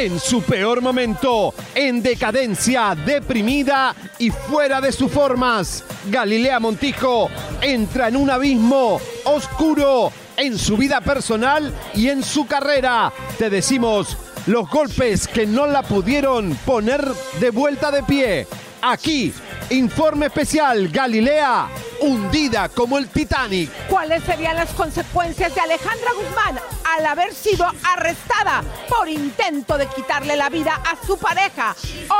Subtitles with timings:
[0.00, 5.84] En su peor momento, en decadencia, deprimida y fuera de sus formas.
[6.06, 7.28] Galilea Montijo
[7.60, 13.12] entra en un abismo oscuro en su vida personal y en su carrera.
[13.36, 17.06] Te decimos los golpes que no la pudieron poner
[17.38, 18.46] de vuelta de pie.
[18.80, 19.34] Aquí,
[19.70, 21.68] informe especial, Galilea,
[22.00, 23.70] hundida como el Titanic.
[23.88, 30.36] ¿Cuáles serían las consecuencias de Alejandra Guzmán al haber sido arrestada por intento de quitarle
[30.36, 31.74] la vida a su pareja?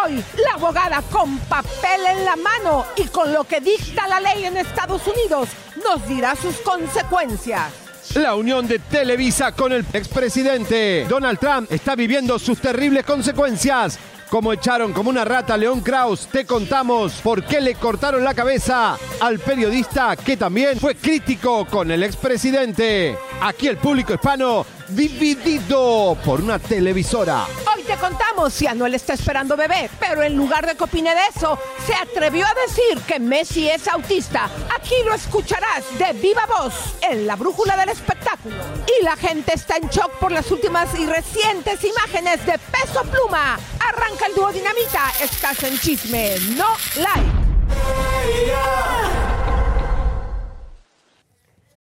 [0.04, 4.44] Hoy, la abogada con papel en la mano y con lo que dicta la ley
[4.44, 5.48] en Estados Unidos
[5.84, 7.72] nos dirá sus consecuencias.
[8.14, 13.98] La unión de Televisa con el expresidente Donald Trump está viviendo sus terribles consecuencias.
[14.30, 18.32] Como echaron como una rata a León Kraus, te contamos por qué le cortaron la
[18.32, 23.18] cabeza al periodista que también fue crítico con el expresidente.
[23.42, 27.46] Aquí el público hispano dividido por una televisora.
[27.74, 31.20] Hoy te contamos si Anuel está esperando bebé, pero en lugar de que opine de
[31.34, 34.50] eso, se atrevió a decir que Messi es autista.
[34.76, 38.56] Aquí lo escucharás de viva voz en la brújula del espectáculo.
[39.00, 43.58] Y la gente está en shock por las últimas y recientes imágenes de peso pluma.
[43.80, 47.40] Arranca el dúo dinamita, estás en chisme, no like.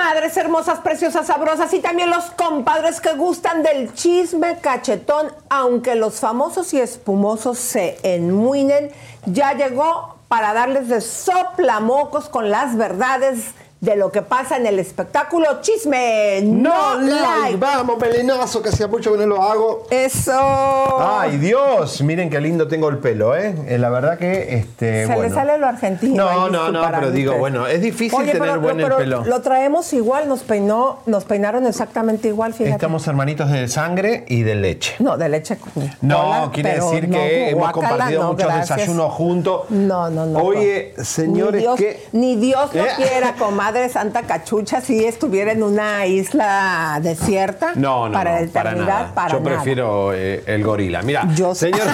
[0.00, 6.20] Comadres hermosas, preciosas, sabrosas y también los compadres que gustan del chisme cachetón, aunque los
[6.20, 8.90] famosos y espumosos se enmuinen,
[9.26, 14.78] ya llegó para darles de soplamocos con las verdades de lo que pasa en el
[14.78, 17.56] espectáculo chisme no, like.
[17.56, 19.86] Vamos, pelenazo, que hacía mucho que no lo hago.
[19.90, 20.32] Eso.
[21.00, 23.54] Ay, Dios, miren qué lindo tengo el pelo, ¿eh?
[23.68, 25.22] Eh, La verdad que, este, Se bueno.
[25.22, 26.14] le sale lo argentino.
[26.30, 29.24] No, no, no, pero digo, bueno, es difícil Oye, tener pero- buen pero el pelo.
[29.24, 32.74] Lo traemos igual, nos peinó, nos peinaron exactamente igual, fíjate.
[32.74, 34.96] Estamos hermanitos de sangre y de leche.
[34.98, 35.56] No, de leche.
[36.02, 38.76] No, quiere decir no, que hemos compartido no, muchos gracias.
[38.76, 39.70] desayunos juntos.
[39.70, 40.38] No, no, no.
[40.40, 42.06] Oye, señores, ni Dios, ¿qué?
[42.12, 42.88] Ni Dios lo ¿Eh?
[42.96, 47.72] quiera, comadre Santa Cachucha, si estuviera en una isla desierta.
[47.76, 49.56] No, no, para no, la eternidad, para Yo nada.
[49.56, 51.02] prefiero eh, el gorila.
[51.02, 51.80] Mira, Yo señor.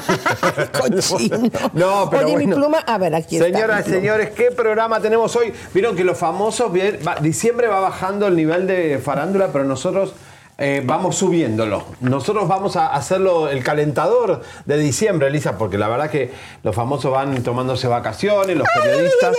[1.73, 2.57] No, pero Oye, mi bueno.
[2.57, 3.47] pluma, a ver, aquí está.
[3.47, 3.97] Señoras mi y pluma.
[4.01, 5.53] señores, ¿qué programa tenemos hoy?
[5.75, 10.15] Vieron que los famosos, bien, va- diciembre va bajando el nivel de farándula, pero nosotros
[10.59, 11.85] eh, vamos subiéndolo.
[12.01, 16.31] Nosotros vamos a hacerlo el calentador de diciembre, Elisa, porque la verdad que
[16.63, 19.37] los famosos van tomándose vacaciones, los periodistas.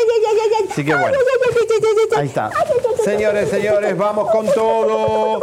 [0.69, 1.17] Así que bueno.
[2.15, 2.51] Ahí está.
[3.03, 5.41] Señores, señores, vamos con todo.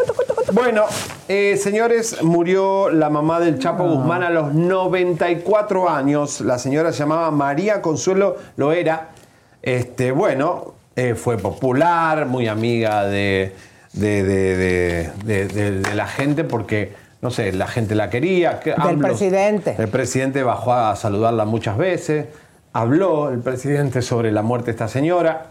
[0.53, 0.85] Bueno,
[1.29, 6.41] eh, señores, murió la mamá del Chapo Guzmán a los 94 años.
[6.41, 9.11] La señora se llamaba María Consuelo Loera.
[9.61, 13.53] Este, bueno, eh, fue popular, muy amiga de,
[13.95, 15.47] de, de- de-
[15.81, 16.93] de- la gente porque,
[17.23, 18.61] no sé, la gente la quería.
[18.61, 19.75] que Del presidente.
[19.79, 22.27] El presidente bajó a saludarla muchas veces.
[22.73, 25.47] Habló el presidente sobre la muerte de esta señora.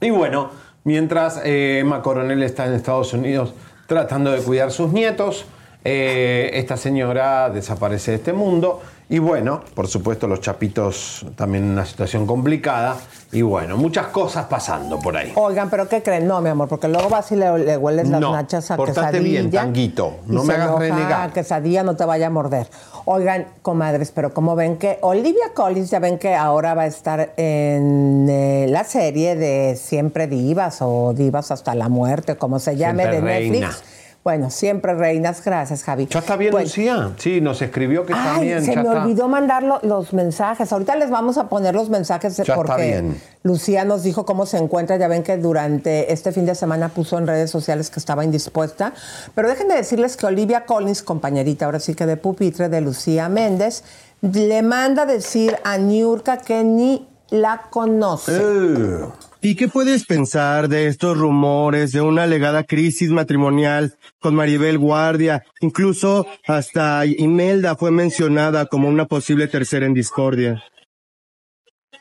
[0.00, 0.50] Y bueno,
[0.84, 3.54] mientras eh, Emma Coronel está en Estados Unidos
[3.86, 5.44] tratando de cuidar sus nietos,
[5.84, 8.80] eh, esta señora desaparece de este mundo.
[9.08, 12.96] Y bueno, por supuesto, los chapitos también en una situación complicada.
[13.32, 15.32] Y bueno, muchas cosas pasando por ahí.
[15.34, 16.26] Oigan, pero ¿qué creen?
[16.26, 19.00] No, mi amor, porque luego vas y le, le hueles las No, nachas a portate
[19.18, 19.40] quesadilla.
[19.40, 20.16] bien, tanguito.
[20.26, 21.32] No y me se hagas enoja, renegar.
[21.32, 22.68] quesadilla no te vaya a morder.
[23.04, 27.34] Oigan, comadres, pero como ven que Olivia Collins, ya ven que ahora va a estar
[27.36, 33.02] en eh, la serie de Siempre Divas o Divas hasta la muerte, como se llame,
[33.02, 33.82] Siempre de Netflix.
[34.24, 36.06] Bueno, siempre reinas, gracias, Javi.
[36.06, 37.12] ¿Ya está bien, Lucía?
[37.18, 38.64] Sí, nos escribió que está Ay, bien.
[38.64, 39.02] se ya me está.
[39.04, 40.72] olvidó mandar lo- los mensajes.
[40.72, 43.20] Ahorita les vamos a poner los mensajes está porque bien.
[43.42, 44.96] Lucía nos dijo cómo se encuentra.
[44.96, 48.94] Ya ven que durante este fin de semana puso en redes sociales que estaba indispuesta.
[49.34, 53.84] Pero déjenme decirles que Olivia Collins, compañerita ahora sí que de pupitre de Lucía Méndez,
[54.22, 58.32] le manda decir a Niurka que ni la conoce.
[58.40, 59.04] Eh,
[59.46, 65.44] ¿Y qué puedes pensar de estos rumores de una alegada crisis matrimonial con Maribel Guardia?
[65.60, 70.64] Incluso hasta Imelda fue mencionada como una posible tercera en discordia.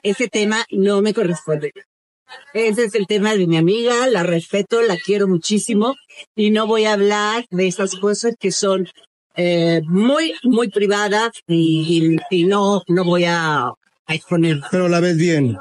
[0.04, 1.72] ese tema no me corresponde.
[2.54, 5.96] Ese es el tema de mi amiga, la respeto, la quiero muchísimo
[6.36, 8.88] y no voy a hablar de estas cosas que son
[9.36, 14.62] eh, muy, muy privadas y, y- y no, no voy a, a exponer.
[14.72, 15.58] Pero la ves bien.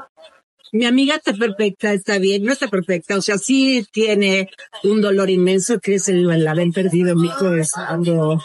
[0.73, 4.49] Mi amiga está perfecta, está bien, no está perfecta, o sea, sí tiene
[4.83, 8.41] un dolor inmenso que es el, el haber perdido a mi hijo, es algo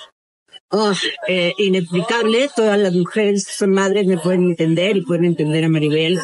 [0.69, 0.93] oh,
[1.27, 2.51] eh, inexplicable.
[2.55, 6.21] Todas las mujeres son madres me pueden entender y pueden entender a Maribel,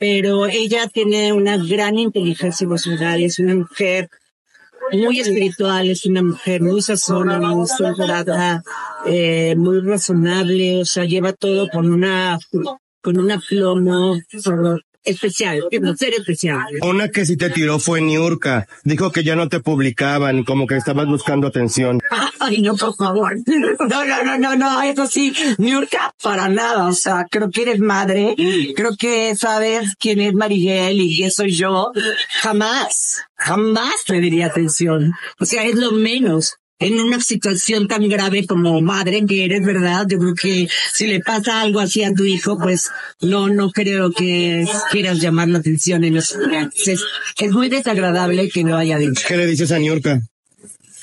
[0.00, 4.08] pero ella tiene una gran inteligencia emocional, es una mujer
[4.90, 8.64] muy espiritual, es una mujer muy sazona, muy centrada,
[9.06, 12.36] eh, muy razonable, o sea, lleva todo con una,
[13.00, 14.16] con una plomo
[15.04, 16.66] especial, una ser especial.
[16.82, 18.66] Una que sí te tiró fue Niurka.
[18.84, 22.00] Dijo que ya no te publicaban, como que estabas buscando atención.
[22.38, 23.36] Ay, no, por favor.
[23.46, 26.86] No, no, no, no, no, eso sí, Niurka, para nada.
[26.86, 28.34] O sea, creo que eres madre,
[28.76, 31.92] creo que sabes quién es Marigel y quién soy yo.
[32.42, 35.12] Jamás, jamás te diría atención.
[35.38, 36.56] O sea, es lo menos.
[36.80, 40.06] En una situación tan grave como madre que eres, ¿verdad?
[40.08, 42.90] Yo creo que si le pasa algo así a tu hijo, pues
[43.20, 47.04] no, no creo que quieras llamar la atención en los es,
[47.38, 49.22] es muy desagradable que lo haya dicho.
[49.28, 50.20] ¿Qué le dices a Niurka?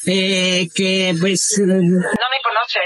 [0.08, 1.60] Eh, que pues...
[1.60, 2.80] No me conoce,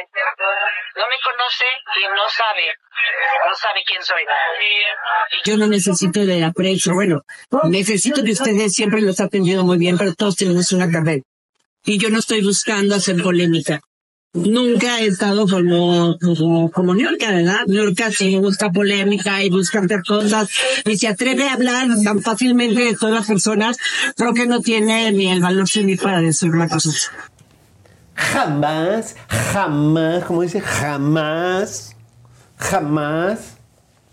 [0.97, 1.65] no me conoce
[1.95, 2.73] y no sabe,
[3.47, 4.23] no sabe quién soy.
[5.45, 7.21] Yo no necesito de aprecio, bueno,
[7.69, 11.21] necesito que ustedes siempre los ha atendido muy bien, pero todos tenemos una carrera.
[11.85, 13.81] Y yo no estoy buscando hacer polémica.
[14.33, 17.65] Nunca he estado como, como, como Niurka, ¿verdad?
[17.67, 20.47] Niurka sí busca polémica y busca hacer cosas
[20.85, 23.77] y se atreve a hablar tan fácilmente de todas las personas,
[24.15, 26.91] creo que no tiene ni el valor civil para decir una cosa.
[28.13, 31.97] Jamás, jamás, como dice, jamás,
[32.57, 33.57] jamás,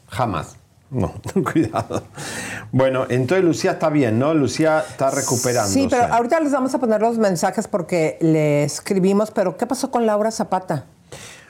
[0.08, 0.57] jamás.
[0.90, 1.14] No,
[1.52, 2.04] cuidado.
[2.72, 4.34] Bueno, entonces Lucía está bien, ¿no?
[4.34, 5.70] Lucía está recuperando.
[5.70, 9.90] Sí, pero ahorita les vamos a poner los mensajes porque le escribimos, pero ¿qué pasó
[9.90, 10.86] con Laura Zapata?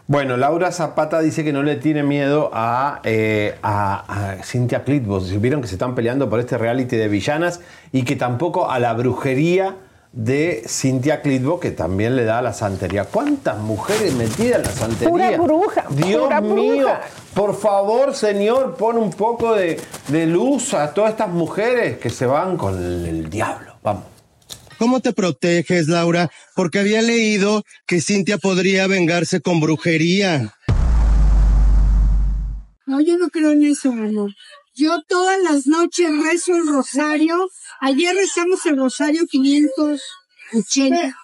[0.09, 5.39] Bueno, Laura Zapata dice que no le tiene miedo a, eh, a, a Cynthia Clitbos.
[5.41, 7.61] Vieron que se están peleando por este reality de villanas
[7.93, 9.77] y que tampoco a la brujería
[10.13, 13.05] de Cynthia Clitbo, que también le da a la santería.
[13.05, 15.11] ¿Cuántas mujeres metidas en la santería?
[15.11, 17.01] Pura bruja, Dios pura mío, bruja.
[17.35, 22.27] por favor, señor, pon un poco de, de luz a todas estas mujeres que se
[22.27, 23.77] van con el, el diablo.
[23.83, 24.05] Vamos.
[24.79, 26.31] ¿Cómo te proteges, Laura?
[26.55, 30.55] Porque había leído que Cintia podría vengarse con brujería.
[32.87, 34.31] No, yo no creo en eso, mi amor.
[34.79, 37.51] Yo todas las noches rezo el rosario.
[37.81, 41.17] Ayer rezamos el rosario 580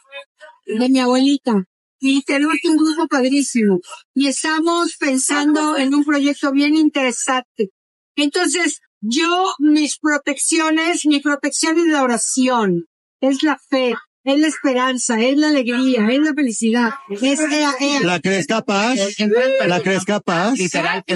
[0.66, 1.62] de mi abuelita.
[2.00, 3.78] Y tenemos un grupo padrísimo.
[4.12, 7.70] Y estamos pensando en un proyecto bien interesante.
[8.16, 12.88] Entonces, yo, mis protecciones, mi protección es la oración,
[13.20, 13.94] es la fe,
[14.24, 17.38] es la esperanza, es la alegría, es la felicidad, es.
[18.02, 18.94] ¿La crees capaz?
[19.66, 20.54] ¿La crees capaz?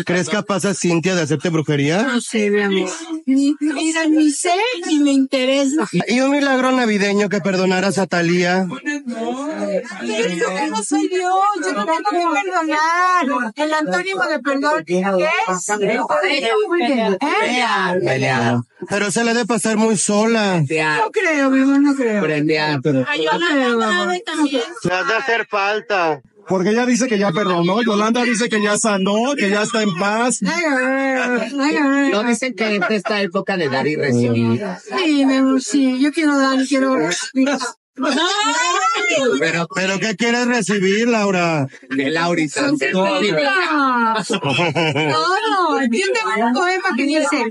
[0.04, 2.02] ¿Crees capaz a Cintia de hacerte brujería?
[2.02, 2.90] No sé, mi amor.
[3.26, 4.52] Ni, mira, ni sé
[4.86, 5.88] ni me interesa.
[6.06, 8.66] ¿Y un milagro navideño que perdonaras a Talía?
[10.00, 11.34] Pero yo no soy Dios,
[11.64, 13.52] yo no tengo que perdonar.
[13.56, 14.86] El antónimo de perdón es...
[14.86, 15.04] Bien,
[17.20, 18.56] ¿eh?
[18.88, 20.60] Pero se le debe pasar muy sola.
[20.60, 22.22] No creo, mi amor, no creo.
[23.08, 24.14] Ay, yo no creo, mi amor.
[24.84, 26.20] Le has de hacer falta.
[26.46, 29.94] Porque ella dice que ya perdonó, Yolanda dice que ya sanó, que ya está en
[29.96, 30.40] paz.
[30.40, 34.64] No dicen que en esta época de dar y recibir.
[34.96, 36.00] Sí, mi amor, sí.
[36.00, 36.96] Yo quiero dar, quiero...
[39.40, 41.66] Pero, pero ¿qué quieres recibir, Laura?
[41.88, 42.62] De Laurita.
[42.68, 42.76] No,
[45.50, 47.44] no, yo tengo un poema que dice,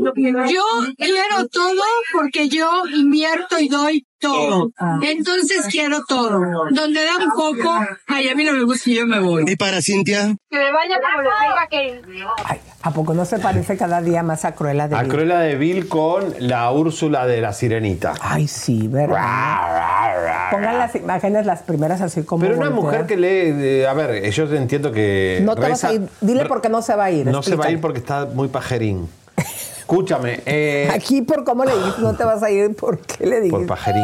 [0.52, 0.64] yo
[0.98, 4.72] quiero todo porque yo invierto y doy todo.
[5.02, 6.40] Entonces quiero todo.
[6.72, 7.72] Donde da un poco,
[8.08, 9.44] ay, a mí no me gusta y yo me voy.
[9.48, 10.36] ¿Y para Cintia?
[10.50, 12.02] Que me vaya como lo tenga que
[12.46, 15.12] Ay, ¿A poco no se parece cada día más a Cruella de A Vil?
[15.12, 18.14] Cruella de Vil con la Úrsula de la Sirenita.
[18.22, 20.52] Ay, sí, ¿verdad?
[20.52, 22.44] Pongan las imágenes, las primeras así como.
[22.46, 25.90] Pero una mujer que lee, eh, a ver, yo entiendo que No te vas reza-
[25.90, 26.08] a ir.
[26.22, 27.28] Dile por qué no se va a ir.
[27.28, 29.10] No se va a ir porque está muy pajerín.
[29.92, 33.40] Escúchame, eh, Aquí por cómo le dijiste, no te vas a ir, ¿por qué le
[33.40, 33.58] dijiste?
[33.58, 34.04] por pajerín.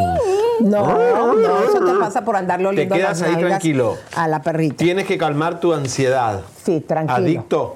[0.62, 3.98] No, no, eso te pasa por andarle Te oliendo quedas las ahí tranquilo.
[4.16, 4.78] A la perrita.
[4.78, 6.40] Tienes que calmar tu ansiedad.
[6.64, 7.18] Sí, tranquilo.
[7.18, 7.76] ¿Adicto?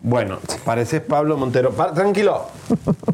[0.00, 1.72] Bueno, pareces Pablo Montero.
[1.72, 2.46] Pa- tranquilo,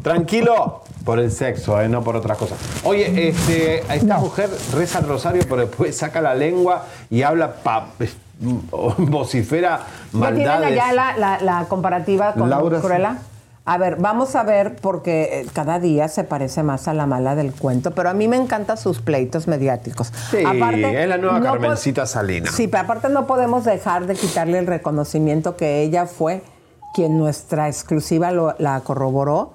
[0.01, 0.83] tranquilo.
[1.03, 2.55] Por el sexo, eh, no por otra cosa.
[2.85, 7.87] Oye, este, esta mujer reza el rosario, pero después saca la lengua y habla, pa-
[8.97, 9.79] vocifera
[10.13, 10.71] ¿Ya tienen maldades.
[10.81, 13.17] allá la, la- la comparativa con Laura, Cruella?
[13.67, 17.33] A ver, vamos a ver porque eh, cada día se parece más a la mala
[17.35, 20.11] del cuento, pero a mí me encantan sus pleitos mediáticos.
[20.29, 22.51] Sí, es la nueva no Carmencita Salina.
[22.51, 26.43] Sí, pero aparte no podemos dejar de quitarle el reconocimiento que ella fue
[26.93, 29.53] quien nuestra exclusiva lo- la corroboró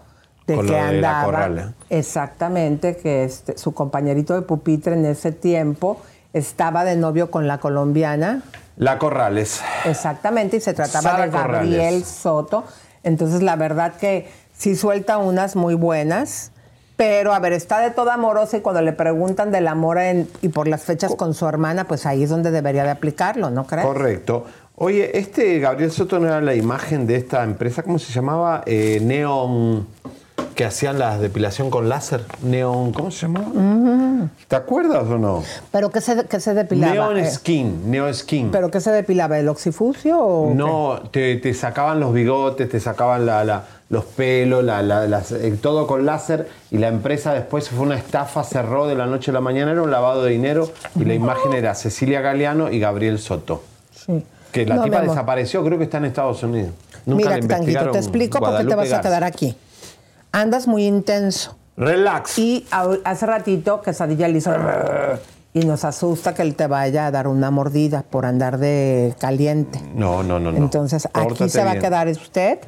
[0.49, 1.65] de Con que lo de la andaba Corral, ¿eh?
[1.91, 6.01] exactamente que este, su compañerito de pupitre en ese tiempo
[6.33, 8.43] estaba de novio con la colombiana
[8.77, 9.61] La Corrales.
[9.85, 12.09] Exactamente, y se trataba Sara de Gabriel Corrales.
[12.09, 12.65] Soto.
[13.03, 16.53] Entonces, la verdad que sí suelta unas muy buenas,
[16.97, 19.99] pero a ver, está de toda amorosa y cuando le preguntan del amor
[20.43, 23.67] y por las fechas con su hermana, pues ahí es donde debería de aplicarlo, ¿no
[23.67, 23.87] crees?
[23.87, 24.45] Correcto.
[24.77, 28.63] Oye, este Gabriel Soto no era la imagen de esta empresa, ¿cómo se llamaba?
[28.67, 29.87] Eh, Neon,
[30.55, 32.23] que hacían la depilación con láser.
[32.43, 34.29] Neon, ¿cómo se llamaba?
[34.49, 35.43] ¿Te acuerdas o no?
[35.73, 36.93] ¿Pero qué se, qué se depilaba?
[36.95, 38.51] Neon Eh, Skin, Neon Skin.
[38.51, 39.39] ¿Pero qué se depilaba?
[39.39, 44.63] ¿El oxifucio o No, te, te sacaban los bigotes, te sacaban la- la- los pelos,
[44.63, 48.87] la- la- las- eh, todo con láser y la empresa después fue una estafa, cerró
[48.87, 51.75] de la noche a la mañana, era un lavado de dinero y la imagen era
[51.75, 53.63] Cecilia Galeano y Gabriel Soto.
[53.95, 54.25] Sí.
[54.53, 56.71] Que la No, tipa desapareció, creo que está en Estados Unidos.
[57.07, 57.93] Nunca Mira, la Tanguito, investigaron.
[57.93, 59.57] te explico por qué te vas a quedar aquí.
[60.33, 61.57] Andas muy intenso.
[61.77, 62.39] Relax.
[62.39, 62.67] Y
[63.05, 64.53] hace ratito Quesadilla le hizo
[65.53, 69.81] y nos asusta que él te vaya a dar una mordida por andar de caliente.
[69.95, 70.53] No, no, no.
[70.53, 70.59] no.
[70.59, 71.79] Entonces, aquí se va bien.
[71.79, 72.61] a quedar usted.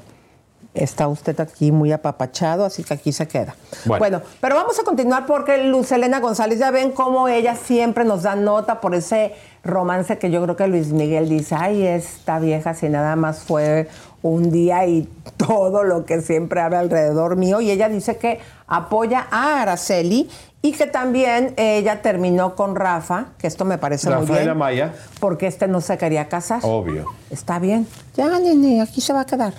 [0.75, 3.55] Está usted aquí muy apapachado, así que aquí se queda.
[3.85, 3.99] Bueno.
[3.99, 8.23] Bueno, pero vamos a continuar porque Luz Elena González, ya ven cómo ella siempre nos
[8.23, 12.73] da nota por ese romance que yo creo que Luis Miguel dice, ay, esta vieja
[12.73, 13.87] si nada más fue
[14.23, 17.61] un día y todo lo que siempre habla alrededor mío.
[17.61, 20.29] Y ella dice que apoya a Araceli
[20.63, 24.49] y que también ella terminó con Rafa, que esto me parece muy Rafael bien.
[24.51, 24.95] Amaya.
[25.19, 26.61] Porque este no se quería casar.
[26.63, 27.07] Obvio.
[27.31, 27.87] Está bien.
[28.17, 29.55] Ya, nene, aquí se va a quedar.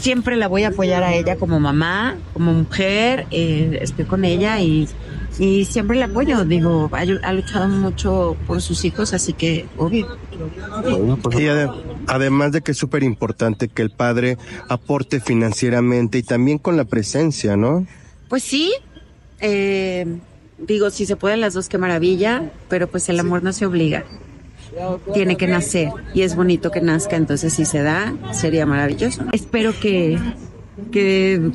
[0.00, 4.60] Siempre la voy a apoyar a ella como mamá, como mujer, eh, estoy con ella
[4.60, 4.88] y,
[5.38, 6.44] y siempre la apoyo.
[6.44, 10.08] Digo, ha, ha luchado mucho por sus hijos, así que obvio.
[11.38, 11.70] Y ade-
[12.06, 16.84] además de que es súper importante que el padre aporte financieramente y también con la
[16.84, 17.86] presencia, ¿no?
[18.28, 18.72] Pues sí,
[19.40, 20.06] eh,
[20.58, 24.04] digo, si se pueden las dos, qué maravilla, pero pues el amor no se obliga.
[25.14, 29.24] Tiene que nacer y es bonito que nazca, entonces si se da, sería maravilloso.
[29.32, 30.18] Espero que,
[30.92, 31.50] que,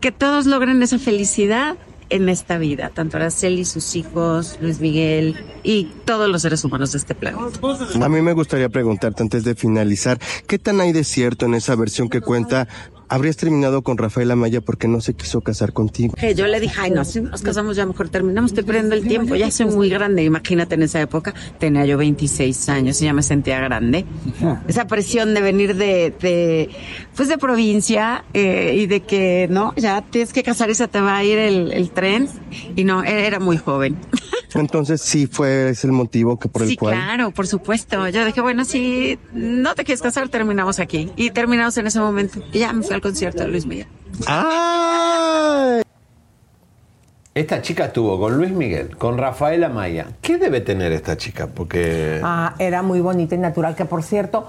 [0.00, 1.76] que todos logren esa felicidad
[2.10, 6.98] en esta vida, tanto Araceli, sus hijos, Luis Miguel y todos los seres humanos de
[6.98, 7.58] este planeta.
[8.02, 11.74] A mí me gustaría preguntarte antes de finalizar, ¿qué tan hay de cierto en esa
[11.76, 12.68] versión que cuenta
[13.08, 16.14] habrías terminado con Rafael Amaya porque no se quiso casar contigo?
[16.18, 19.06] Que yo le dije, ay, no, si nos casamos ya mejor terminamos, estoy perdiendo el
[19.06, 23.12] tiempo, ya soy muy grande, imagínate en esa época, tenía yo 26 años y ya
[23.12, 24.04] me sentía grande.
[24.68, 26.70] Esa presión de venir de, de
[27.16, 31.00] pues de provincia eh, y de que, no, ya tienes que casar y se te
[31.00, 32.28] va a ir el, el tren
[32.76, 33.96] y no, e-, era muy joven.
[34.54, 36.94] Entonces sí fue ese el motivo que por el Sí, cual...
[36.94, 38.08] claro, por supuesto.
[38.08, 41.10] Yo dije, bueno, si no te quieres casar, terminamos aquí.
[41.16, 42.40] Y terminamos en ese momento.
[42.52, 43.86] Y ya me fui al concierto de Luis Miguel.
[47.34, 50.06] Esta chica estuvo con Luis Miguel, con Rafael Amaya.
[50.22, 51.48] ¿Qué debe tener esta chica?
[51.52, 52.20] Porque.
[52.22, 54.46] Ah, era muy bonita y natural, que por cierto,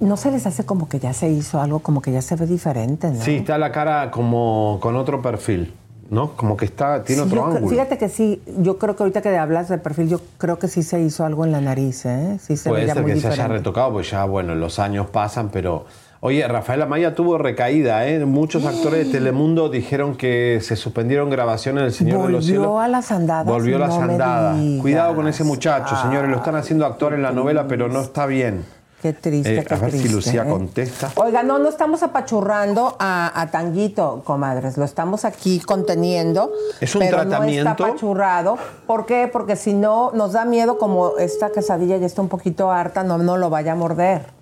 [0.00, 2.46] no se les hace como que ya se hizo algo, como que ya se ve
[2.46, 3.20] diferente, ¿no?
[3.20, 5.74] Sí, está la cara como con otro perfil,
[6.08, 6.32] ¿no?
[6.32, 7.68] Como que está, tiene Sí, otro ángulo.
[7.68, 10.82] Fíjate que sí, yo creo que ahorita que hablas de perfil, yo creo que sí
[10.82, 12.38] se hizo algo en la nariz, ¿eh?
[12.40, 15.50] Sí se Puede ser muy que se haya retocado, pues ya, bueno, los años pasan,
[15.50, 15.84] pero
[16.24, 18.24] Oye, Rafaela Maya tuvo recaída, ¿eh?
[18.24, 22.64] Muchos actores de Telemundo dijeron que se suspendieron grabaciones en El Señor de los Cielos.
[22.66, 23.44] Volvió a las andadas.
[23.46, 24.56] Volvió a las no andadas.
[24.80, 26.30] Cuidado con ese muchacho, señores.
[26.30, 28.64] Lo están haciendo actor en la novela, pero no está bien.
[29.02, 30.08] Qué triste, Eh, qué a ver triste.
[30.10, 30.48] si Lucía ¿eh?
[30.48, 31.10] contesta.
[31.16, 34.76] Oiga, no, no estamos apachurrando a, a Tanguito, comadres.
[34.78, 36.52] Lo estamos aquí conteniendo.
[36.80, 37.64] Es un pero tratamiento.
[37.64, 38.58] No está apachurrado.
[38.86, 39.28] ¿Por qué?
[39.32, 43.18] Porque si no, nos da miedo, como esta quesadilla ya está un poquito harta, no,
[43.18, 44.40] no lo vaya a morder.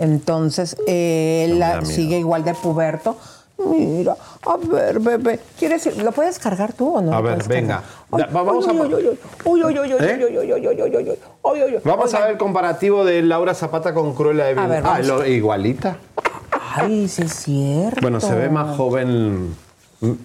[0.00, 3.16] Entonces, él sigue igual de puberto.
[3.58, 4.16] Mira,
[4.46, 6.02] a ver, bebé, ¿quieres ir?
[6.02, 7.12] ¿Lo puedes cargar tú o no?
[7.12, 7.82] A ver, venga.
[8.08, 8.72] Vamos a
[11.84, 14.64] Vamos a ver el comparativo de Laura Zapata con Cruella de Vil.
[14.82, 15.98] Ah, lo, igualita.
[16.74, 18.00] Ay, sí es cierto.
[18.00, 19.54] Bueno, se ve más joven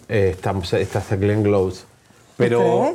[0.08, 1.84] eh, esta, esta Glenn Close.
[2.38, 2.94] Pero,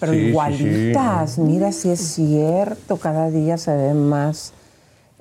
[0.00, 4.52] Pero igualitas, mira, sí es cierto, cada día se ve más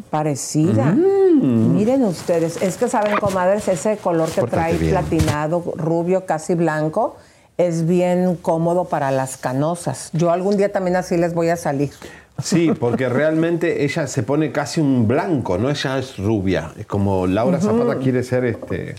[0.09, 0.85] parecida.
[0.85, 1.75] Mm.
[1.75, 2.61] Miren ustedes.
[2.61, 4.91] Es que saben, comadres, ese color que Pórtate trae bien.
[4.91, 7.15] platinado, rubio, casi blanco,
[7.57, 10.09] es bien cómodo para las canosas.
[10.13, 11.91] Yo algún día también así les voy a salir.
[12.41, 15.69] Sí, porque realmente ella se pone casi un blanco, ¿no?
[15.69, 16.71] Ella es rubia.
[16.77, 17.59] Es como Laura.
[17.59, 18.95] Zapata quiere ser este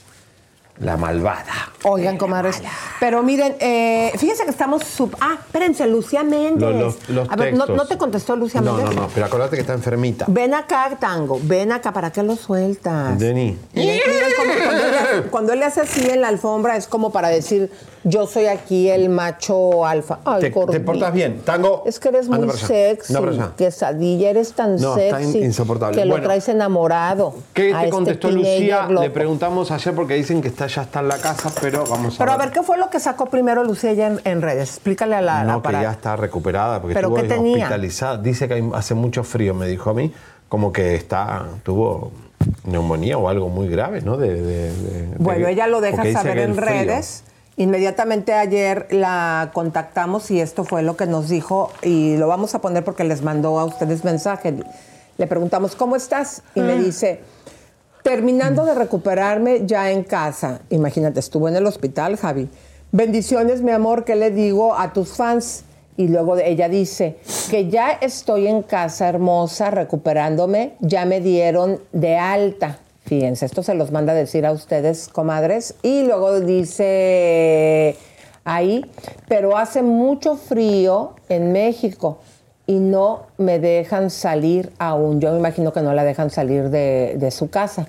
[0.83, 1.71] la malvada.
[1.85, 2.63] Oigan, comadres.
[3.01, 4.85] Pero miren, eh, fíjense que estamos...
[4.85, 6.61] sub- ah, espérense, Lucía Méndez.
[6.75, 8.95] Los, los, los a ver, ¿no, no te contestó Lucía No, Méndez?
[8.95, 10.27] no, no, pero acuérdate que está enfermita.
[10.29, 13.19] Ven acá, Tango, ven acá, ¿para qué lo sueltas?
[13.19, 13.57] Denis.
[13.73, 17.11] Miren, miren cómo cuando, él cuando él le hace así en la alfombra es como
[17.13, 17.71] para decir,
[18.05, 20.19] yo soy aquí el macho alfa.
[20.25, 21.41] Ay, Te, te portas bien.
[21.45, 21.83] Tango.
[21.87, 23.15] Es que eres muy sexy.
[23.15, 23.53] Allá.
[23.57, 25.39] Quesadilla, eres tan No, está sexy.
[25.39, 25.97] in- insoportable.
[25.97, 26.19] Que Bueno.
[26.19, 27.35] lo traes enamorado.
[27.55, 28.87] ¿Qué te este contestó Lucía?
[28.89, 29.03] loco.
[29.03, 32.19] Le preguntamos ayer porque dicen que está, ya está en la casa, pero vamos a
[32.19, 32.51] Pero a ver.
[32.51, 34.71] ¿qué fue lo que sacó primero Lucía ya en, en redes?
[34.71, 37.57] Explícale a la, la No, que ya está recuperada porque ¿Pero estuvo tenía?
[37.59, 38.19] hospitalizada.
[38.19, 40.13] Dice que hace mucho frío, me dijo a mí,
[40.49, 42.11] como que está, tuvo
[42.65, 44.17] neumonía o algo muy grave, ¿no?
[44.17, 47.25] De, de- de- Bueno, ella lo deja saber en redes.
[47.57, 52.61] Inmediatamente ayer la contactamos y esto fue lo que nos dijo y lo vamos a
[52.61, 54.55] poner porque les mandó a ustedes mensaje.
[55.19, 56.43] Le preguntamos, ¿cómo estás?
[56.55, 57.21] Y me dice,
[58.03, 60.61] terminando de recuperarme ya en casa.
[60.71, 62.49] Imagínate, estuvo en el hospital, Javi.
[62.91, 65.65] Bendiciones, mi amor, ¿qué le digo a tus fans?
[65.99, 67.19] Y luego ella dice
[67.51, 72.79] que ya estoy en casa hermosa, recuperándome, ya me dieron de alta.
[73.05, 75.75] Fíjense, esto se los manda a decir a ustedes, comadres.
[75.83, 77.97] Y luego dice
[78.45, 78.85] ahí,
[79.29, 82.19] pero hace mucho frío en México
[82.67, 85.21] y no me dejan salir aún.
[85.21, 87.89] Yo me imagino que no la dejan salir de, su casa.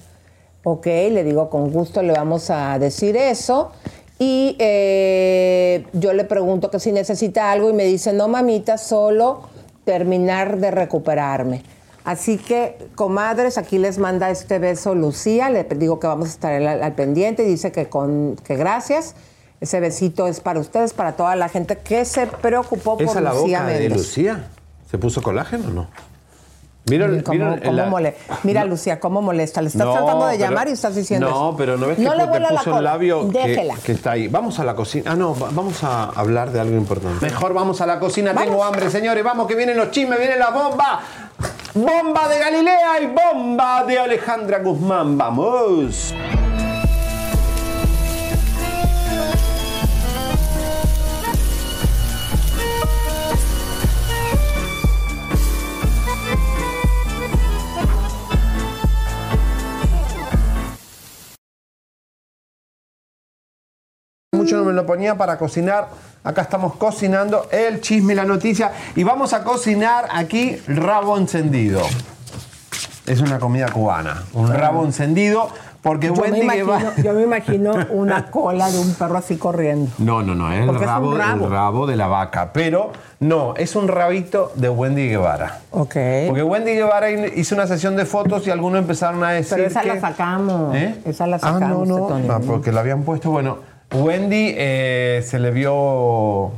[0.63, 3.71] Ok, le digo, con gusto le vamos a decir eso.
[4.19, 9.41] Y eh, yo le pregunto que si necesita algo y me dice, no mamita, solo
[9.84, 11.63] terminar de recuperarme.
[12.05, 15.49] Así que, comadres, aquí les manda este beso Lucía.
[15.49, 19.15] Le digo que vamos a estar al, al pendiente y dice que, con, que gracias.
[19.61, 23.23] Ese besito es para ustedes, para toda la gente que se preocupó por ¿Esa es
[23.23, 23.89] la Lucía boca de.
[23.89, 24.47] Lucía?
[24.91, 25.87] ¿Se puso colágeno o no?
[26.89, 29.61] Mira, ¿Cómo, mira cómo la- mole- Mira, Lucía, cómo molesta.
[29.61, 31.55] Le estás No, tratando de pero- llamar y estás diciendo No, eso.
[31.57, 34.27] pero no ves que No le te la puso el labio que, está ahí.
[34.27, 35.11] Vamos a la cocina.
[35.13, 37.25] Ah, no, va- vamos a hablar de algo importante.
[37.25, 38.33] Mejor vamos a la cocina.
[38.35, 39.23] Tengo hambre, señores.
[39.23, 40.99] Vamos, que vienen los chismes, viene la bomba.
[41.75, 45.17] Bomba de Galilea y bomba de Alejandra Guzmán.
[45.17, 46.13] Vamos.
[64.31, 65.89] Mucho no me lo ponía para cocinar.
[66.23, 68.71] Acá estamos cocinando el chisme y la noticia.
[68.95, 71.81] Y vamos a cocinar aquí rabo encendido.
[73.05, 74.23] Es una comida cubana.
[74.33, 75.49] Un rabo encendido.
[75.81, 79.36] Porque Yo me, Wendy imagino, Guevara- yo me imagino una cola de un perro así
[79.36, 79.91] corriendo.
[79.97, 81.43] No, no, no, es el es rabo, rabo.
[81.45, 82.53] el rabo de la vaca.
[82.53, 85.59] Pero no, es un rabito de Wendy Guevara.
[85.71, 85.95] Ok.
[86.27, 89.81] Porque Wendy Guevara hizo una sesión de fotos y algunos empezaron a decir Pero esa
[89.81, 89.88] que...
[89.89, 90.73] la sacamos.
[90.73, 90.95] ¿Eh?
[91.03, 91.86] Esa la Ah, sacamos.
[91.86, 92.27] no, no, Tony.
[92.31, 93.57] ah, porque la habían puesto, bueno,
[93.93, 96.51] Wendy eh, se le vio,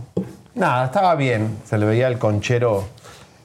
[0.56, 2.86] nada, estaba bien, se le veía el conchero,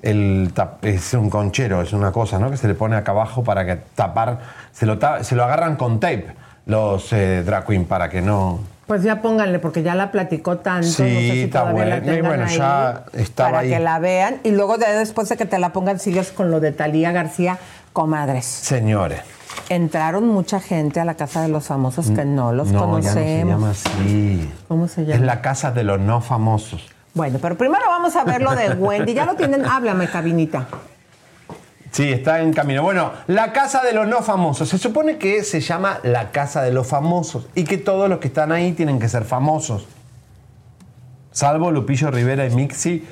[0.02, 2.50] el tap- es un conchero, es una cosa, ¿no?
[2.50, 4.38] Que se le pone acá abajo para que tapar,
[4.72, 6.26] se lo, ta- se lo agarran con tape
[6.66, 8.60] los eh, drag queen para que no...
[8.86, 10.86] Pues ya pónganle, porque ya la platicó tanto.
[10.86, 12.14] Sí, no sé si está todavía la bueno.
[12.16, 13.70] Y bueno, ahí ya estaba Para ahí.
[13.70, 14.36] que la vean.
[14.42, 17.58] Y luego de, después de que te la pongan, sigues con lo de Talía García,
[17.92, 18.46] comadres.
[18.46, 19.20] Señores.
[19.70, 23.14] Entraron mucha gente a la casa de los famosos que no los no, conocemos.
[23.14, 24.52] ya no se llama así.
[24.66, 25.24] ¿Cómo se Es llama?
[25.24, 26.86] la casa de los no famosos.
[27.14, 29.14] Bueno, pero primero vamos a ver lo de Wendy.
[29.14, 29.64] Ya lo tienen.
[29.64, 30.66] Háblame, cabinita.
[31.92, 32.82] Sí, está en camino.
[32.82, 34.68] Bueno, la casa de los no famosos.
[34.68, 38.26] Se supone que se llama la casa de los famosos y que todos los que
[38.28, 39.86] están ahí tienen que ser famosos.
[41.30, 43.06] Salvo Lupillo Rivera y Mixi,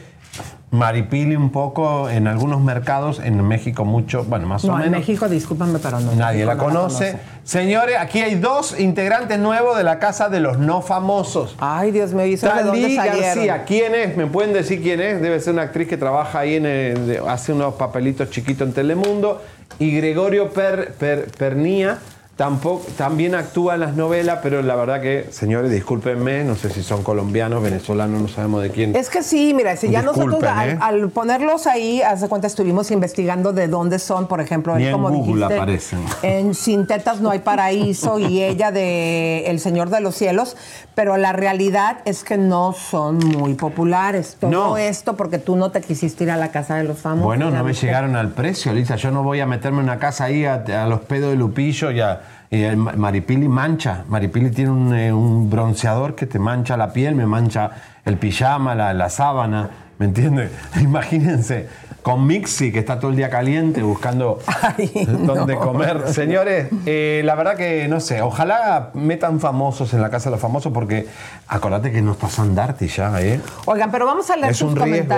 [0.71, 5.01] Maripili un poco en algunos mercados, en México mucho, bueno, más o No, en menos.
[5.01, 6.13] México, discúlpame, pero no.
[6.15, 7.17] Nadie la conoce.
[7.43, 11.57] Señores, aquí hay dos integrantes nuevos de la casa de los no famosos.
[11.59, 12.95] Ay, Dios mío, ¿y Talí?
[12.97, 14.17] García, ¿quién es?
[14.19, 15.23] ¿Me pueden decir quién es?
[15.23, 19.41] Debe ser una actriz que trabaja ahí en el- hace unos papelitos chiquitos en Telemundo.
[19.79, 21.97] Y Gregorio Per- Per- Pernía
[22.39, 26.85] tampoco, también actúa en las novelas, pero la verdad que, señores, discúlpenme, no sé si
[26.85, 28.95] son colombianos, venezolanos, no sabemos de quién.
[28.95, 30.79] Es que sí, mira, si ya nosotros Disculpen, al, ¿eh?
[30.81, 34.89] al ponerlos ahí, haz de cuenta, estuvimos investigando de dónde son, por ejemplo, Ni él,
[34.91, 35.99] en como Google dijiste, aparecen.
[36.23, 40.57] en Sin Tetas No Hay Paraíso y ella de El Señor de los Cielos,
[40.95, 44.37] pero la realidad es que no son muy populares.
[44.41, 44.77] Todo No.
[44.77, 47.25] esto porque tú no te quisiste ir a la casa de los famosos.
[47.27, 48.95] Bueno, no me llegaron al precio, Lisa.
[48.95, 51.91] Yo no voy a meterme en una casa ahí a, a los pedos de Lupillo
[51.91, 52.21] y a.
[52.51, 54.05] y el Ma- Maripili mancha.
[54.09, 57.71] Maripili tiene un, eh, un bronceador que te mancha la piel, me mancha
[58.05, 59.71] el pijama, la, la sábana.
[59.99, 60.51] ¿Me entiendes?
[60.81, 61.69] Imagínense,
[62.03, 64.39] con Mixi, que está todo el día caliente buscando
[65.09, 66.09] dónde comer.
[66.09, 70.41] Señores, eh, la verdad que no sé, ojalá metan famosos en la casa de los
[70.41, 71.07] famosos, porque
[71.49, 73.41] acordate que no está Sandarti ya, ¿eh?
[73.67, 75.15] Oigan, pero vamos a leer Es sus riesgo.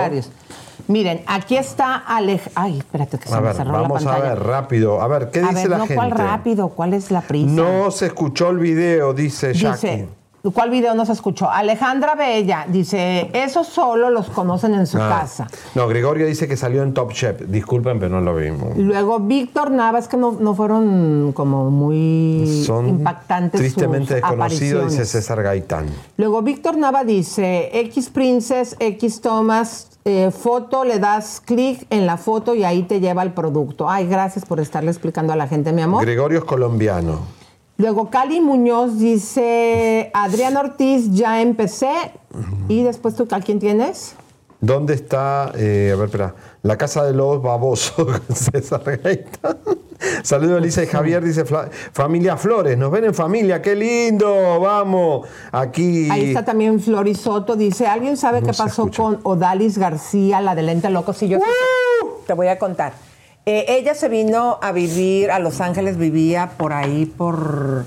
[0.87, 2.41] Miren, aquí está Alej...
[2.55, 4.33] Ay, espérate que se A me ver, cerró la vamos a pantalla.
[4.35, 5.01] ver, rápido.
[5.01, 5.95] A ver, ¿qué a dice ver, la no, gente?
[5.95, 6.69] ¿cuál rápido?
[6.69, 7.51] ¿Cuál es la prisa?
[7.51, 9.87] No se escuchó el video, dice Jackie.
[9.87, 10.07] Dice,
[10.53, 11.47] ¿cuál video no se escuchó?
[11.51, 15.07] Alejandra Bella dice, eso solo los conocen en su Ah.
[15.21, 15.47] casa.
[15.75, 17.41] No, Gregorio dice que salió en Top Chef.
[17.47, 18.75] Disculpen, pero no lo vimos.
[18.75, 25.05] Luego Víctor Navas, que no, no fueron como muy Son impactantes tristemente sus desconocidos, dice.
[25.05, 25.85] César Gaitán.
[26.17, 32.17] Luego Víctor Nava dice, X Princess, X Thomas, eh, foto, le das clic en la
[32.17, 33.89] foto y ahí te lleva el producto.
[33.89, 36.03] Ay, gracias por estarle explicando a la gente, mi amor.
[36.03, 37.19] Gregorio es colombiano.
[37.77, 41.91] Luego Cali Muñoz dice, Adrián Ortiz, ya empecé.
[42.67, 44.15] Y después tú, ¿a quién tienes?
[44.59, 49.57] ¿Dónde está, eh, a ver, espera, la casa de los babosos, César Gaitán?
[50.23, 51.43] Saludos, Elisa y Javier, dice
[51.91, 56.09] familia Flores, nos ven en familia, qué lindo, vamos, aquí.
[56.09, 57.55] Ahí está también Flori Soto.
[57.55, 59.03] Dice, ¿alguien sabe No qué pasó escucha.
[59.03, 61.13] con Odalis García, la de Lente Loco?
[61.13, 61.45] Sí, yo sé.
[62.27, 62.93] te voy a contar.
[63.45, 67.85] Eh, ella se vino a vivir a Los Ángeles, vivía por ahí, por...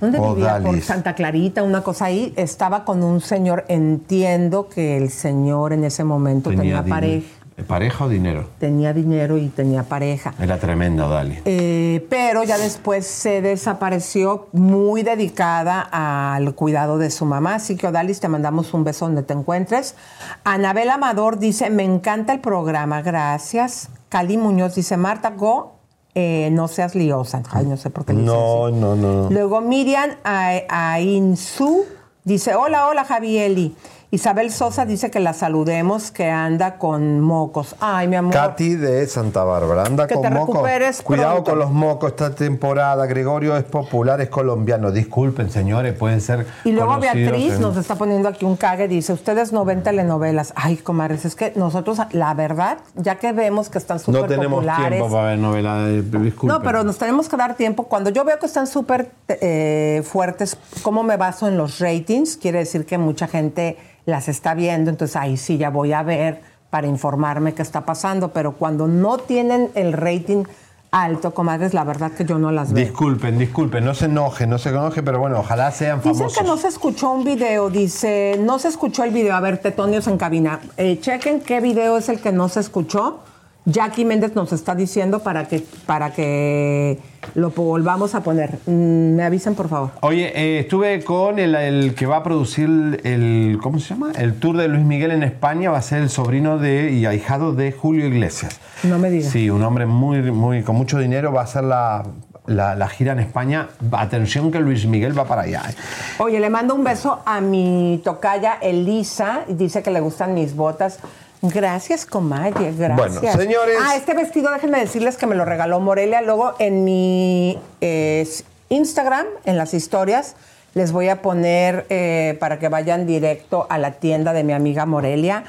[0.00, 0.60] ¿Dónde vivía?
[0.62, 0.80] Por.
[0.80, 2.32] Santa Clarita, una cosa ahí.
[2.36, 3.64] Estaba con un señor.
[3.68, 7.26] Entiendo que el señor en ese momento tenía, pareja.
[7.66, 8.48] ¿Pareja o dinero?
[8.58, 10.32] Tenía dinero y tenía pareja.
[10.40, 11.40] Era tremenda, Dali.
[11.44, 17.56] Eh, pero ya después se desapareció muy dedicada al cuidado de su mamá.
[17.56, 19.96] Así que, Odalis, te mandamos un beso donde te encuentres.
[20.44, 23.88] Anabel Amador dice, me encanta el programa, gracias.
[24.08, 25.78] Cali Muñoz dice, Marta, go,
[26.14, 27.42] eh, no seas liosa.
[27.50, 29.30] Ay, no sé por qué le dice No, no, no.
[29.30, 31.84] Luego Miriam Ainsu
[32.24, 33.76] dice, hola, hola Javieli.
[34.10, 37.76] Isabel Sosa dice que la saludemos, que anda con mocos.
[37.78, 38.32] Ay, mi amor.
[38.32, 40.66] Katy de Santa Bárbara, anda Que con te mocos.
[41.04, 41.50] Cuidado pronto.
[41.50, 43.04] con los mocos esta temporada.
[43.04, 44.92] Gregorio es popular, es colombiano.
[44.92, 46.46] Disculpen, señores, pueden ser.
[46.64, 50.54] Y luego Beatriz en- nos está poniendo aquí un cague, dice, ustedes no ven telenovelas.
[50.56, 54.54] Ay, comadres, es que nosotros, la verdad, ya que vemos que están súper No tenemos
[54.64, 54.88] populares.
[55.00, 55.86] tiempo para ver novela.
[55.86, 56.48] eh, Disculpen.
[56.48, 57.82] No, pero nos tenemos que dar tiempo.
[57.84, 62.38] Cuando yo veo que están súper eh, fuertes, ¿cómo me baso en los ratings?
[62.38, 63.76] Quiere decir que mucha gente
[64.08, 66.40] las está viendo, entonces ahí sí ya voy a ver
[66.70, 68.28] para informarme qué está pasando.
[68.32, 70.44] Pero cuando no tienen el rating
[70.90, 72.82] alto, comadres, la verdad que yo no las veo.
[72.86, 76.38] Disculpen, disculpen, no se enojen, no se enojen, pero bueno, ojalá sean Dicen famosos.
[76.38, 79.34] que no se escuchó un video, dice, no se escuchó el video.
[79.34, 80.60] A ver, tetonios en cabina.
[80.78, 83.20] Eh, chequen qué video es el que no se escuchó.
[83.70, 86.98] Jackie Méndez nos está diciendo para que, para que
[87.34, 88.58] lo volvamos a poner.
[88.66, 89.90] Mm, me avisen, por favor.
[90.00, 94.12] Oye, eh, estuve con el, el que va a producir el, ¿cómo se llama?
[94.16, 97.52] El tour de Luis Miguel en España, va a ser el sobrino de y ahijado
[97.52, 98.58] de Julio Iglesias.
[98.84, 99.30] No me digas.
[99.32, 102.04] Sí, un hombre muy, muy, con mucho dinero, va a hacer la,
[102.46, 103.68] la- la gira en España.
[103.92, 105.64] Atención que Luis Miguel va para allá.
[105.68, 105.74] ¿eh?
[106.20, 109.40] Oye, le mando un beso a mi tocaya Elisa.
[109.48, 111.00] y Dice que le gustan mis botas.
[111.42, 112.96] Gracias, comadre, gracias.
[112.96, 113.76] Bueno, señores.
[113.80, 116.20] Ah, este vestido, déjenme decirles que me lo regaló Morelia.
[116.20, 118.28] Luego en mi eh,
[118.70, 120.34] Instagram, en las historias,
[120.74, 124.84] les voy a poner eh, para que vayan directo a la tienda de mi amiga
[124.84, 125.44] Morelia.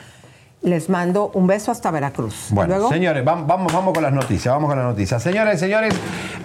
[0.62, 2.47] Les mando un beso hasta Veracruz.
[2.49, 5.23] Bueno, Luego, señores, vam- vamos, vamos con las noticias, vamos con las noticias.
[5.23, 5.95] Señores, señores,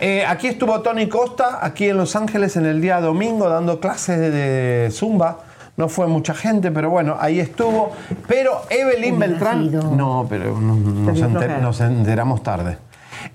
[0.00, 4.18] eh, aquí estuvo Tony Costa, aquí en Los Ángeles en el día domingo, dando clases
[4.18, 5.40] de, de Zumba.
[5.76, 7.92] No fue mucha gente, pero bueno, ahí estuvo.
[8.28, 9.70] Pero Evelyn Beltrán.
[9.96, 12.78] No, pero no- nos, enter- nos enteramos tarde.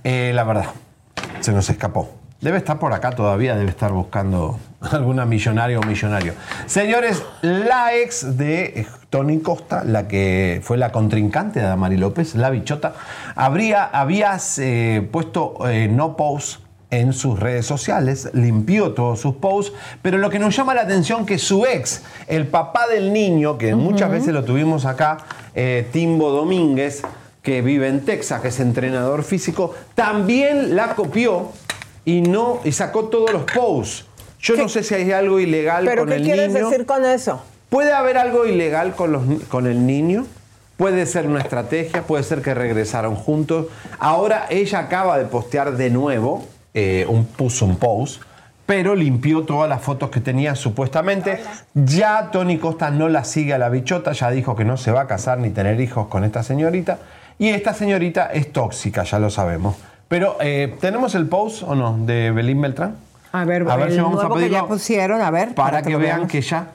[0.04, 0.66] Eh, la verdad,
[1.42, 2.10] se nos escapó.
[2.42, 4.58] Debe estar por acá todavía, debe estar buscando
[4.92, 6.34] alguna millonaria o millonario.
[6.68, 12.36] Señores, la ex de eh, Tony Costa, la que fue la contrincante de Damari López,
[12.36, 12.94] la bichota,
[13.36, 19.74] habría, había eh, puesto eh, no post en sus redes sociales, limpió todos sus posts,
[20.02, 23.76] pero lo que nos llama la atención que su ex, el papá del niño, que
[23.76, 25.18] muchas veces lo tuvimos acá,
[25.54, 27.04] eh, Timbo Domínguez,
[27.42, 31.52] que vive en Texas, que es entrenador físico, también la copió
[32.06, 34.06] y no y sacó todos los posts.
[34.42, 36.70] Yo no sé si hay algo ilegal ¿Pero con qué el quieres niño.
[36.70, 37.42] decir con eso?
[37.70, 40.26] Puede haber algo ilegal con, los, con el niño,
[40.78, 43.68] puede ser una estrategia, puede ser que regresaron juntos.
[44.00, 48.22] Ahora ella acaba de postear de nuevo, eh, un, puso un post,
[48.66, 51.42] pero limpió todas las fotos que tenía supuestamente.
[51.74, 55.02] Ya Tony Costa no la sigue a la bichota, ya dijo que no se va
[55.02, 57.00] a casar ni tener hijos con esta señorita.
[57.40, 59.76] Y esta señorita es tóxica, ya lo sabemos.
[60.08, 62.96] Pero, eh, ¿tenemos el post o no de Belín Beltrán?
[63.32, 65.54] A ver, A ver si vamos a que ya pusieron, a ver.
[65.56, 66.68] para, que, vean que ya.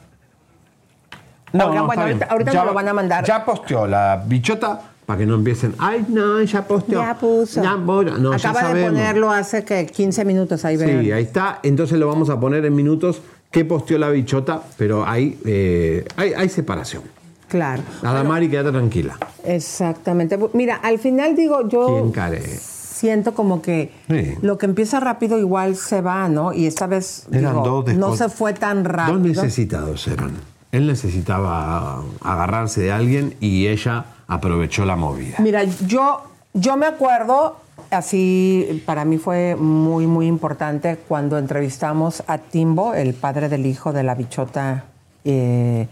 [1.53, 2.17] Oigan, bueno, está bien.
[2.23, 3.25] ahorita- ahorita me lo van a mandar.
[3.25, 5.75] Ya posteó la bichota para que no empiecen.
[5.79, 7.01] Ay, no, ya posteó.
[7.01, 7.63] Ya puso.
[7.63, 11.03] Ya, no, ya Acaba de ponerlo hace que 15 minutos ahí, vean.
[11.03, 11.61] Sí, ahí está.
[11.63, 16.33] Entonces lo vamos a poner en minutos que posteó la bichota, pero hay, eh, hay,
[16.33, 17.03] hay separación.
[17.49, 17.83] Claro.
[18.03, 19.17] Adamari, quédate tranquila.
[19.45, 20.39] Exactamente.
[20.55, 22.11] Mira, al final digo, yo
[22.59, 24.35] siento como que Sí.
[24.43, 26.53] lo que empieza rápido igual se va, ¿no?
[26.53, 29.19] Y esta vez Eran digo, dos no se fue tan Dos rápido.
[29.43, 30.33] necesitados eran.
[30.73, 35.37] Él necesitaba agarrarse de alguien y ella aprovechó la movida.
[35.39, 37.57] Mira, yo, yo me acuerdo,
[37.91, 43.93] así para mí fue muy, muy importante cuando entrevistamos a Timbo, el padre del hijo
[43.93, 44.85] de la bichota
[45.25, 45.89] eh,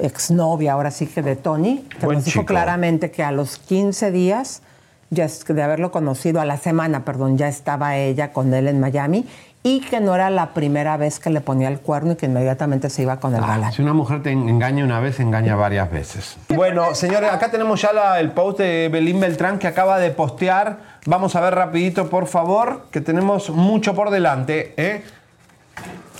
[0.00, 2.46] exnovia, ahora sí que de Tony, que Buen nos dijo chico.
[2.46, 4.62] claramente que a los 15 días
[5.10, 9.24] ya de haberlo conocido, a la semana, perdón, ya estaba ella con él en Miami
[9.62, 12.88] y que no era la primera vez que le ponía el cuerno y que inmediatamente
[12.90, 13.72] se iba con el galán.
[13.72, 16.36] Si una mujer te engaña una vez, engaña varias veces.
[16.48, 20.78] Bueno, señores, acá tenemos ya la- el post de Belín Beltrán que acaba de postear.
[21.06, 24.74] Vamos a ver rapidito, por favor, que tenemos mucho por delante.
[24.76, 25.04] ¿eh?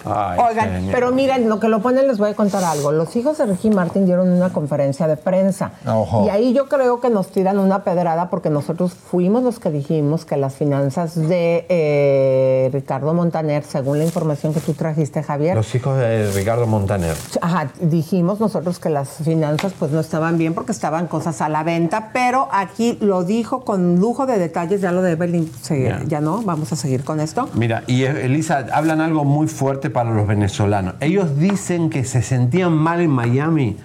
[0.04, 2.92] Ay, Oigan, pero miren, lo que lo ponen les voy a contar algo.
[2.92, 5.72] Los hijos de Ricky Martin dieron una conferencia de prensa.
[5.86, 6.24] Ojo.
[6.26, 10.24] Y ahí yo creo que nos tiran una pedrada porque nosotros fuimos los que dijimos
[10.24, 15.74] que las finanzas de eh, Ricardo Montaner, según la información que tú trajiste, Javier, Los
[15.74, 17.14] hijos de Ricardo Montaner.
[17.40, 21.62] Ajá, dijimos nosotros que las finanzas pues no estaban bien porque estaban cosas a la
[21.62, 26.02] venta, pero aquí lo dijo con lujo de detalles, ya lo de Evelyn, se- Ya.
[26.06, 27.48] ya no, vamos a seguir con esto.
[27.54, 30.94] Mira, y eh, Elisa, hablan algo muy fuerte para los venezolanos.
[31.00, 33.76] Ellos dicen que se sentían mal en Miami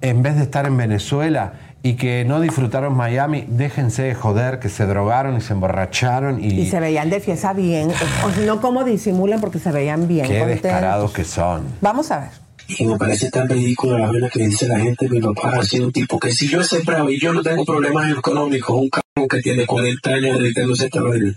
[0.00, 3.44] en vez de estar en Venezuela y que no disfrutaron Miami.
[3.48, 7.52] Déjense de joder, que se drogaron y se emborracharon y, Y se veían de fiesta
[7.52, 7.90] bien,
[8.24, 10.26] o si no, cómo disimulan porque se veían bien.
[10.26, 10.62] qué contentos.
[10.62, 11.64] descarados que son.
[11.80, 12.46] Vamos a ver.
[12.68, 15.08] Y me parece tan ridículo la vaina que dice la gente.
[15.08, 17.64] Mi papá ha sido un tipo que si yo he sembrado y yo no tengo
[17.64, 21.32] problemas económicos, un cabrón que tiene 40 años dedicándose a esta vaina,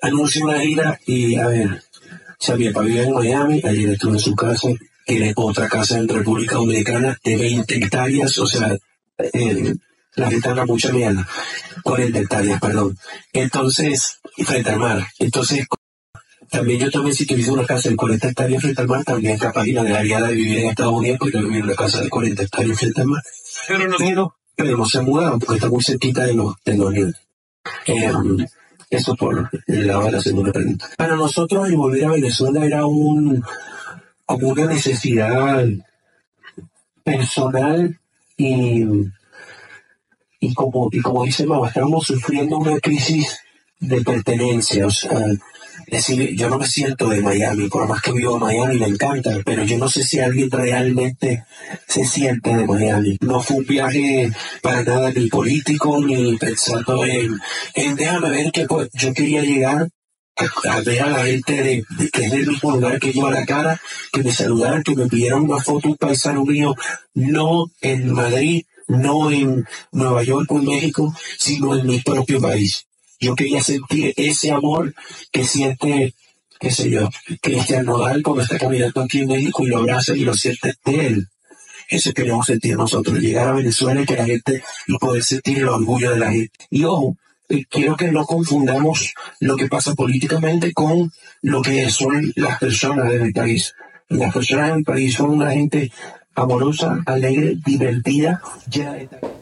[0.00, 1.82] anuncia una gira y a ver,
[2.42, 4.68] o sea, mi papá vive en Miami, ayer estuve en su casa,
[5.06, 8.76] tiene otra casa en República Dominicana de 20 hectáreas, o sea,
[9.32, 9.74] eh,
[10.16, 11.24] la gente habla mucha mierda,
[11.84, 12.98] 40 hectáreas, perdón.
[13.32, 15.06] Entonces, frente al mar.
[15.20, 15.68] Entonces,
[16.50, 19.64] también yo también si tuviese una casa de 40 hectáreas frente al mar, también capaz
[19.68, 22.42] y la dejaría de vivir en Estados Unidos porque vivir en una casa de 40
[22.42, 23.22] hectáreas frente al mar.
[23.68, 26.76] Pero no, pero, pero no se ha mudado porque está muy cerquita de los, de
[26.76, 27.14] los niños.
[27.86, 28.10] Eh,
[28.92, 30.86] eso por el lado de la segunda pregunta.
[30.96, 33.42] Para nosotros el volver a Venezuela era un
[34.26, 35.64] como una necesidad
[37.02, 37.98] personal
[38.36, 38.84] y,
[40.40, 43.38] y como, y como dice Mau, estábamos sufriendo una crisis
[43.80, 45.18] de pertenencia, o sea,
[45.92, 48.86] es decir, yo no me siento de Miami, por más que vivo en Miami me
[48.86, 51.44] encanta, pero yo no sé si alguien realmente
[51.86, 53.18] se siente de Miami.
[53.20, 57.38] No fue un viaje para nada ni político, ni pensando en,
[57.94, 59.86] déjame ver que pues, yo quería llegar
[60.64, 63.44] a, ver a la gente de, que es el mismo lugar que yo a la
[63.44, 63.78] cara,
[64.14, 66.74] que me saludaran, que me pidieran una foto, un paisano mío,
[67.12, 72.86] no en Madrid, no en Nueva York o en México, sino en mi propio país.
[73.22, 74.92] Yo quería sentir ese amor
[75.30, 76.12] que siente,
[76.58, 77.08] qué sé yo,
[77.40, 81.06] Cristian Nodal cuando está caminando aquí en México y lo abraza y lo siente de
[81.06, 81.28] él.
[81.88, 85.68] Eso queremos sentir nosotros, llegar a Venezuela y que la gente, y poder sentir el
[85.68, 86.66] orgullo de la gente.
[86.68, 87.16] Y ojo,
[87.48, 93.08] eh, quiero que no confundamos lo que pasa políticamente con lo que son las personas
[93.08, 93.72] del país.
[94.08, 95.92] Las personas del país son una gente
[96.34, 99.41] amorosa, alegre, divertida, llena de talento.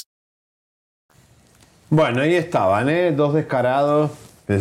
[1.91, 3.11] Bueno, ahí estaban, ¿eh?
[3.11, 4.11] Dos descarados.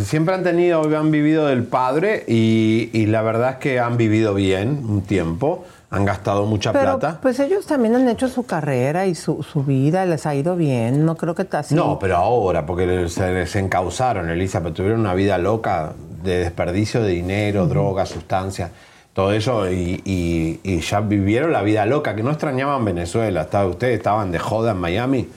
[0.04, 4.34] Siempre han tenido, han vivido del padre y, y la verdad es que han vivido
[4.34, 5.64] bien un tiempo.
[5.92, 7.18] Han gastado mucha Pero plata.
[7.22, 11.04] pues ellos también han hecho su carrera y su, su vida, les ha ido bien.
[11.04, 11.74] No creo que así.
[11.74, 15.92] No, pero ahora, porque se les encausaron, Elisa, pero tuvieron una vida loca
[16.24, 18.70] de desperdicio de dinero, drogas, sustancias,
[19.12, 23.42] todo eso, y, y- y ya vivieron la vida loca, que no extrañaban Venezuela.
[23.42, 25.28] Estaba- ustedes estaban de joda en Miami,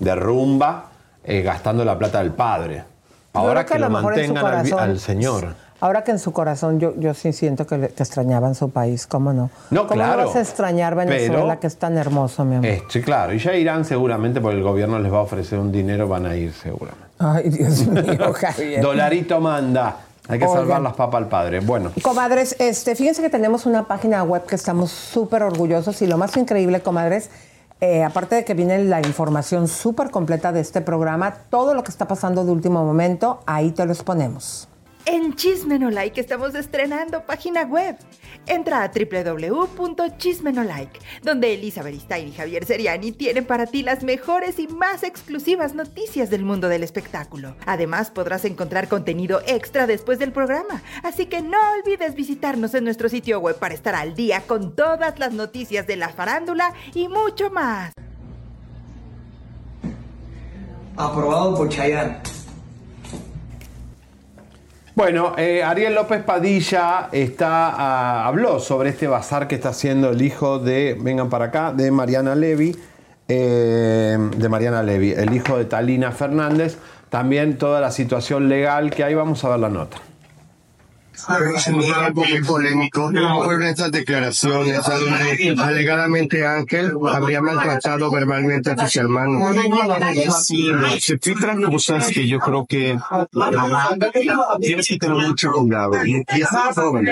[0.00, 0.90] de rumba,
[1.24, 2.84] eh, gastando la plata del padre.
[3.34, 5.54] Ahora que, lo mantengan al, vi- corazón- al señor.
[5.80, 9.06] Ahora que en su corazón yo, yo sí siento que, le- que extrañaban su país,
[9.06, 9.50] ¿cómo no?
[9.70, 12.66] No, ¿Cómo claro, no vas a extrañar Venezuela, pero- que es tan hermoso, mi amor?
[12.66, 15.72] Eh, sí, claro, y ya irán seguramente porque el gobierno les va a ofrecer un
[15.72, 17.06] dinero, van a ir seguramente.
[17.18, 18.80] Ay, Dios mío, Javier.
[18.82, 19.96] Dolarito manda.
[20.28, 21.58] Hay que salvar las papas al padre.
[21.58, 26.16] Bueno, Comadres, este, fíjense que tenemos una página web que estamos súper orgullosos y lo
[26.16, 27.28] más increíble, comadres,
[27.82, 31.90] eh, aparte de que viene la información súper completa de este programa, todo lo que
[31.90, 34.68] está pasando de último momento, ahí te lo exponemos.
[35.04, 37.96] En Chismenolike estamos estrenando página web.
[38.46, 44.68] Entra a www.chismenolike, donde Elisa Beristain y Javier Seriani tienen para ti las mejores y
[44.68, 47.56] más exclusivas noticias del mundo del espectáculo.
[47.66, 53.08] Además, podrás encontrar contenido extra después del programa, así que no olvides visitarnos en nuestro
[53.08, 57.50] sitio web para estar al día con todas las noticias de la farándula y mucho
[57.50, 57.92] más.
[60.96, 62.41] Aprobado por Chayanne.
[64.94, 70.20] Bueno, eh, Ariel López Padilla está, ah, habló sobre este bazar que está haciendo el
[70.20, 72.76] hijo de, vengan para acá, de Mariana Levy,
[73.26, 76.76] eh, de Mariana Levy, el hijo de Talina Fernández,
[77.08, 79.96] también toda la situación legal que hay, vamos a ver la nota.
[81.14, 83.10] Es algo muy polémico.
[83.44, 89.54] Fueron estas declaraciones donde alegadamente Ángel habría maltratado verbalmente a sus hermanos.
[90.44, 90.70] Sí,
[91.00, 92.98] se filtran cosas que yo creo que
[94.60, 95.92] tienes que tener mucho cuidado.
[96.04, 96.22] Y
[96.74, 97.04] joven.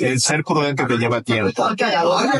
[0.00, 1.68] El ser prudente te lleva tiempo.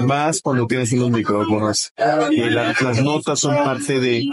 [0.02, 1.92] Más cuando tienes unos micrófonos.
[2.30, 4.24] Y la- las notas son parte de...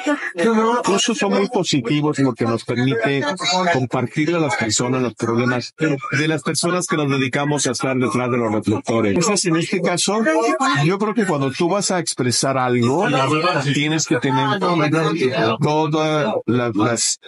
[0.80, 3.24] Incluso son muy positivos porque nos permite
[3.74, 8.38] compartir a las personas problemas de las personas que nos dedicamos a estar detrás de
[8.38, 9.16] los reflectores.
[9.16, 10.20] Entonces, en este caso,
[10.86, 13.08] yo creo que cuando tú vas a expresar algo,
[13.74, 14.60] tienes que tener
[15.62, 17.20] todas las, las-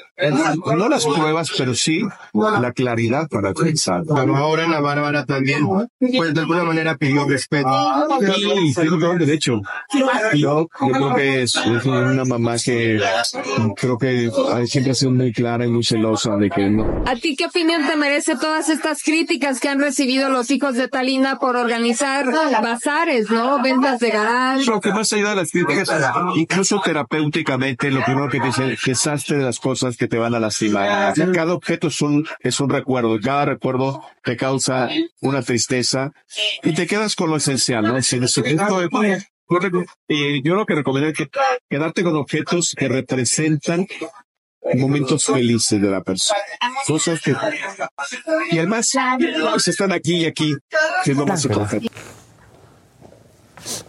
[0.78, 4.04] no las pruebas, pero sí la claridad para expresar.
[4.14, 5.66] Pero ahora Ana Bárbara también,
[6.00, 7.70] pues de alguna manera pidió respeto.
[8.36, 9.62] Sí, todo el derecho.
[10.36, 13.00] Yo, yo creo que es, es una mamá que
[13.76, 14.32] creo que
[14.66, 17.79] siempre ha sido muy clara y muy celosa de que no, ¿A ti qué opinión
[17.88, 22.26] te merece todas estas críticas que han recibido los hijos de Talina por organizar
[22.62, 23.62] bazares, ¿no?
[23.62, 24.66] Ventas de garage.
[24.66, 25.90] Lo que más ayuda a las críticas,
[26.36, 30.40] incluso terapéuticamente, lo primero que te dicen, deshazte de las cosas que te van a
[30.40, 31.14] lastimar.
[31.34, 34.90] Cada objeto es un, es un recuerdo, cada recuerdo te causa
[35.22, 36.12] una tristeza
[36.64, 37.98] y te quedas con lo esencial, ¿no?
[37.98, 41.28] Es- es- esto es- yo reco- y yo lo que recomiendo es que
[41.70, 43.88] quedarte con objetos que representan
[44.78, 46.40] momentos felices de la persona.
[46.88, 47.36] Cosas que,
[48.52, 48.92] y además,
[49.52, 50.56] pues están aquí y aquí,
[51.04, 51.90] que es lo más importante.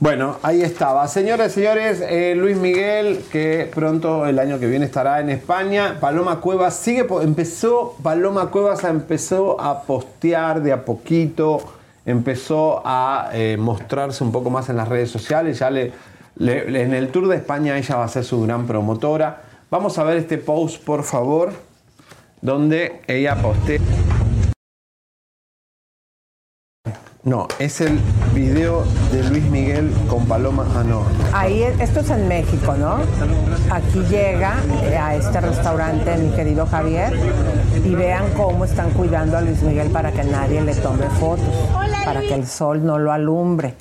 [0.01, 1.07] Bueno, ahí estaba.
[1.07, 5.99] Señoras y señores, eh, Luis Miguel, que pronto el año que viene estará en España.
[6.01, 11.62] Paloma Cuevas sigue, empezó, Paloma Cuevas empezó a postear de a poquito,
[12.05, 15.61] empezó a eh, mostrarse un poco más en las redes sociales.
[15.61, 15.93] Ya le-
[16.38, 19.43] en el Tour de España ella va a ser su gran promotora.
[19.71, 21.53] Vamos a ver este post, por favor,
[22.43, 23.79] donde ella postea.
[27.23, 28.01] No, es el
[28.35, 30.67] video de Luis Miguel con Paloma.
[30.75, 31.05] Ah, no.
[31.33, 32.97] Ahí, esto es en México, ¿no?
[33.71, 37.13] Aquí llega eh, a este restaurante mi querido Javier
[37.85, 41.45] y vean cómo están cuidando a Luis Miguel para que nadie le tome fotos,
[42.05, 43.77] para que el sol no lo alumbre.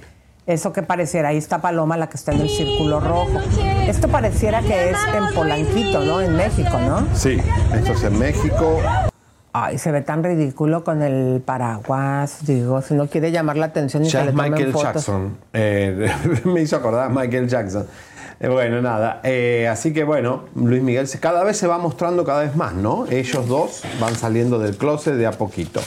[0.50, 3.40] Eso que pareciera, ahí está Paloma, la que está en el círculo rojo.
[3.88, 6.22] Esto pareciera que es en Polanquito, ¿no?
[6.22, 7.06] En México, ¿no?
[7.14, 7.38] Sí,
[7.72, 8.80] esto es en México.
[9.54, 14.04] Ay, se ve tan ridículo con el paraguas, digo, si no quiere llamar la atención
[14.04, 14.94] y Ya tomen Michael fotos.
[14.94, 15.38] Jackson.
[15.54, 16.12] Eh,
[16.46, 17.86] me hizo acordar a Michael Jackson.
[18.40, 19.20] Eh, bueno, nada.
[19.24, 22.74] eh, así que bueno, Luis Miguel se- cada vez se va mostrando cada vez más,
[22.74, 23.06] ¿no?
[23.10, 25.82] Ellos dos van saliendo del closet de a poquito.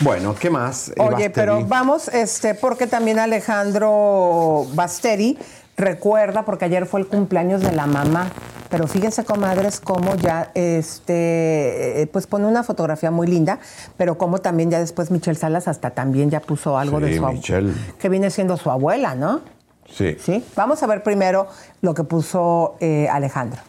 [0.00, 0.90] Bueno, ¿qué más?
[0.90, 5.38] eh, Oye, pero vamos, este, porque también Alejandro Basteri
[5.76, 8.30] recuerda, porque ayer fue el cumpleaños de la mamá.
[8.70, 13.58] Pero fíjense, comadres, cómo ya este eh, pues pone una fotografía muy linda,
[13.98, 17.34] pero como también ya después Michelle Salas hasta también ya puso algo de su abu-
[17.34, 17.72] Michelle.
[17.98, 19.40] que viene siendo su abuela, ¿no?
[19.88, 20.16] Sí.
[20.18, 20.44] Sí.
[20.56, 21.48] Vamos a ver primero
[21.80, 23.60] lo que puso eh, Alejandro.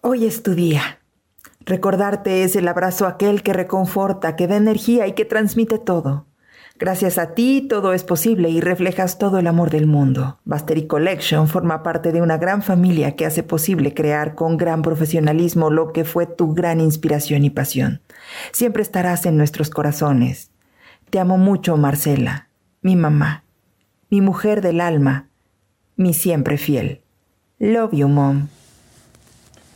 [0.00, 1.00] Hoy es tu día.
[1.66, 6.28] Recordarte es el abrazo aquel que reconforta, que da energía y que transmite todo.
[6.78, 10.38] Gracias a ti todo es posible y reflejas todo el amor del mundo.
[10.44, 15.70] Basteri Collection forma parte de una gran familia que hace posible crear con gran profesionalismo
[15.70, 18.00] lo que fue tu gran inspiración y pasión.
[18.52, 20.52] Siempre estarás en nuestros corazones.
[21.10, 22.48] Te amo mucho, Marcela,
[22.80, 23.42] mi mamá,
[24.10, 25.28] mi mujer del alma,
[25.96, 27.00] mi siempre fiel.
[27.58, 28.48] Love you, mom.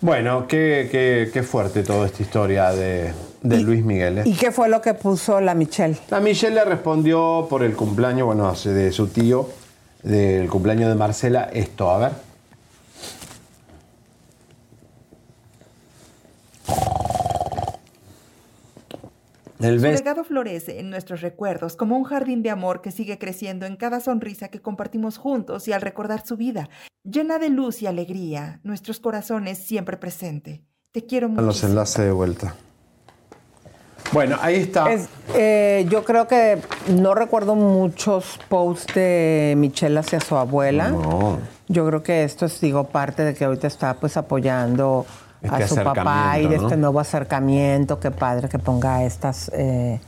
[0.00, 3.12] Bueno, qué, qué- qué fuerte toda esta historia de,
[3.42, 4.18] de Luis Miguel.
[4.18, 4.22] ¿eh?
[4.24, 5.96] ¿Y qué fue lo que puso la Michelle?
[6.10, 9.48] La Michelle le respondió por el cumpleaños, bueno, hace de su tío,
[10.02, 12.12] del cumpleaños de Marcela, esto, a ver.
[19.62, 23.64] El Su legado florece en nuestros recuerdos como un jardín de amor que sigue creciendo
[23.66, 26.68] en cada sonrisa que compartimos juntos y al recordar su vida,
[27.04, 30.62] llena de luz y alegría, nuestros corazones siempre presente.
[30.90, 31.42] Te quiero a mucho.
[31.42, 32.54] los enlaces de vuelta.
[34.12, 34.92] Bueno, ahí está.
[34.92, 36.58] Es- eh, yo creo que
[36.88, 40.90] no recuerdo muchos posts de Michelle hacia su abuela.
[40.90, 41.38] No.
[41.68, 45.06] Yo creo que esto es, digo, parte de que ahorita está pues apoyando
[45.42, 47.98] Este a su papá y de este nuevo acercamiento.
[47.98, 50.00] Qué padre que ponga estas, eh,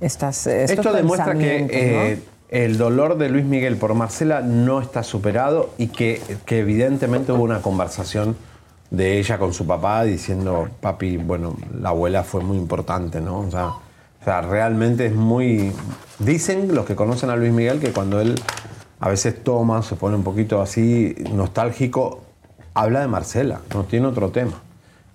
[0.00, 5.02] estas, estos Esto demuestra que eh, el dolor de Luis Miguel por Marcela no está
[5.02, 8.36] superado y que, que evidentemente hubo una conversación
[8.90, 13.40] de ella con su papá diciendo, papi, bueno, la abuela fue muy importante, ¿no?
[13.40, 13.66] O sea,
[14.20, 15.72] o sea, realmente es muy...
[16.18, 18.34] Dicen los que conocen a Luis Miguel que cuando él
[19.00, 22.22] a veces toma, se pone un poquito así nostálgico,
[22.74, 24.62] habla de Marcela, no tiene otro tema.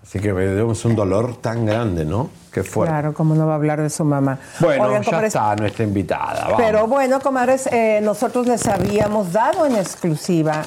[0.03, 0.29] Así que
[0.71, 2.29] es un dolor tan grande, ¿no?
[2.51, 2.91] Que fuerte.
[2.91, 4.37] Claro, cómo no va a hablar de su mamá.
[4.59, 6.43] Bueno, Oigan, ya comadres, está nuestra invitada.
[6.43, 6.57] vamos.
[6.57, 10.61] Pero bueno, comadres, eh, nosotros les habíamos dado en exclusiva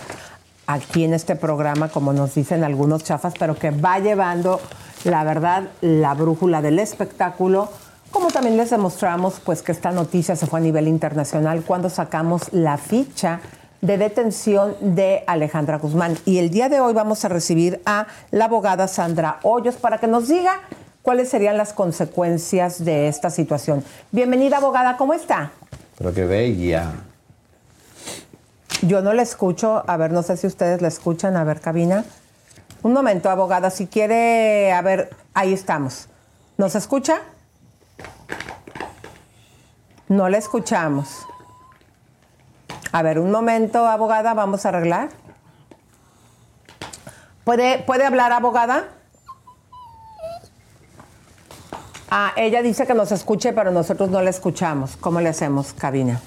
[0.66, 4.60] aquí en este programa, como nos dicen algunos chafas, pero que va llevando,
[5.04, 7.68] la verdad, la brújula del espectáculo.
[8.10, 12.52] Como también les demostramos, pues que esta noticia se fue a nivel internacional cuando sacamos
[12.52, 13.40] la ficha
[13.86, 16.18] de detención de Alejandra Guzmán.
[16.24, 20.08] Y el día de hoy vamos a recibir a la abogada Sandra Hoyos para que
[20.08, 20.60] nos diga
[21.02, 23.84] cuáles serían las consecuencias de esta situación.
[24.10, 25.52] Bienvenida, abogada, ¿cómo está?
[25.96, 26.94] Pero qué bella.
[28.82, 29.84] Yo no la escucho.
[29.86, 31.36] A ver, no sé si ustedes la escuchan.
[31.36, 32.04] A ver, cabina.
[32.82, 33.70] Un momento, abogada.
[33.70, 36.08] Si quiere, a ver, ahí estamos.
[36.58, 37.20] ¿Nos escucha?
[40.08, 41.24] No la escuchamos.
[42.92, 44.34] A ver, un momento, abogada.
[44.34, 45.08] Vamos a arreglar.
[47.44, 48.84] ¿Puede, ¿puede hablar, abogada?
[52.10, 54.96] Ah, ella dice que nos escuche, pero nosotros no la escuchamos.
[54.96, 56.20] ¿Cómo le hacemos, cabina?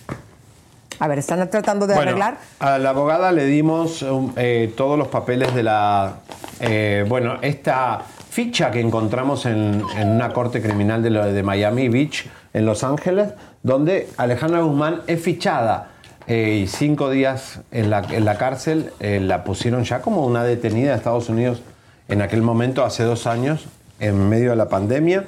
[1.00, 2.38] A ver, están tratando de Bueno, arreglar.
[2.60, 6.16] A la abogada le dimos um, eh, todos los papeles de la.
[6.60, 11.88] eh, bueno, esta ficha que encontramos en, en una corte criminal de, lo- de Miami
[11.88, 13.30] Beach, en Los Ángeles,
[13.64, 15.92] donde Alejandra Guzmán es fichada.
[16.30, 20.44] Eh, y cinco días en la, en la cárcel eh, la pusieron ya como una
[20.46, 21.62] detenida de Estados Unidos
[22.08, 23.66] en aquel momento, hace dos años,
[24.00, 25.26] en medio de la pandemia.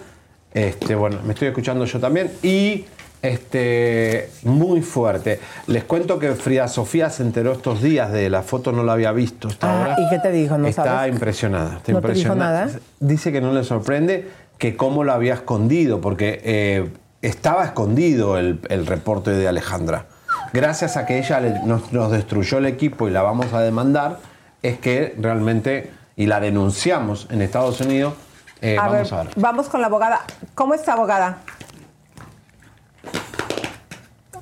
[0.54, 2.32] Este, bueno, me estoy escuchando yo también.
[2.42, 2.86] Y
[3.22, 5.40] este, muy fuerte.
[5.68, 9.12] Les cuento que Frida Sofía se enteró estos días de la foto, no la había
[9.12, 9.96] visto hasta Ah, ahora.
[10.00, 10.58] ¿y qué te dijo?
[10.58, 11.14] ¿No está sabes?
[11.14, 11.78] impresionada.
[11.78, 12.66] Está ¿No te dijo impresionada.
[12.68, 12.80] nada?
[13.00, 14.28] Dice que no le sorprende
[14.58, 16.90] que cómo lo había escondido, porque eh,
[17.22, 20.06] estaba escondido el, el reporte de Alejandra.
[20.54, 24.20] Gracias a que ella le- nos, nos destruyó el equipo y la vamos a demandar,
[24.62, 28.14] es que realmente, y la denunciamos en Estados Unidos,
[28.62, 29.34] eh, a vamos ver, a ver.
[29.38, 30.22] vamos con la abogada.
[30.56, 31.38] ¿Cómo está, abogada?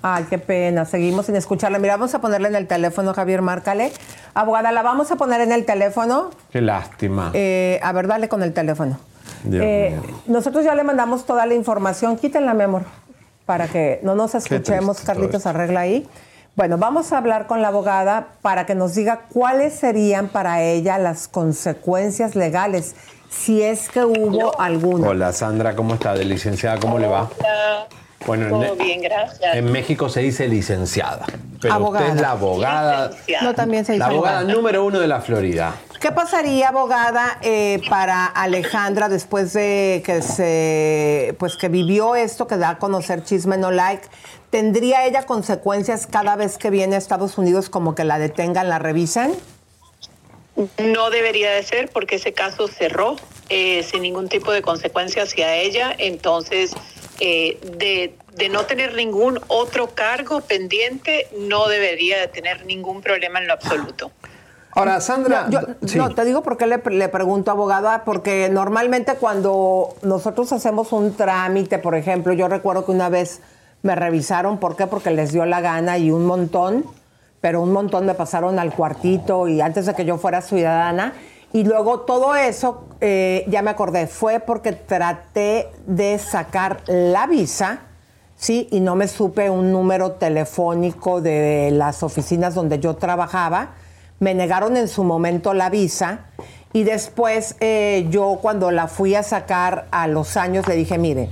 [0.01, 0.85] Ay, qué pena.
[0.85, 1.77] Seguimos sin escucharla.
[1.77, 3.91] Mira, vamos a ponerle en el teléfono, Javier, márcale.
[4.33, 6.31] Abogada, la vamos a poner en el teléfono.
[6.51, 7.31] Qué lástima.
[7.33, 8.97] Eh, a ver, dale con el teléfono.
[9.51, 12.17] Eh, nosotros ya le mandamos toda la información.
[12.17, 12.83] Quítenla, mi amor,
[13.49, 14.99] para que no nos escuchemos.
[14.99, 16.07] Carlitos arregla ahí.
[16.55, 20.99] Bueno, vamos a hablar con la abogada para que nos diga cuáles serían para ella
[20.99, 22.93] las consecuencias legales,
[23.27, 25.07] si es que hubo alguna.
[25.07, 26.13] Hola Sandra, ¿cómo está?
[26.13, 27.27] De licenciada, ¿cómo le va?
[28.25, 29.55] Bueno, Todo en, bien, gracias.
[29.55, 31.25] en México se dice licenciada,
[31.61, 32.05] pero Abogada.
[32.05, 33.11] usted es la abogada.
[33.41, 34.55] No, también se dice la abogada abogada.
[34.55, 35.73] número uno de la Florida.
[36.01, 42.55] ¿Qué pasaría, abogada, eh, para Alejandra después de que se, pues que vivió esto que
[42.57, 44.07] da a conocer Chisme No Like?
[44.49, 48.79] ¿Tendría ella consecuencias cada vez que viene a Estados Unidos como que la detengan, la
[48.79, 49.33] revisen?
[50.77, 53.15] No debería de ser porque ese caso cerró
[53.49, 55.93] eh, sin ningún tipo de consecuencia hacia ella.
[55.97, 56.71] Entonces,
[57.19, 63.39] eh, de, de no tener ningún otro cargo pendiente, no debería de tener ningún problema
[63.39, 64.11] en lo absoluto.
[64.71, 65.97] Ahora, Sandra, No, yo- sí.
[65.97, 71.15] no, te digo por qué le, le pregunto, abogada, porque normalmente cuando nosotros hacemos un
[71.15, 73.41] trámite, por ejemplo, yo recuerdo que una vez
[73.81, 74.87] me revisaron, ¿por qué?
[74.87, 76.85] Porque les dio la gana y un montón,
[77.41, 81.13] pero un montón me pasaron al cuartito y antes de que yo fuera ciudadana.
[81.51, 87.79] Y luego todo eso, eh, ya me acordé, fue porque traté de sacar la visa,
[88.35, 88.67] ¿sí?
[88.71, 93.71] Y no me supe un número telefónico de las oficinas donde yo trabajaba.
[94.19, 96.25] Me negaron en su momento la visa
[96.71, 101.29] y después eh, yo cuando la fui a sacar a los años le dije, mire,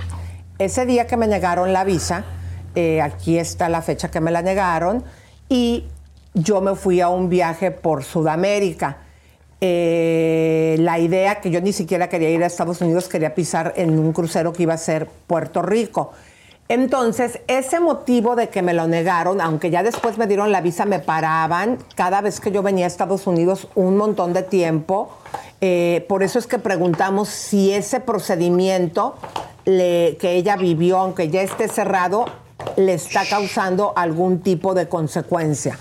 [0.58, 2.24] ese día que me negaron la visa,
[2.74, 5.04] eh, aquí está la fecha que me la negaron
[5.48, 5.84] y
[6.34, 8.98] yo me fui a un viaje por Sudamérica.
[9.60, 13.98] Eh, la idea que yo ni siquiera quería ir a Estados Unidos, quería pisar en
[13.98, 16.12] un crucero que iba a ser Puerto Rico.
[16.68, 20.84] Entonces, ese motivo de que me lo negaron, aunque ya después me dieron la visa,
[20.84, 25.10] me paraban cada vez que yo venía a Estados Unidos un montón de tiempo.
[25.60, 29.16] Eh, por eso es que preguntamos si ese procedimiento
[29.64, 32.26] que ella vivió, aunque ya esté cerrado,
[32.76, 35.78] le está causando algún tipo de consecuencia.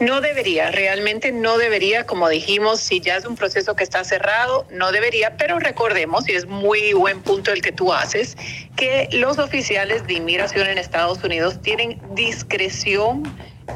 [0.00, 4.64] No debería, realmente no debería, como dijimos, si ya es un proceso que está cerrado,
[4.70, 8.36] no debería, pero recordemos, y es muy buen punto el que tú haces,
[8.76, 13.24] que los oficiales de inmigración en Estados Unidos tienen discreción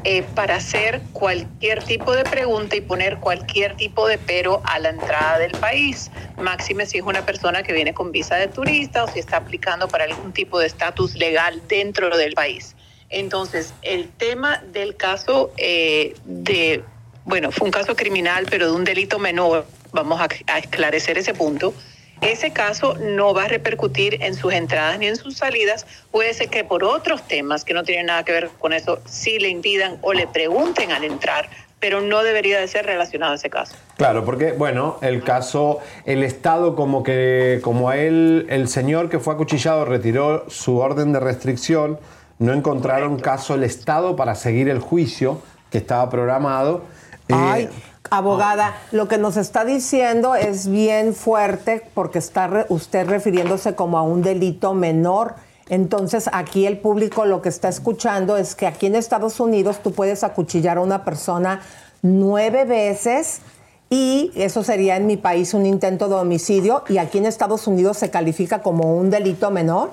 [0.05, 4.91] eh, para hacer cualquier tipo de pregunta y poner cualquier tipo de pero a la
[4.91, 6.11] entrada del país.
[6.39, 9.89] Máxime si es una persona que viene con visa de turista o si está aplicando
[9.89, 12.75] para algún tipo de estatus legal dentro del país.
[13.13, 16.83] Entonces, el tema del caso eh, de,
[17.25, 21.35] bueno, fue un caso criminal, pero de un delito menor, vamos a, a esclarecer ese
[21.35, 21.75] punto.
[22.23, 25.87] Ese caso no va a repercutir en sus entradas ni en sus salidas.
[26.11, 29.39] Puede ser que por otros temas que no tienen nada que ver con eso, sí
[29.39, 31.51] le impidan o le pregunten al entrar,
[31.81, 33.75] pero no debería de ser relacionado a ese caso.
[33.97, 39.19] Claro, porque, bueno, el caso, el Estado como que, como a él, el señor que
[39.19, 41.99] fue acuchillado retiró su orden de restricción,
[42.39, 45.39] no encontraron caso el Estado para seguir el juicio
[45.71, 46.83] que estaba programado.
[47.29, 47.69] Eh, Ay,
[48.11, 53.97] abogada, lo que nos está diciendo es bien fuerte porque está re- usted refiriéndose como
[53.99, 55.35] a un delito menor.
[55.69, 59.93] Entonces, aquí el público lo que está escuchando es que aquí en Estados Unidos tú
[59.93, 61.61] puedes acuchillar a una persona
[62.03, 63.41] nueve veces
[63.89, 67.97] y eso sería en mi país un intento de homicidio y aquí en Estados Unidos
[67.99, 69.91] se califica como un delito menor.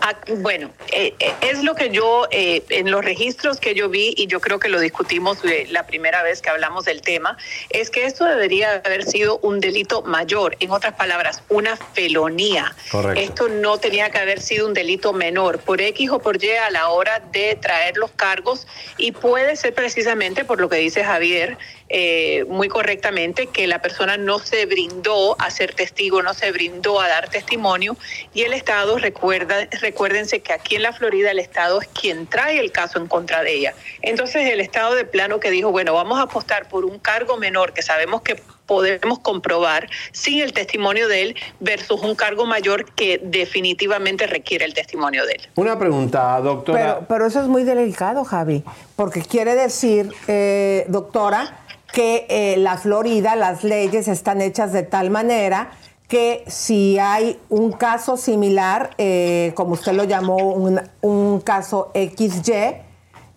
[0.00, 4.14] Ah, bueno, eh, eh, es lo que yo, eh, en los registros que yo vi,
[4.16, 5.38] y yo creo que lo discutimos
[5.70, 7.36] la primera vez que hablamos del tema,
[7.70, 12.74] es que esto debería haber sido un delito mayor, en otras palabras, una felonía.
[12.90, 13.20] Correcto.
[13.20, 16.70] Esto no tenía que haber sido un delito menor, por X o por Y a
[16.70, 18.66] la hora de traer los cargos,
[18.98, 21.56] y puede ser precisamente por lo que dice Javier,
[21.88, 27.00] eh, muy correctamente que la persona no se brindó a ser testigo, no se brindó
[27.00, 27.96] a dar testimonio
[28.32, 32.58] y el Estado recuerda, recuérdense que aquí en la Florida el Estado es quien trae
[32.58, 33.74] el caso en contra de ella.
[34.00, 37.74] Entonces el Estado de plano que dijo, bueno, vamos a apostar por un cargo menor
[37.74, 43.20] que sabemos que podemos comprobar sin el testimonio de él versus un cargo mayor que
[43.22, 45.48] definitivamente requiere el testimonio de él.
[45.56, 46.94] Una pregunta, doctora.
[46.94, 48.64] Pero, pero eso es muy delicado, Javi,
[48.96, 51.63] porque quiere decir, eh, doctora,
[51.94, 55.70] que eh, la Florida, las leyes están hechas de tal manera
[56.08, 62.52] que si hay un caso similar, eh, como usted lo llamó, un, caso XY,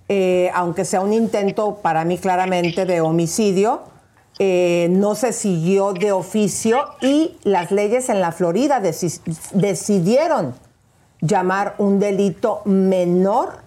[0.09, 3.83] eh, aunque sea un intento para mí claramente de homicidio,
[4.39, 9.21] eh, no se siguió de oficio y las leyes en la Florida deci-
[9.53, 10.55] decidieron
[11.21, 13.66] llamar un delito menor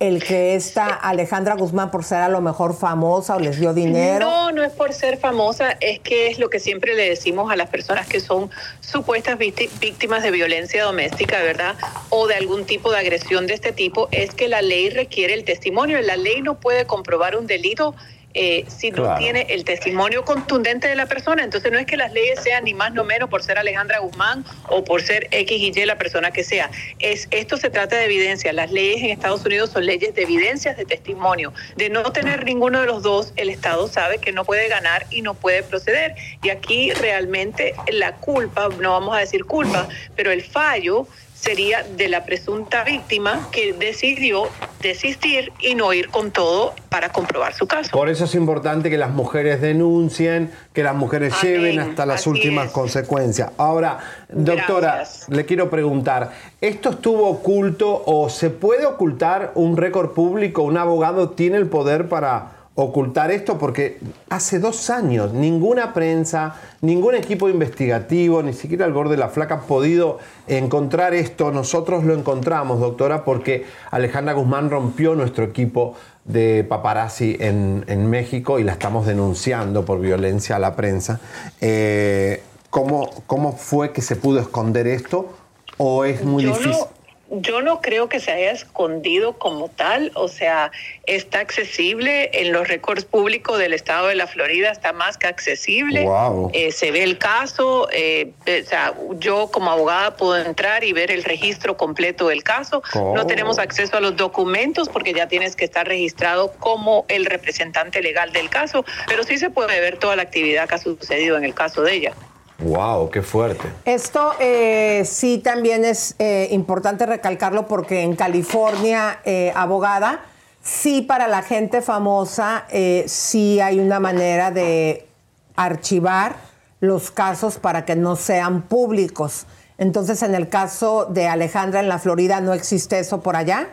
[0.00, 4.26] el que esta Alejandra Guzmán por ser a lo mejor famosa o les dio dinero?
[4.30, 7.56] No, no es por ser famosa, es que es lo que siempre le decimos a
[7.56, 8.48] las personas que son
[8.80, 11.74] supuestas vícti- víctimas de violencia doméstica, ¿verdad?
[12.10, 15.44] O de algún tipo de agresión de este tipo, es que la ley requiere el
[15.44, 16.00] testimonio.
[16.00, 17.94] La ley no puede comprobar un delito.
[18.40, 21.42] Eh, si no tiene el testimonio contundente de la persona.
[21.42, 24.44] Entonces no es que las leyes sean ni más ni menos por ser Alejandra Guzmán
[24.68, 26.70] o por ser X y Y la persona que sea.
[27.00, 28.52] Es, esto se trata de evidencia.
[28.52, 31.52] Las leyes en Estados Unidos son leyes de evidencias de testimonio.
[31.74, 35.22] De no tener ninguno de los dos, el Estado sabe que no puede ganar y
[35.22, 36.14] no puede proceder.
[36.40, 41.08] Y aquí realmente la culpa, no vamos a decir culpa, pero el fallo
[41.40, 44.48] sería de la presunta víctima que decidió
[44.82, 47.90] desistir y no ir con todo para comprobar su caso.
[47.90, 52.20] Por eso es importante que las mujeres denuncien, que las mujeres Amén, lleven hasta las
[52.20, 52.72] así últimas es.
[52.72, 53.50] consecuencias.
[53.56, 60.62] Ahora, doctora, le quiero preguntar, ¿esto estuvo oculto o se puede ocultar un récord público?
[60.62, 63.58] ¿Un abogado tiene el poder para ocultar esto?
[63.58, 63.98] Porque
[64.30, 69.54] hace dos años ninguna prensa, ningún equipo investigativo, ni siquiera el Gordo de la Flaca
[69.56, 71.50] ha podido encontrar esto.
[71.50, 78.60] Nosotros lo encontramos, doctora, porque Alejandra Guzmán rompió nuestro equipo de paparazzi en, en México
[78.60, 81.18] y la estamos denunciando por violencia a la prensa.
[81.60, 85.30] Eh, ¿cómo, ¿Cómo fue que se pudo esconder esto?
[85.78, 86.72] ¿O es muy Yo difícil?
[86.72, 86.97] no,
[87.30, 90.70] yo no creo que se haya escondido como tal, o sea,
[91.04, 96.04] está accesible en los récords públicos del estado de la Florida, está más que accesible.
[96.04, 96.50] Wow.
[96.54, 100.92] Eh, se ve el caso, eh, eh, o sea, yo como abogada puedo entrar y
[100.92, 102.82] ver el registro completo del caso.
[102.94, 103.14] Oh.
[103.14, 108.00] No tenemos acceso a los documentos porque ya tienes que estar registrado como el representante
[108.00, 111.44] legal del caso, pero sí se puede ver toda la actividad que ha sucedido en
[111.44, 112.14] el caso de ella.
[112.60, 113.08] ¡Wow!
[113.10, 113.68] ¡Qué fuerte!
[113.84, 120.22] Esto eh, sí también es eh, importante recalcarlo porque en California, eh, abogada,
[120.60, 122.66] sí para la gente famosa,
[123.06, 125.06] sí hay una manera de
[125.54, 126.36] archivar
[126.80, 129.46] los casos para que no sean públicos.
[129.78, 133.68] Entonces, en el caso de Alejandra en la Florida, ¿no existe eso por allá?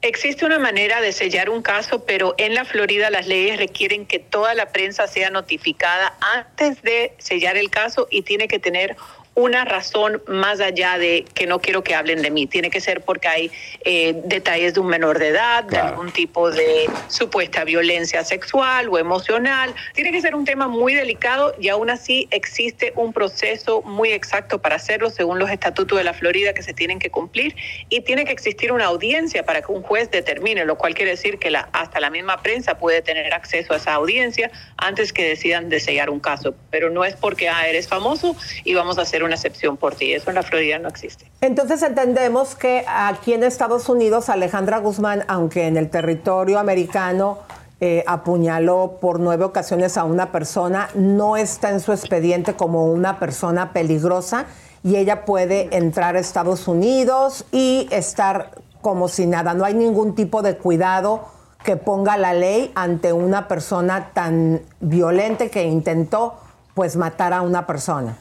[0.00, 4.20] Existe una manera de sellar un caso, pero en la Florida las leyes requieren que
[4.20, 8.96] toda la prensa sea notificada antes de sellar el caso y tiene que tener
[9.38, 12.48] una razón más allá de que no quiero que hablen de mí.
[12.48, 13.52] Tiene que ser porque hay
[13.84, 18.98] eh, detalles de un menor de edad, de algún tipo de supuesta violencia sexual o
[18.98, 19.72] emocional.
[19.94, 24.60] Tiene que ser un tema muy delicado y aún así existe un proceso muy exacto
[24.60, 27.54] para hacerlo según los estatutos de la Florida que se tienen que cumplir
[27.88, 31.38] y tiene que existir una audiencia para que un juez determine, lo cual quiere decir
[31.38, 35.68] que la, hasta la misma prensa puede tener acceso a esa audiencia antes que decidan
[35.68, 36.56] de sellar un caso.
[36.70, 38.34] Pero no es porque ah, eres famoso
[38.64, 40.12] y vamos a hacer una excepción por ti.
[40.12, 41.30] Eso en la Florida no existe.
[41.40, 47.38] Entonces entendemos que aquí en Estados Unidos Alejandra Guzmán, aunque en el territorio americano
[47.80, 53.18] eh, apuñaló por nueve ocasiones a una persona, no está en su expediente como una
[53.18, 54.46] persona peligrosa
[54.82, 58.50] y ella puede entrar a Estados Unidos y estar
[58.80, 59.54] como si nada.
[59.54, 61.28] No hay ningún tipo de cuidado
[61.64, 66.34] que ponga la ley ante una persona tan violenta que intentó
[66.74, 68.16] pues matar a una persona.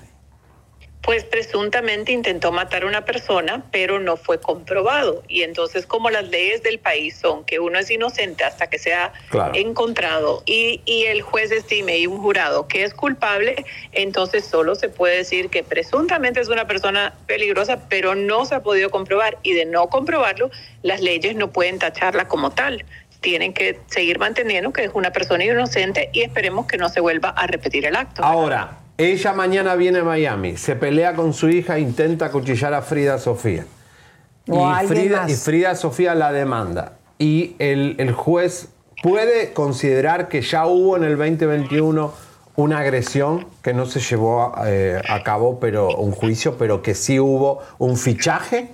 [1.08, 5.24] Pues presuntamente intentó matar a una persona, pero no fue comprobado.
[5.30, 9.14] Y entonces, como las leyes del país son que uno es inocente hasta que sea
[9.30, 9.54] Claro.
[9.56, 14.90] encontrado y, y el juez estime y un jurado que es culpable, entonces solo se
[14.90, 19.38] puede decir que presuntamente es una persona peligrosa, pero no se ha podido comprobar.
[19.44, 20.52] Y de no comprobarlo,
[20.82, 22.84] las leyes no pueden tacharla como tal.
[23.22, 27.30] Tienen que seguir manteniendo que es una persona inocente y esperemos que no se vuelva
[27.30, 28.26] a repetir el acto.
[28.26, 33.20] Ahora, ella mañana viene a Miami, se pelea con su hija, intenta acuchillar a Frida
[33.20, 33.66] Sofía.
[34.50, 35.32] O a y, Frida, más.
[35.32, 36.94] y Frida Sofía la demanda.
[37.20, 38.70] Y el, el juez
[39.04, 42.14] puede considerar que ya hubo en el 2021
[42.56, 47.20] una agresión que no se llevó eh, a cabo, pero un juicio, pero que sí
[47.20, 48.70] hubo un fichaje.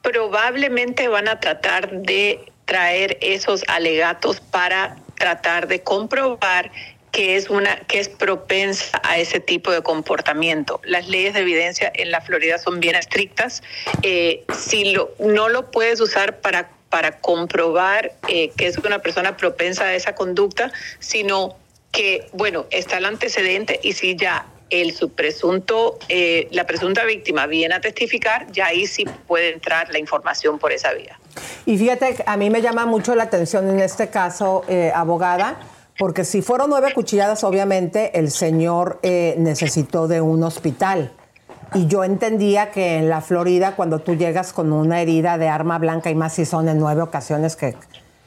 [0.00, 6.70] probablemente van a tratar de traer esos alegatos para tratar de comprobar
[7.16, 10.82] que es una que es propensa a ese tipo de comportamiento.
[10.84, 13.62] Las leyes de evidencia en la Florida son bien estrictas.
[14.02, 19.36] Eh, si lo, no lo puedes usar para para comprobar eh, que es una persona
[19.36, 21.56] propensa a esa conducta, sino
[21.90, 25.10] que, bueno, está el antecedente y si ya el su
[26.08, 30.72] eh, la presunta víctima viene a testificar, ya ahí sí puede entrar la información por
[30.72, 31.18] esa vía.
[31.64, 35.58] Y fíjate, a mí me llama mucho la atención en este caso, eh, abogada,
[35.98, 41.12] porque si fueron nueve cuchilladas, obviamente el señor eh, necesitó de un hospital.
[41.74, 45.78] Y yo entendía que en la Florida, cuando tú llegas con una herida de arma
[45.78, 47.74] blanca, y más si son en nueve ocasiones que,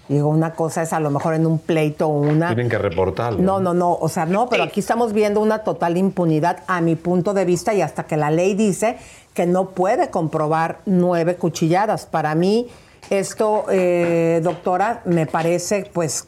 [0.10, 2.48] digo, una cosa es a lo mejor en un pleito o una...
[2.48, 3.40] Tienen que reportarlo.
[3.40, 6.96] No, no, no, o sea, no, pero aquí estamos viendo una total impunidad a mi
[6.96, 8.98] punto de vista y hasta que la ley dice
[9.34, 12.06] que no puede comprobar nueve cuchilladas.
[12.06, 12.68] Para mí,
[13.10, 16.28] esto, eh, doctora, me parece pues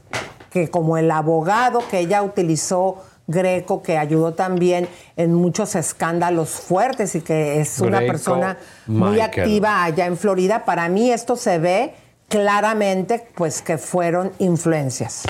[0.51, 7.15] que como el abogado que ella utilizó Greco, que ayudó también en muchos escándalos fuertes
[7.15, 9.21] y que es una Greco persona muy Michael.
[9.21, 11.93] activa allá en Florida, para mí esto se ve
[12.27, 15.23] claramente pues que fueron influencias.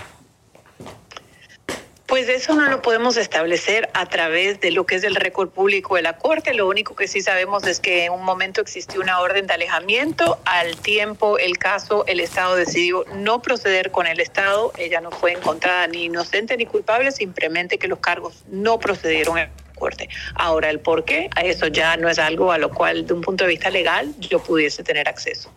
[2.12, 5.96] Pues eso no lo podemos establecer a través de lo que es el récord público
[5.96, 6.54] de la Corte.
[6.54, 10.38] Lo único que sí sabemos es que en un momento existió una orden de alejamiento.
[10.44, 14.74] Al tiempo, el caso, el Estado decidió no proceder con el Estado.
[14.78, 19.46] Ella no fue encontrada ni inocente ni culpable, simplemente que los cargos no procedieron en
[19.46, 20.10] la Corte.
[20.36, 23.22] Ahora, el por qué, a eso ya no es algo a lo cual, de un
[23.22, 25.50] punto de vista legal, yo pudiese tener acceso.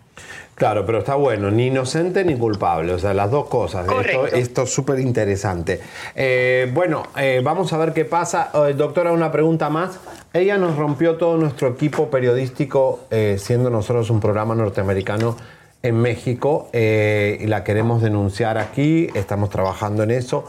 [0.54, 3.82] Claro, pero está bueno, ni inocente ni culpable, o sea, las dos cosas.
[3.82, 4.26] Esto, Correcto.
[4.26, 5.80] esto es súper interesante.
[6.14, 8.50] Eh, bueno, eh, vamos a ver qué pasa.
[8.68, 9.98] Eh, doctora, una pregunta más.
[10.32, 13.00] Ella nos rompió todo nuestro equipo periodístico,
[13.36, 15.36] siendo nosotros un programa norteamericano
[15.80, 20.44] en México, y la queremos denunciar aquí, estamos trabajando en eso.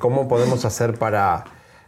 [0.00, 1.44] ¿Cómo podemos hacer para,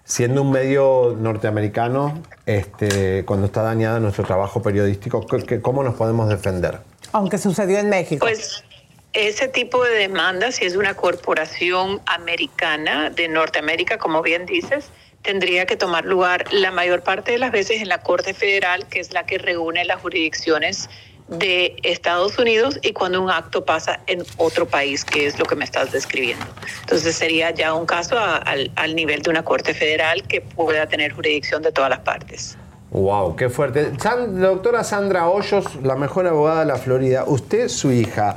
[0.09, 5.97] siendo un medio norteamericano, este, cuando está dañado nuestro trabajo periodístico, ¿qué- qué- ¿cómo nos
[5.97, 6.79] podemos defender?
[7.13, 8.25] Aunque sucedió en México.
[8.25, 8.65] Pues
[9.13, 14.91] ese tipo de demanda, si es una corporación americana de Norteamérica, como bien dices,
[15.21, 19.01] tendría que tomar lugar la mayor parte de las veces en la Corte Federal, que
[19.01, 20.89] es la que reúne las jurisdicciones
[21.29, 25.55] de Estados Unidos y cuando un acto pasa en otro país, que es lo que
[25.57, 26.45] me estás describiendo.
[26.81, 30.87] Entonces sería ya un caso a- al, al nivel de una Corte Federal que pueda
[30.87, 32.57] tener jurisdicción de todas las partes.
[32.91, 33.93] Wow, qué fuerte.
[34.01, 37.25] San- doctora Sandra Hoyos, la mejor abogada de la Florida.
[37.27, 38.37] Usted, su hija,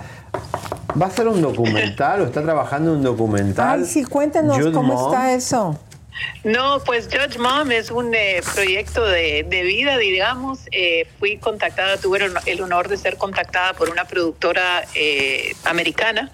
[1.02, 3.80] ¿va a hacer un documental o está trabajando en un documental?
[3.80, 5.14] Ay, sí, cuéntenos Jude cómo Mom?
[5.14, 5.80] está eso.
[6.44, 10.60] No, pues Judge Mom es un eh, proyecto de, de vida, digamos.
[10.72, 16.32] Eh, fui contactada, tuve el honor- de ser contactada por una productora eh, americana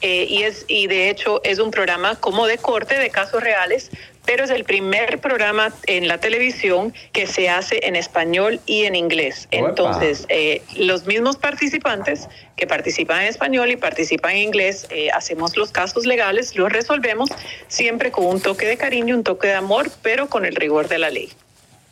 [0.00, 3.90] eh, y es y de hecho es un programa como de corte de casos reales,
[4.24, 8.94] pero es el primer programa en la televisión que se hace en español y en
[8.94, 9.48] inglés.
[9.50, 15.56] Entonces, eh, los mismos participantes que participan en español y participan en inglés, eh, hacemos
[15.56, 17.28] los casos legales, los resolvemos
[17.68, 20.98] siempre con un toque de cariño, un toque de amor, pero con el rigor de
[20.98, 21.30] la ley.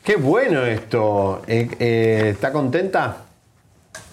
[0.04, 1.42] Qué bueno esto.
[1.46, 3.27] ¿Está contenta?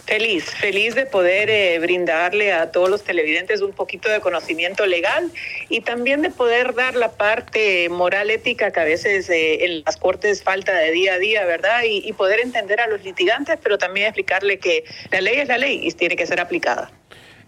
[0.06, 5.32] Feliz, feliz de poder eh, brindarle a todos los televidentes un poquito de conocimiento legal
[5.68, 9.97] y también de poder dar la parte moral ética que a veces eh, en las
[9.97, 11.82] cortes falta de día a día, ¿verdad?
[11.88, 15.58] Y, y poder entender a los litigantes, pero también explicarle que la ley es la
[15.58, 16.91] ley y tiene que ser aplicada.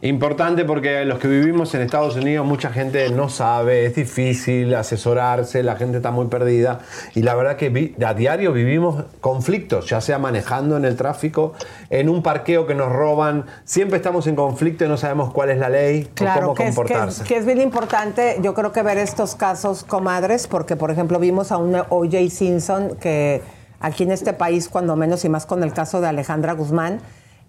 [0.01, 5.63] Importante porque los que vivimos en Estados Unidos, mucha gente no sabe, es difícil asesorarse,
[5.63, 6.81] la gente está muy perdida
[7.15, 11.53] y la verdad que vi- a diario vivimos conflictos, ya sea manejando en el tráfico,
[11.89, 15.57] en un parqueo que nos roban, siempre estamos en conflicto y no sabemos cuál es
[15.57, 17.23] la ley Claro, o cómo que es, que, comportarse.
[17.23, 21.17] es, que es bien importante, yo creo que ver estos casos, comadres, porque por ejemplo
[21.17, 22.17] vimos a un O.J.
[22.29, 23.41] Simpson que
[23.79, 26.99] aquí en este país, cuando menos y más con el caso de Alejandra Guzmán,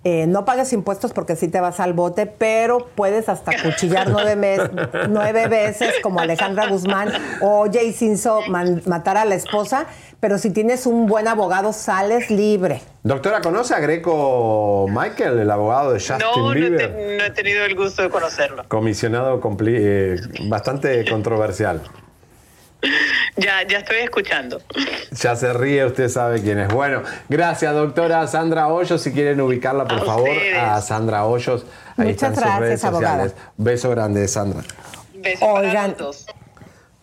[0.05, 4.37] eh, no pagas impuestos porque sí te vas al bote, pero puedes hasta cuchillar nueve,
[4.37, 4.61] mes-
[5.09, 7.09] nueve veces como Alejandra Guzmán
[7.43, 7.79] o O.J.
[7.95, 9.87] Simpson man- matar a la esposa,
[10.21, 12.81] pero si tienes un buen abogado sales libre.
[13.03, 16.79] Doctora, ¿conoce a Greco Michael, el abogado de Justin No, no he, Bieber?
[16.97, 18.65] te- no he tenido el gusto de conocerlo.
[18.69, 20.17] Comisionado eh,
[20.49, 21.81] bastante controversial.
[23.37, 24.61] Ya, ya estoy escuchando.
[25.13, 26.69] Ya se ríe, usted sabe quién es.
[26.73, 29.01] Bueno, gracias, doctora Sandra Hoyos.
[29.01, 30.59] Si quieren ubicarla, por A favor, ustedes.
[30.59, 31.65] a Sandra Hoyos.
[31.97, 33.23] Ahí Muchas están sus gracias, redes abogada.
[33.25, 33.35] sociales.
[33.57, 34.63] Beso grande, Sandra.
[35.41, 35.97] Oigan,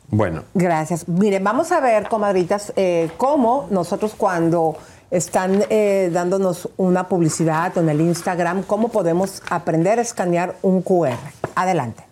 [0.08, 1.08] Bueno, Gracias.
[1.08, 4.78] Miren, vamos a ver, comadritas, eh, cómo nosotros cuando
[5.12, 11.18] están eh, dándonos una publicidad en el Instagram, cómo podemos aprender a escanear un QR.
[11.56, 12.04] Adelante.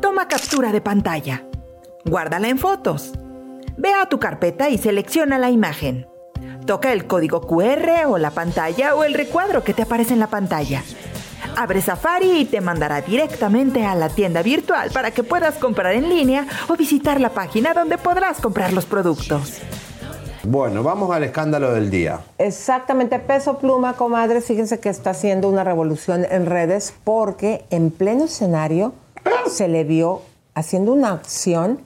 [0.00, 1.42] Toma captura de pantalla.
[2.04, 3.12] Guárdala en fotos.
[3.76, 6.06] Ve a tu carpeta y selecciona la imagen.
[6.66, 10.26] Toca el código QR o la pantalla o el recuadro que te aparece en la
[10.26, 10.82] pantalla.
[11.56, 16.08] Abre Safari y te mandará directamente a la tienda virtual para que puedas comprar en
[16.08, 19.58] línea o visitar la página donde podrás comprar los productos.
[20.44, 22.20] bueno, vamos al escándalo del día.
[22.38, 24.44] Exactamente, peso pluma, comadres.
[24.44, 28.92] Fíjense que está haciendo una revolución en redes porque en pleno escenario
[29.46, 30.22] se le vio
[30.54, 31.80] haciendo una acción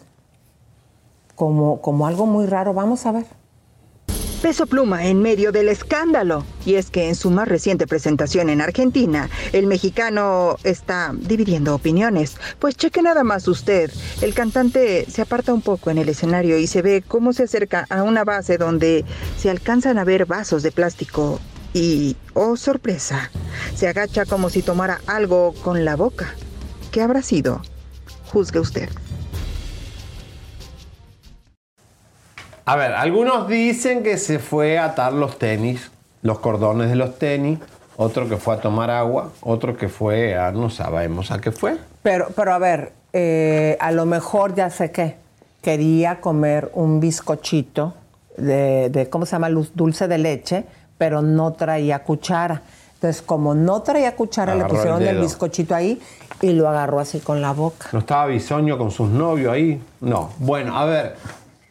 [1.36, 2.74] como, como algo muy raro.
[2.74, 3.26] Vamos a ver.
[4.42, 6.44] Peso Pluma en medio del escándalo.
[6.64, 12.36] Y es que en su más reciente presentación en Argentina, el mexicano está dividiendo opiniones.
[12.58, 13.90] Pues cheque nada más usted.
[14.20, 17.86] El cantante se aparta un poco en el escenario y se ve cómo se acerca
[17.88, 19.04] a una base donde
[19.38, 21.40] se alcanzan a ver vasos de plástico
[21.72, 23.30] y, oh sorpresa,
[23.74, 26.34] se agacha como si tomara algo con la boca.
[26.90, 27.60] ¿Qué habrá sido?
[28.32, 28.88] Juzgue usted.
[32.68, 35.92] A ver, algunos dicen que se fue a atar los tenis,
[36.22, 37.60] los cordones de los tenis,
[37.96, 41.78] otro que fue a tomar agua, otro que fue a, no sabemos a qué fue.
[42.02, 45.14] Pero, pero a ver, eh, a lo mejor ya sé qué.
[45.62, 47.94] Quería comer un bizcochito
[48.36, 49.48] de, de, ¿cómo se llama?
[49.48, 50.64] Dulce de leche,
[50.98, 52.62] pero no traía cuchara.
[52.94, 56.00] Entonces, como no traía cuchara, Agarró le pusieron el el, bizcochito ahí
[56.42, 57.90] y lo agarró así con la boca.
[57.92, 59.80] ¿No estaba Bisoño con sus novios ahí?
[60.00, 60.30] No.
[60.38, 61.14] Bueno, a ver.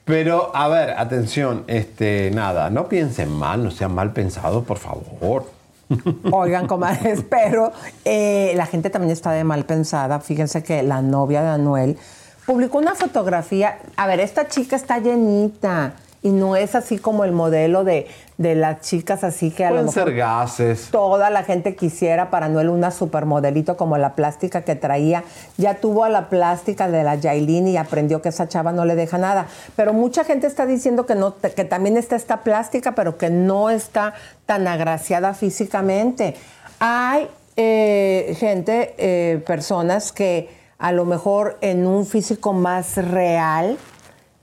[0.06, 5.52] Pero, a ver, atención, este, nada, no piensen mal, no sean mal pensados, por favor.
[6.32, 7.72] Oigan, comadres, pero
[8.06, 10.20] eh, la gente también está de mal pensada.
[10.20, 11.98] Fíjense que la novia de Anuel
[12.46, 13.80] publicó una fotografía.
[13.96, 15.94] A ver, esta chica está llenita
[16.26, 18.08] y no es así como el modelo de,
[18.40, 20.90] de las chicas así que a lo Pueden mejor ser gases.
[20.90, 25.24] toda la gente quisiera para Anuel una supermodelito como la plástica que traía.
[25.58, 28.96] Ya tuvo a la plástica de la Yailin y aprendió que esa chava no le
[28.96, 29.46] deja nada.
[29.76, 33.70] Pero mucha gente está diciendo que, no, que también está esta plástica, pero que no
[33.70, 34.16] está
[34.48, 36.34] tan agraciada físicamente.
[36.80, 40.50] Hay eh, gente, eh, personas que
[40.80, 43.78] a lo mejor en un físico más real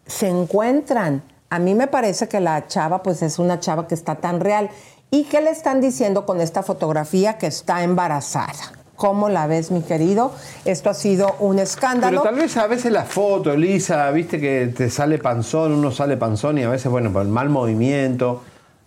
[0.06, 1.24] se encuentran.
[1.52, 4.70] A mí me parece que la chava, pues es una chava que está tan real.
[5.10, 8.72] ¿Y qué le están diciendo con esta fotografía que está embarazada?
[8.96, 10.32] ¿Cómo la ves, mi querido?
[10.64, 12.22] Esto ha sido un escándalo.
[12.22, 16.16] Pero tal vez a veces la foto, Elisa, viste que te sale panzón, uno sale
[16.16, 18.40] panzón y a veces, bueno, por el mal movimiento,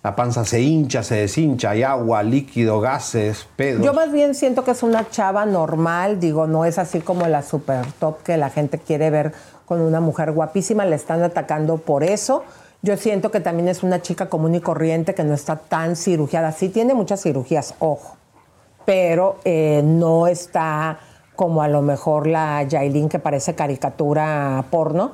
[0.04, 3.86] la panza se hincha, se deshincha, hay agua, líquido, gases, pedos.
[3.86, 7.44] Yo más bien siento que es una chava normal, digo, no es así como la
[7.44, 9.34] super top que la gente quiere ver
[9.66, 12.44] con una mujer guapísima, le están atacando por eso.
[12.82, 16.52] Yo siento que también es una chica común y corriente que no está tan cirugiada.
[16.52, 18.16] Sí tiene muchas cirugías, ojo,
[18.86, 21.00] pero eh, no está
[21.36, 25.12] como a lo mejor la Yailin que parece caricatura porno.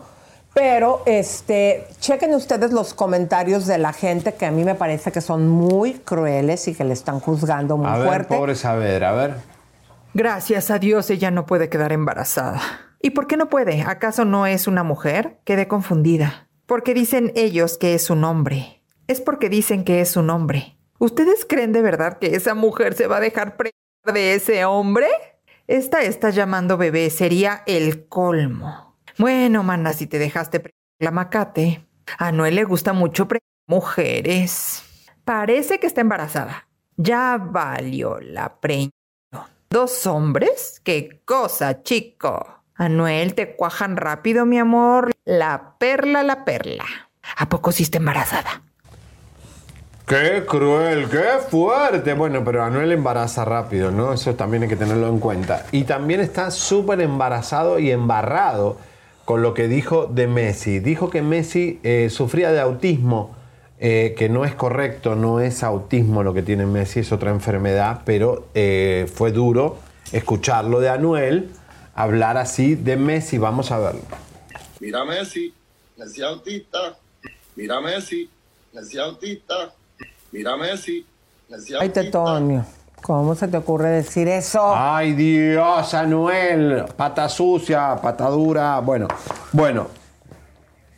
[0.54, 5.22] Pero este, chequen ustedes los comentarios de la gente que a mí me parece que
[5.22, 8.36] son muy crueles y que le están juzgando muy a ver, fuerte.
[8.36, 9.36] pobre saber, a ver.
[10.14, 12.60] Gracias a Dios ella no puede quedar embarazada.
[13.02, 13.82] ¿Y por qué no puede?
[13.82, 15.40] ¿Acaso no es una mujer?
[15.44, 16.48] Quedé confundida.
[16.66, 18.84] Porque dicen ellos que es un hombre.
[19.08, 20.78] Es porque dicen que es un hombre.
[21.00, 23.74] ¿Ustedes creen de verdad que esa mujer se va a dejar preñar
[24.14, 25.08] de ese hombre?
[25.68, 28.98] Esta está llamando bebé, sería el colmo.
[29.18, 31.88] Bueno, mana, si te dejaste preñar la macate.
[32.18, 34.84] A Noel le gusta mucho preñar mujeres.
[35.26, 36.68] Parece que está embarazada.
[36.98, 38.92] Ya valió la preña.
[39.70, 40.82] ¿Dos hombres?
[40.84, 42.61] ¡Qué cosa, chico!
[42.82, 45.12] Anuel, te cuajan rápido, mi amor.
[45.24, 46.86] La perla, la perla.
[47.38, 48.64] ¿A poco sí está embarazada?
[50.08, 52.16] Qué cruel, qué fuerte.
[52.16, 54.14] Bueno, pero Anuel embaraza rápido, ¿no?
[54.14, 55.68] Eso también hay que tenerlo en cuenta.
[55.72, 58.78] Y también está súper embarazado y embarrado
[59.26, 60.80] con lo que dijo de Messi.
[60.80, 63.36] Dijo que Messi eh, sufría de autismo,
[63.78, 68.02] eh, que no es correcto, no es autismo lo que tiene Messi, es otra enfermedad,
[68.06, 69.78] pero eh, fue duro
[70.12, 71.52] escucharlo de Anuel
[71.96, 73.38] hablar así de Messi.
[73.38, 74.02] Vamos a verlo.
[74.80, 75.54] Mira Messi,
[75.98, 76.96] Messi autista.
[77.56, 78.30] Mira Messi,
[78.74, 79.54] Messi autista.
[80.32, 81.06] Mira Messi,
[81.50, 82.02] Messi Ay, autista.
[82.02, 82.66] Tetonio,
[83.02, 84.74] ¿cómo se te ocurre decir eso?
[84.76, 88.80] Ay Dios, Anuel, pata sucia, pata dura.
[88.80, 89.08] Bueno,
[89.52, 89.88] bueno.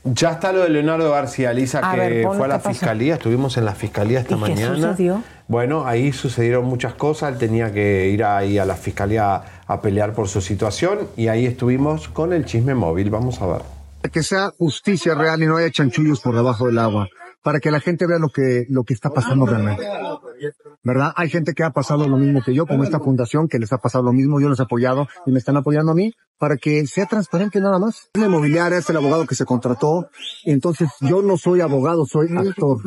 [0.06, 2.70] Ya está lo de Leonardo García Lisa A que ver, fue a la qué pasó.
[2.72, 4.76] fiscalía, estuvimos en la fiscalía esta ¿Y qué mañana.
[4.90, 5.24] sucedió?
[5.48, 10.14] Bueno, ahí sucedieron muchas cosas, él tenía que ir ahí a la fiscalía a pelear
[10.14, 13.62] por su situación y ahí estuvimos con el chisme móvil, vamos a ver.
[14.12, 17.08] que sea justicia real y no haya chanchullos por debajo del agua,
[17.44, 19.86] para que la gente vea lo que, lo que está pasando realmente.
[20.84, 21.14] ¿Verdad?
[21.16, 23.78] Hay gente que ha pasado lo mismo que yo, como esta fundación, que les ha
[23.78, 26.86] pasado lo mismo, yo los he apoyado y me están apoyando a mí, para que
[26.88, 28.10] sea transparente nada más.
[28.16, 30.10] La inmobiliaria es el abogado que se contrató,
[30.46, 32.80] entonces yo no soy abogado, soy actor.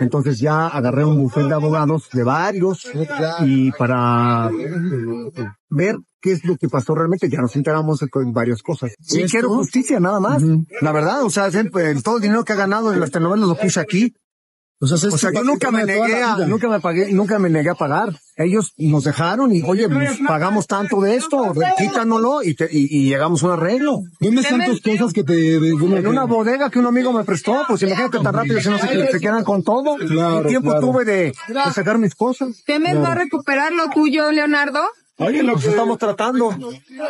[0.00, 2.86] Entonces ya agarré un bufete de abogados de varios
[3.44, 4.50] y para
[5.70, 8.92] ver qué es lo que pasó realmente, ya nos enteramos de co- varias cosas.
[9.00, 10.42] Sí, quiero justicia, nada más.
[10.82, 13.54] La verdad, o sea, siempre, todo el dinero que ha ganado en las telenovelas lo
[13.56, 14.14] puse aquí.
[14.80, 18.10] O sea, yo nunca me negué a, nunca me pagué, nunca me negué a pagar.
[18.36, 23.08] Ellos nos dejaron y, oye, pues, pagamos tanto de esto, quítanoslo y, te- y, y
[23.08, 24.02] llegamos a un arreglo.
[24.20, 25.56] ¿Dónde están tus cosas que te...
[25.56, 29.10] En una bodega que un amigo me prestó, pues imagínate tan rápido si no se,
[29.10, 29.96] se quedan con todo.
[29.96, 30.86] Claro, ¿Qué tiempo claro.
[30.86, 32.62] tuve de, de sacar mis cosas?
[32.64, 34.78] ¿Temes va a recuperar lo tuyo, Leonardo?
[35.20, 36.56] Oye, lo que estamos tratando,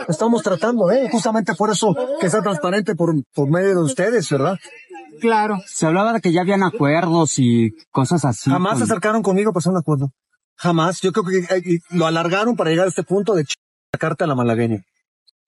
[0.08, 4.56] estamos tratando, eh, justamente por eso que sea transparente por, por medio de ustedes, ¿verdad?
[5.20, 5.58] Claro.
[5.66, 8.50] Se hablaba de que ya habían acuerdos y cosas así.
[8.50, 10.10] Jamás con- se acercaron conmigo para hacer un acuerdo.
[10.56, 11.00] Jamás.
[11.00, 13.54] Yo creo que eh, lo alargaron para llegar a este punto de ch-
[13.92, 14.82] sacarte a la malagueña.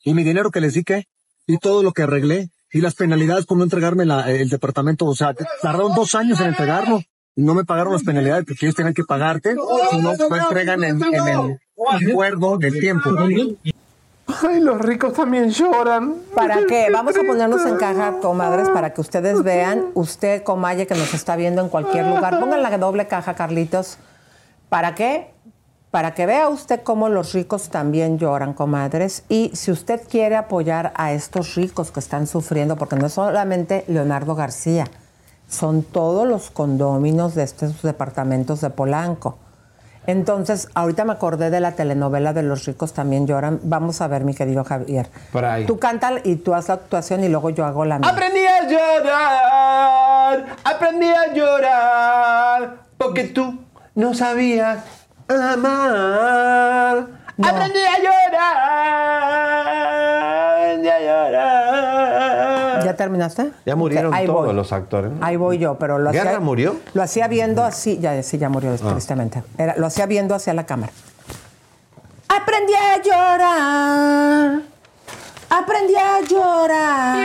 [0.04, 1.04] Y mi dinero que les di, ¿qué?
[1.46, 2.48] Y todo lo que arreglé.
[2.72, 5.06] Y las penalidades por no entregarme la- el departamento.
[5.06, 7.00] O sea, tardaron dos años en entregarlo.
[7.36, 9.54] Y no me pagaron las penalidades porque ellos tenían que pagarte.
[9.90, 11.58] Si no, no entregan en, en el
[12.10, 13.10] acuerdo del tiempo.
[14.43, 16.14] Ay, los ricos también lloran.
[16.35, 16.89] ¿Para qué?
[16.93, 19.87] Vamos a ponernos en caja, comadres, para que ustedes vean.
[19.95, 22.39] Usted, comalle, que nos está viendo en cualquier lugar.
[22.39, 23.99] Pongan la doble caja, Carlitos.
[24.68, 25.33] ¿Para qué?
[25.91, 29.24] Para que vea usted cómo los ricos también lloran, comadres.
[29.28, 33.85] Y si usted quiere apoyar a estos ricos que están sufriendo, porque no es solamente
[33.89, 34.87] Leonardo García,
[35.49, 39.39] son todos los condóminos de estos departamentos de Polanco.
[40.07, 43.61] Entonces, ahorita me acordé de la telenovela de Los ricos también lloran.
[43.62, 45.09] Vamos a ver, mi querido Javier.
[45.32, 45.66] Por ahí.
[45.66, 48.09] Tú canta y tú haz la actuación y luego yo hago la mía.
[48.09, 53.61] Aprendí a llorar, aprendí a llorar, porque tú
[53.94, 54.78] no sabías
[55.28, 57.07] amar.
[57.43, 58.57] Aprendí a llorar,
[60.57, 62.84] aprendí a llorar.
[62.84, 63.51] ¿Ya terminaste?
[63.66, 64.55] Ya murieron todos voy.
[64.55, 65.11] los actores.
[65.12, 65.24] ¿no?
[65.24, 66.41] Ahí voy yo, pero lo ¿Guerra hacía.
[66.41, 66.76] murió?
[66.95, 68.91] Lo hacía viendo así, ya sí, ya murió Ah.
[68.93, 69.43] tristemente.
[69.59, 70.93] Era- lo hacía viendo hacia la cámara.
[72.28, 74.61] Aprendí a llorar.
[75.51, 77.16] Aprendí a llorar.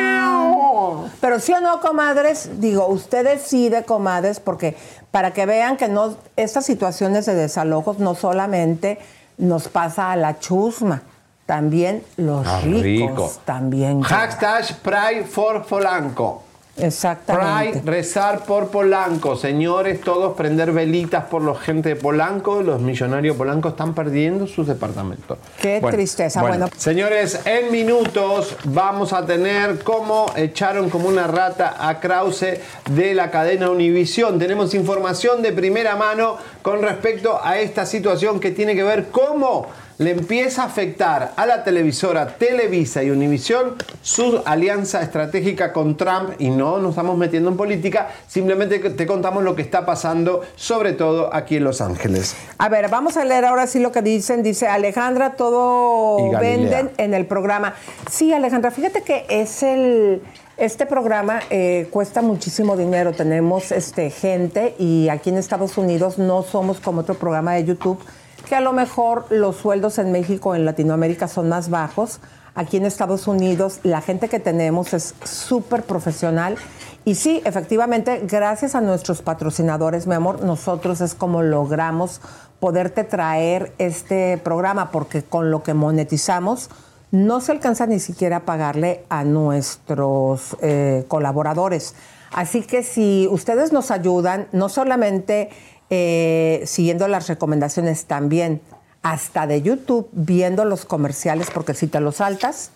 [1.22, 4.76] Pero sí o no, comadres, digo, usted decide, comadres, porque
[5.12, 8.98] para que vean que no, estas situaciones de desalojos no solamente
[9.38, 11.02] nos pasa a la chusma,
[11.46, 13.32] también los Ah, ricos rico.
[13.46, 14.02] también.
[14.02, 16.44] Hashtag Pride for Polanco.
[16.78, 17.80] Exactamente.
[17.80, 19.36] Pride, rezar por Polanco.
[19.36, 22.62] Señores, todos prender velitas por la gente de Polanco.
[22.62, 25.38] Los millonarios Polanco están perdiendo sus departamentos.
[25.62, 26.42] Qué tristeza.
[26.42, 26.70] Bueno.
[26.76, 32.60] Señores, en minutos vamos a tener cómo echaron como una rata a Krause
[32.90, 34.38] de la cadena Univisión.
[34.38, 39.68] Tenemos información de primera mano con respecto a esta situación que tiene que ver cómo
[39.98, 46.34] le empieza a afectar a la televisora Televisa y Univisión su alianza estratégica con Trump
[46.40, 50.94] y no nos estamos metiendo en política, simplemente te contamos lo que está pasando, sobre
[50.94, 52.36] todo aquí en Los Ángeles.
[52.58, 54.44] A ver, vamos a leer ahora sí lo que dicen.
[54.44, 57.76] Dice Alejandra, todo venden en el programa.
[58.10, 60.22] Sí, Alejandra, fíjate que es el.
[60.58, 63.12] Este programa eh, cuesta muchísimo dinero.
[63.12, 68.00] Tenemos este, gente y aquí en Estados Unidos no somos como otro programa de YouTube,
[68.46, 72.20] que a lo mejor los sueldos en México, en Latinoamérica son más bajos.
[72.54, 76.56] Aquí en Estados Unidos la gente que tenemos es súper profesional.
[77.04, 82.22] Y sí, efectivamente, gracias a nuestros patrocinadores, mi amor, nosotros es como logramos
[82.60, 86.70] poderte traer este programa, porque con lo que monetizamos
[87.12, 91.94] no se alcanza ni siquiera a pagarle a nuestros eh, colaboradores.
[92.32, 95.50] Así que si ustedes nos ayudan, no solamente
[95.90, 98.62] eh, siguiendo las recomendaciones, también
[99.02, 102.72] hasta de YouTube, viendo los comerciales, porque si te los saltas,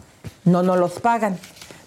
[0.46, 1.38] no nos los pagan.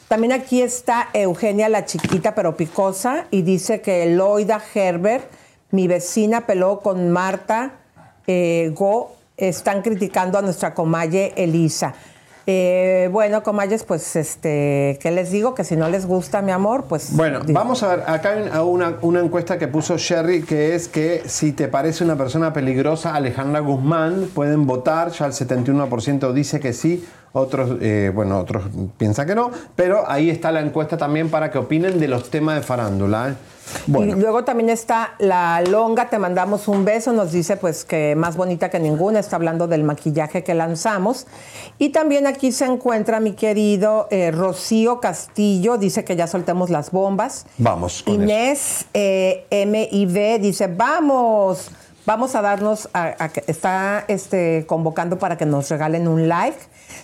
[0.08, 5.30] También aquí está Eugenia, la chiquita pero picosa, y dice que Loida Herbert,
[5.70, 7.78] mi vecina, peló con Marta
[8.26, 11.94] eh, Go, están criticando a nuestra comalle Elisa.
[12.46, 15.54] Eh, bueno, comalles, pues, este, ¿qué les digo?
[15.54, 17.14] Que si no les gusta, mi amor, pues...
[17.14, 17.58] Bueno, digo.
[17.58, 21.52] vamos a ver, acá hay una, una encuesta que puso Sherry, que es que si
[21.52, 27.04] te parece una persona peligrosa, Alejandra Guzmán, pueden votar, ya el 71% dice que sí,
[27.34, 28.64] otros, eh, bueno, otros
[28.98, 32.56] piensan que no, pero ahí está la encuesta también para que opinen de los temas
[32.56, 33.30] de farándula.
[33.30, 33.34] ¿eh?
[33.86, 38.36] Y luego también está la longa, te mandamos un beso, nos dice pues que más
[38.36, 41.26] bonita que ninguna, está hablando del maquillaje que lanzamos.
[41.78, 46.90] Y también aquí se encuentra mi querido eh, Rocío Castillo, dice que ya soltemos las
[46.90, 47.46] bombas.
[47.56, 48.14] Vamos con.
[48.14, 51.70] Inés eh, MIV dice, vamos,
[52.04, 56.58] vamos a darnos, a- a está este, convocando para que nos regalen un like.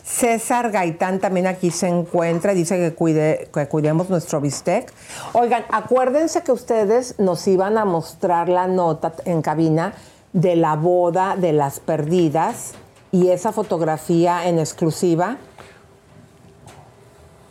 [0.05, 4.93] César Gaitán también aquí se encuentra, dice que, cuide, que cuidemos nuestro bistec.
[5.33, 9.95] Oigan, acuérdense que ustedes nos iban a mostrar la nota en cabina
[10.33, 12.73] de la boda de las perdidas
[13.13, 15.39] y esa fotografía en exclusiva.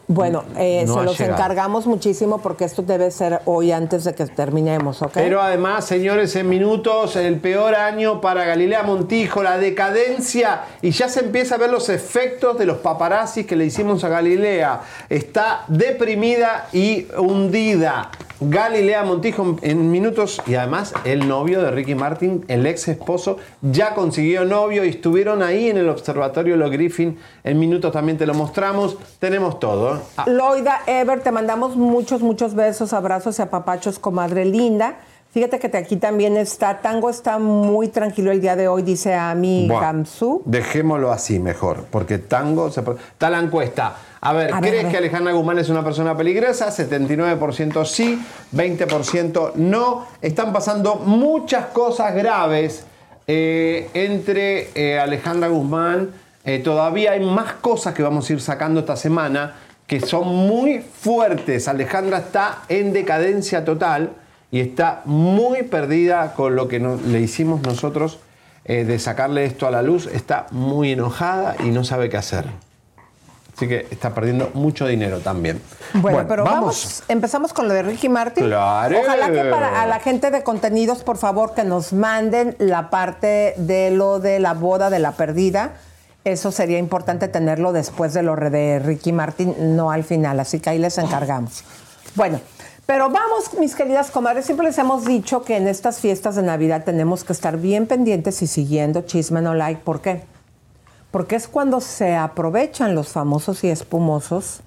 [0.10, 1.36] Bueno, eh, No se los llegado.
[1.36, 5.12] encargamos muchísimo porque esto debe ser hoy antes de que terminemos, ¿ok?
[5.16, 11.10] Pero además, señores, en minutos, el peor año para Galilea Montijo, la decadencia, y ya
[11.10, 14.80] se empieza a ver los efectos de los paparazzis que le hicimos a Galilea.
[15.10, 18.10] Está deprimida y hundida.
[18.40, 23.94] Galilea Montijo en, minutos y además el novio de Ricky Martin, el ex esposo, ya
[23.96, 27.18] consiguió novio y estuvieron ahí en el observatorio Lo Griffin.
[27.44, 28.98] En minutos también te lo mostramos.
[29.20, 29.96] Tenemos todo.
[29.96, 30.00] ¿eh?
[30.18, 34.96] Ah, Loida, Ever, te mandamos muchos, muchos besos, abrazos y apapachos, comadre linda.
[35.32, 39.14] Fíjate que te- aquí también está, Tango está muy tranquilo el día de hoy, dice
[39.14, 40.42] Ami Buah, Gamsu.
[40.46, 42.80] Dejémoslo así mejor, porque tango se...
[42.82, 43.96] Está la encuesta.
[44.30, 44.92] A ver, A ver, ¿crees a ver.
[44.92, 46.68] que Alejandra Guzmán es una persona peligrosa?
[46.70, 48.20] 79% sí,
[48.56, 50.06] 20% no.
[50.22, 52.86] Están pasando muchas cosas graves
[53.28, 56.10] eh, entre eh, Alejandra Guzmán.
[56.46, 59.56] Eh, todavía hay más cosas que vamos a ir sacando esta semana
[59.86, 61.68] que son muy fuertes.
[61.68, 64.12] Alejandra está en decadencia total
[64.52, 68.20] y está muy perdida con lo que no- le hicimos nosotros
[68.66, 70.08] eh, de sacarle esto a la luz.
[70.08, 72.46] Está muy enojada y no sabe qué hacer.
[73.58, 75.60] Así que está perdiendo mucho dinero también.
[75.96, 77.02] Bueno, pero vamos.
[77.08, 78.46] empezamos con lo de Ricky Martin.
[78.46, 79.00] Claro.
[79.00, 83.56] Ojalá que para a la gente de contenidos, por favor, que nos manden la parte
[83.58, 85.72] de lo de la boda de la perdida.
[86.24, 90.40] Eso sería importante tenerlo después de lo de Ricky Martin, no al final.
[90.40, 91.64] Así que ahí les encargamos.
[92.14, 92.40] Bueno,
[92.86, 94.46] pero vamos, mis queridas comadres.
[94.46, 98.40] Siempre les hemos dicho que en estas fiestas de Navidad tenemos que estar bien pendientes
[98.44, 99.82] y siguiendo Chisme No Like.
[99.84, 100.37] ¿Por qué?
[101.18, 104.60] Porque es cuando se aprovechan los famosos y espumosos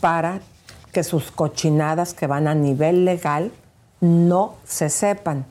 [0.00, 0.40] para
[0.92, 3.52] que sus cochinadas que van a nivel legal
[4.00, 5.44] no se sepan.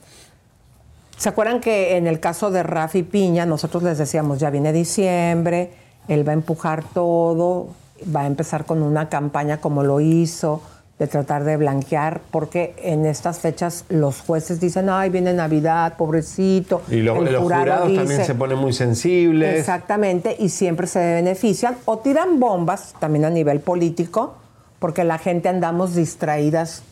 [1.16, 5.72] ¿Se acuerdan que en el caso de Rafi Piña nosotros les decíamos, ya viene diciembre,
[6.08, 7.68] él va a empujar todo,
[8.12, 10.62] va a empezar con una campaña como lo hizo,
[10.98, 16.82] de tratar de blanquear, porque en estas fechas los jueces dicen, ay, viene Navidad, pobrecito.
[16.88, 19.58] Y lo- El los jurado jurados también se ponen muy sensibles.
[19.58, 24.34] Exactamente, y siempre se benefician o tiran bombas también a nivel político,
[24.78, 26.82] porque la gente andamos distraídas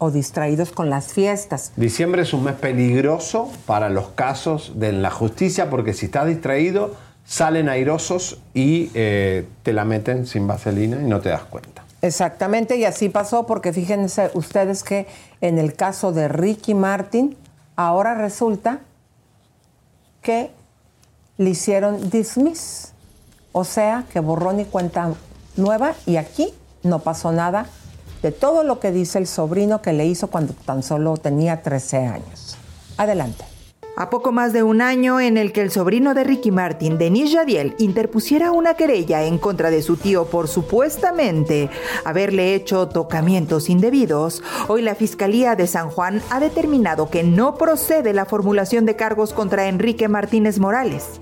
[0.00, 1.72] o distraídos con las fiestas.
[1.74, 6.94] Diciembre es un mes peligroso para los casos de la justicia porque si estás distraído
[7.24, 11.82] salen airosos y eh, te la meten sin vaselina y no te das cuenta.
[12.00, 15.06] Exactamente, y así pasó porque fíjense ustedes que
[15.40, 17.36] en el caso de Ricky Martin,
[17.74, 18.80] ahora resulta
[20.22, 20.50] que
[21.38, 22.92] le hicieron dismiss,
[23.52, 25.12] o sea, que borrón y cuenta
[25.56, 27.66] nueva y aquí no pasó nada
[28.22, 32.06] de todo lo que dice el sobrino que le hizo cuando tan solo tenía 13
[32.06, 32.56] años.
[32.96, 33.44] Adelante.
[34.00, 37.34] A poco más de un año en el que el sobrino de Ricky Martin, Denis
[37.34, 41.68] Jadiel, interpusiera una querella en contra de su tío por supuestamente
[42.04, 48.12] haberle hecho tocamientos indebidos, hoy la Fiscalía de San Juan ha determinado que no procede
[48.12, 51.18] la formulación de cargos contra Enrique Martínez Morales.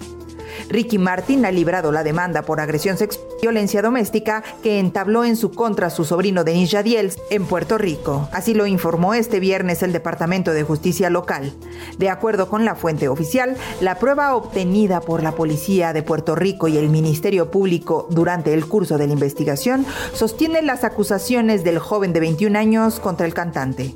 [0.76, 5.34] Ricky Martin ha librado la demanda por agresión sexual y violencia doméstica que entabló en
[5.34, 8.28] su contra su sobrino Denis Jadiel en Puerto Rico.
[8.30, 11.54] Así lo informó este viernes el Departamento de Justicia local.
[11.96, 16.68] De acuerdo con la fuente oficial, la prueba obtenida por la Policía de Puerto Rico
[16.68, 22.12] y el Ministerio Público durante el curso de la investigación sostiene las acusaciones del joven
[22.12, 23.94] de 21 años contra el cantante.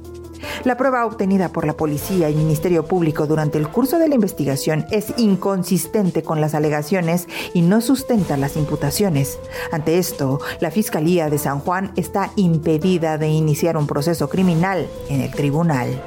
[0.65, 4.87] La prueba obtenida por la policía y Ministerio Público durante el curso de la investigación
[4.91, 9.39] es inconsistente con las alegaciones y no sustenta las imputaciones.
[9.73, 15.21] Ante esto, la Fiscalía de San Juan está impedida de iniciar un proceso criminal en
[15.21, 16.03] el tribunal.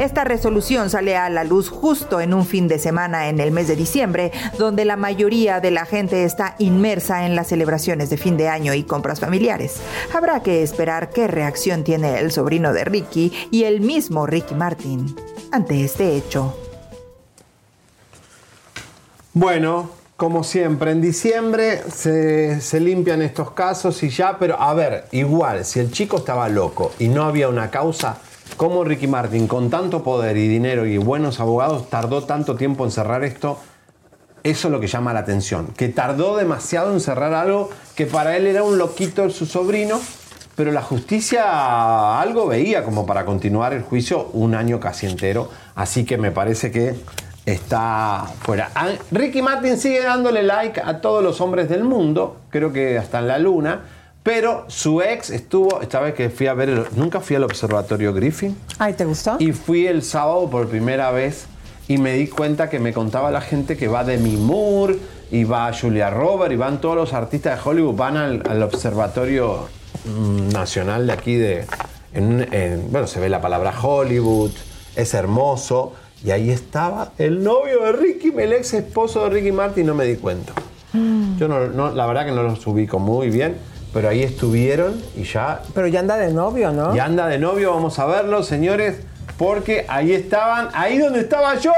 [0.00, 3.68] Esta resolución sale a la luz justo en un fin de semana en el mes
[3.68, 8.38] de diciembre, donde la mayoría de la gente está inmersa en las celebraciones de fin
[8.38, 9.76] de año y compras familiares.
[10.14, 15.14] Habrá que esperar qué reacción tiene el sobrino de Ricky y el mismo Ricky Martin
[15.52, 16.56] ante este hecho.
[19.34, 25.08] Bueno, como siempre, en diciembre se, se limpian estos casos y ya, pero a ver,
[25.12, 28.16] igual, si el chico estaba loco y no había una causa,
[28.60, 32.90] ¿cómo Ricky Martin, con tanto poder y dinero y buenos abogados, tardó tanto tiempo en
[32.90, 33.58] cerrar esto?
[34.42, 38.36] Eso es lo que llama la atención, que tardó demasiado en cerrar algo que para
[38.36, 39.98] él era un loquito su sobrino,
[40.56, 46.04] pero la justicia algo veía como para continuar el juicio un año casi entero, así
[46.04, 46.96] que me parece que
[47.46, 48.72] está fuera.
[48.74, 53.20] Ah, Ricky Martin sigue dándole like a todos los hombres del mundo, creo que hasta
[53.20, 53.84] en la luna,
[54.32, 58.14] pero su ex estuvo, esta vez que fui a ver, el- nunca fui al observatorio
[58.14, 58.56] Griffin.
[58.78, 59.34] Ay, ¿te gustó?
[59.40, 61.46] Y fui el sábado por primera vez
[61.88, 64.96] y me di cuenta que me contaba la gente que va Demi Moore,
[65.32, 69.66] y va Julia Roberts, y van todos los artistas de Hollywood, van al, al observatorio
[70.04, 71.64] mm, nacional de aquí de...
[72.14, 74.52] en- en- bueno, se ve la palabra Hollywood,
[74.94, 75.92] es hermoso,
[76.24, 80.04] y ahí estaba el novio de Ricky, el ex esposo de Ricky Martin, no me
[80.04, 80.52] di cuenta.
[80.92, 83.56] Yo no, no- la verdad que no los ubico muy bien,
[83.92, 86.94] pero ahí estuvieron y ya Pero ya anda de novio, ¿no?
[86.94, 89.00] y anda de novio, vamos a verlo, señores,
[89.36, 91.72] porque ahí estaban, ahí donde estaba yo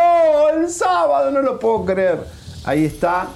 [0.55, 2.21] el sábado, no lo puedo creer.
[2.65, 3.29] Ahí está,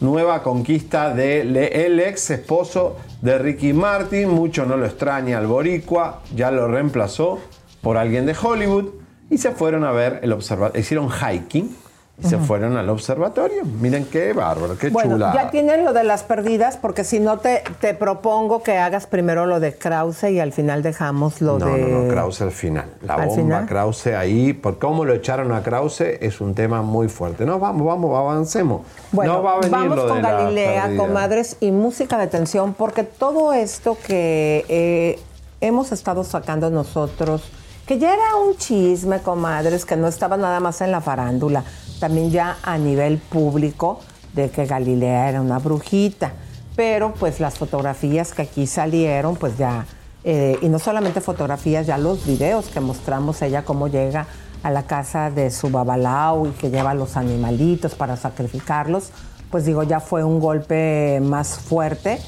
[0.00, 6.20] nueva conquista del el ex esposo de Ricky Martin, mucho no lo extraña al boricua,
[6.34, 7.40] ya lo reemplazó
[7.82, 8.86] por alguien de Hollywood
[9.30, 11.76] y se fueron a ver el observatorio, hicieron hiking
[12.20, 13.64] y se fueron al observatorio.
[13.64, 15.32] Miren qué bárbaro, qué Bueno, chula.
[15.34, 19.46] ya tienen lo de las perdidas, porque si no te, te propongo que hagas primero
[19.46, 21.82] lo de Krause y al final dejamos lo no, de.
[21.82, 22.86] no, no, Krause al final.
[23.02, 23.66] La ¿Al bomba final?
[23.66, 27.46] Krause ahí, por cómo lo echaron a Krause, es un tema muy fuerte.
[27.46, 28.82] No, vamos, vamos, avancemos.
[29.12, 33.04] Bueno, no va a venir vamos lo con Galilea, comadres, y música de tensión, porque
[33.04, 35.20] todo esto que eh,
[35.60, 37.44] hemos estado sacando nosotros,
[37.86, 41.64] que ya era un chisme, comadres, que no estaba nada más en la farándula,
[41.98, 44.00] también ya a nivel público,
[44.34, 46.32] de que Galilea era una brujita.
[46.76, 49.86] Pero pues las fotografías que aquí salieron, pues ya,
[50.24, 54.26] eh, y no solamente fotografías, ya los videos que mostramos ella cómo llega
[54.62, 59.10] a la casa de su babalao y que lleva los animalitos para sacrificarlos,
[59.50, 62.18] pues digo, ya fue un golpe más fuerte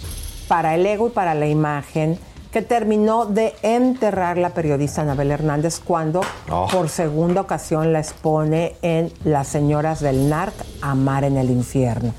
[0.49, 2.19] para el ego y para la imagen
[2.53, 6.21] que terminó de enterrar la periodista Anabel Hernández cuando
[6.51, 6.67] Oh.
[6.71, 12.13] por segunda ocasión la expone en Las Señoras del NARC, Amar en el Infierno.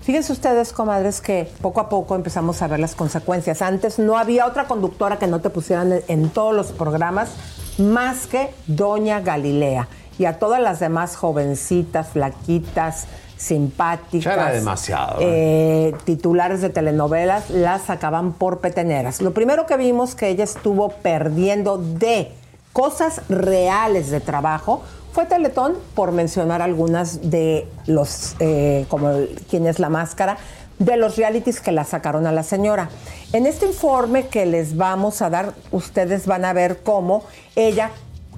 [0.00, 3.62] Fíjense ustedes, comadres, que poco a poco empezamos a ver las consecuencias.
[3.62, 7.30] Antes no había otra conductora que no te pusieran en, en todos los programas
[7.78, 9.88] más que Doña Galilea.
[10.18, 13.06] Y a todas las demás jovencitas, flaquitas,
[13.36, 14.24] simpáticas.
[14.24, 19.20] Ya era demasiado, eh, titulares de telenovelas las sacaban por peteneras.
[19.20, 22.32] Lo primero que vimos que ella estuvo perdiendo de
[22.72, 24.82] cosas reales de trabajo
[25.12, 29.12] fue Teletón, por mencionar algunas de los, eh, como
[29.48, 30.38] quién es la máscara,
[30.80, 32.88] de los realities que la sacaron a la señora.
[33.32, 37.22] En este informe que les vamos a dar, ustedes van a ver cómo
[37.54, 37.92] ella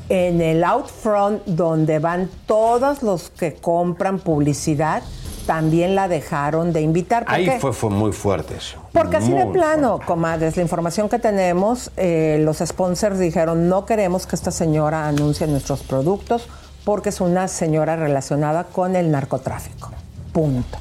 [0.09, 5.03] en el out front donde van todos los que compran publicidad,
[5.47, 7.25] también la dejaron de invitar.
[7.25, 7.61] ¿Por Ahí qué?
[7.61, 8.79] fue, fue muy fuerte eso.
[8.93, 13.87] Porque así de Muy plano, comadres, la información que tenemos, eh, los sponsors dijeron, no
[13.87, 16.49] queremos que esta señora anuncie nuestros productos
[16.85, 19.91] porque es una señora relacionada con el narcotráfico.
[20.33, 20.79] Punto.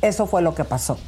[0.00, 0.98] Eso fue lo que pasó.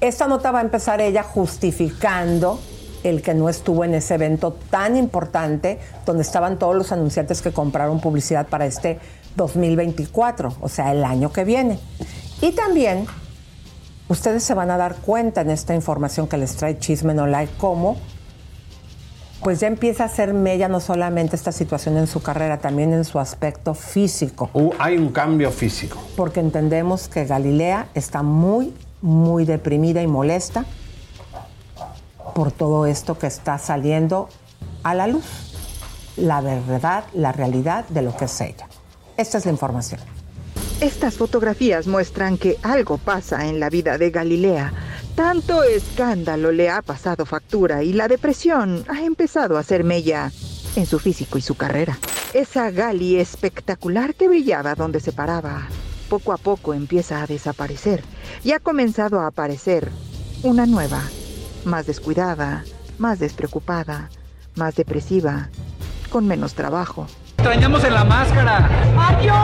[0.00, 2.60] Esta nota va a empezar ella justificando
[3.04, 7.52] el que no estuvo en ese evento tan importante donde estaban todos los anunciantes que
[7.52, 8.98] compraron publicidad para este
[9.36, 11.78] 2024, o sea, el año que viene.
[12.40, 13.06] Y también
[14.08, 17.52] ustedes se van a dar cuenta en esta información que les trae Chisme No Like
[17.58, 17.96] cómo
[19.42, 23.04] pues ya empieza a ser mella no solamente esta situación en su carrera, también en
[23.04, 24.50] su aspecto físico.
[24.78, 25.98] hay un cambio físico.
[26.16, 30.64] Porque entendemos que Galilea está muy, muy deprimida y molesta
[32.34, 34.28] por todo esto que está saliendo
[34.82, 35.24] a la luz.
[36.16, 38.68] La verdad, la realidad de lo que es ella.
[39.16, 40.00] Esta es la información.
[40.80, 44.72] Estas fotografías muestran que algo pasa en la vida de Galilea.
[45.16, 50.30] Tanto escándalo le ha pasado factura y la depresión ha empezado a hacer mella
[50.76, 51.98] en su físico y su carrera.
[52.32, 55.66] Esa Gali espectacular que brillaba donde se paraba,
[56.08, 58.04] poco a poco empieza a desaparecer
[58.44, 59.90] y ha comenzado a aparecer
[60.44, 61.02] una nueva,
[61.64, 62.64] más descuidada,
[62.98, 64.10] más despreocupada,
[64.56, 65.48] más depresiva,
[66.10, 67.06] con menos trabajo.
[67.38, 68.68] Extrañamos en la máscara.
[68.98, 69.34] ¡Ay, yo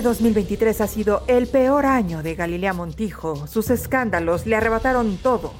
[0.00, 3.46] Este 2023 ha sido el peor año de Galilea Montijo.
[3.46, 5.52] Sus escándalos le arrebataron todo.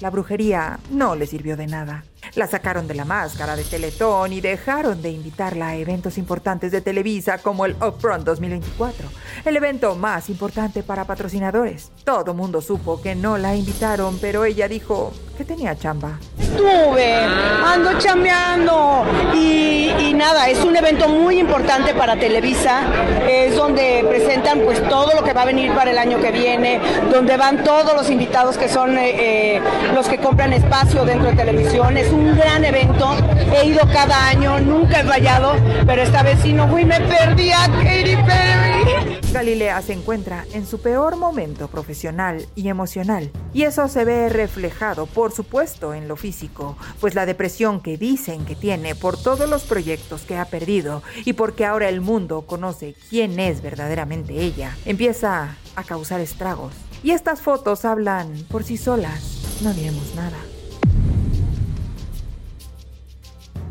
[0.00, 2.02] La brujería no le sirvió de nada.
[2.34, 6.80] La sacaron de la máscara de Teletón y dejaron de invitarla a eventos importantes de
[6.80, 9.08] Televisa como el Upfront 2024,
[9.44, 11.90] el evento más importante para patrocinadores.
[12.04, 16.18] Todo mundo supo que no la invitaron, pero ella dijo que tenía chamba.
[16.38, 19.04] Estuve, ando chambeando
[19.34, 22.82] y, nada, es un evento muy importante para Televisa,
[23.28, 26.80] es donde presentan pues todo lo que va a venir para el año que viene,
[27.10, 29.62] donde van todos los invitados que son eh, eh,
[29.94, 33.16] los que compran espacio dentro de televisión, es un gran evento.
[33.54, 35.54] He ido cada año, nunca he fallado,
[35.86, 39.22] pero esta vez sí no fui, me perdí a Katy Perry.
[39.32, 45.06] Galilea se encuentra en su peor momento profesional y emocional, y eso se ve reflejado,
[45.06, 49.62] por supuesto, en lo físico, pues la depresión que dicen que tiene por todos los
[49.62, 55.56] proyectos que ha perdido y porque ahora el mundo conoce quién es verdaderamente ella, empieza
[55.76, 56.74] a causar estragos.
[57.02, 60.36] Y estas fotos hablan por sí solas, no diremos nada.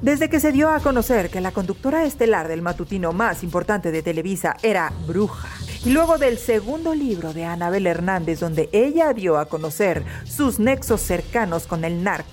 [0.02, 4.02] Desde que se dio a conocer que la conductora estelar del matutino más importante de
[4.02, 5.50] Televisa era bruja,
[5.86, 11.02] y luego del segundo libro de Anabel Hernández donde ella dio a conocer sus nexos
[11.02, 12.26] cercanos con el narc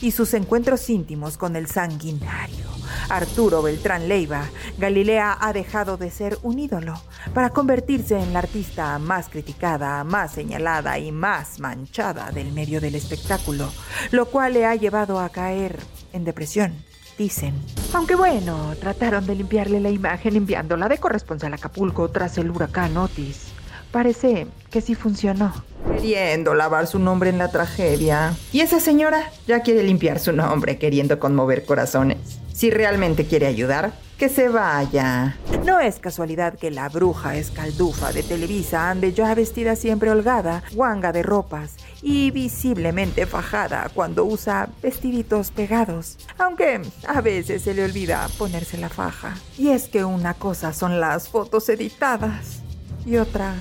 [0.00, 2.66] y sus encuentros íntimos con el sanguinario.
[3.08, 7.00] Arturo Beltrán Leiva, Galilea ha dejado de ser un ídolo
[7.34, 12.96] para convertirse en la artista más criticada, más señalada y más manchada del medio del
[12.96, 13.70] espectáculo,
[14.10, 15.78] lo cual le ha llevado a caer
[16.12, 17.54] en depresión dicen.
[17.92, 22.96] Aunque bueno, trataron de limpiarle la imagen enviándola de corresponsal a Acapulco tras el huracán
[22.96, 23.52] Otis.
[23.90, 25.52] Parece que sí funcionó.
[25.94, 28.34] Queriendo lavar su nombre en la tragedia.
[28.52, 32.18] Y esa señora ya quiere limpiar su nombre queriendo conmover corazones.
[32.54, 35.36] Si realmente quiere ayudar, que se vaya.
[35.66, 41.12] No es casualidad que la bruja escaldufa de Televisa ande ya vestida siempre holgada, guanga
[41.12, 48.28] de ropas y visiblemente fajada cuando usa vestiditos pegados, aunque a veces se le olvida
[48.38, 49.36] ponerse la faja.
[49.56, 52.62] Y es que una cosa son las fotos editadas
[53.06, 53.54] y otra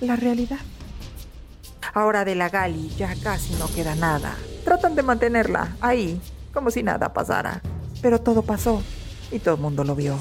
[0.00, 0.58] la realidad.
[1.92, 4.34] Ahora de la Gali ya casi no queda nada.
[4.64, 6.20] Tratan de mantenerla ahí,
[6.52, 7.62] como si nada pasara.
[8.02, 8.82] Pero todo pasó
[9.30, 10.18] y todo el mundo lo vio.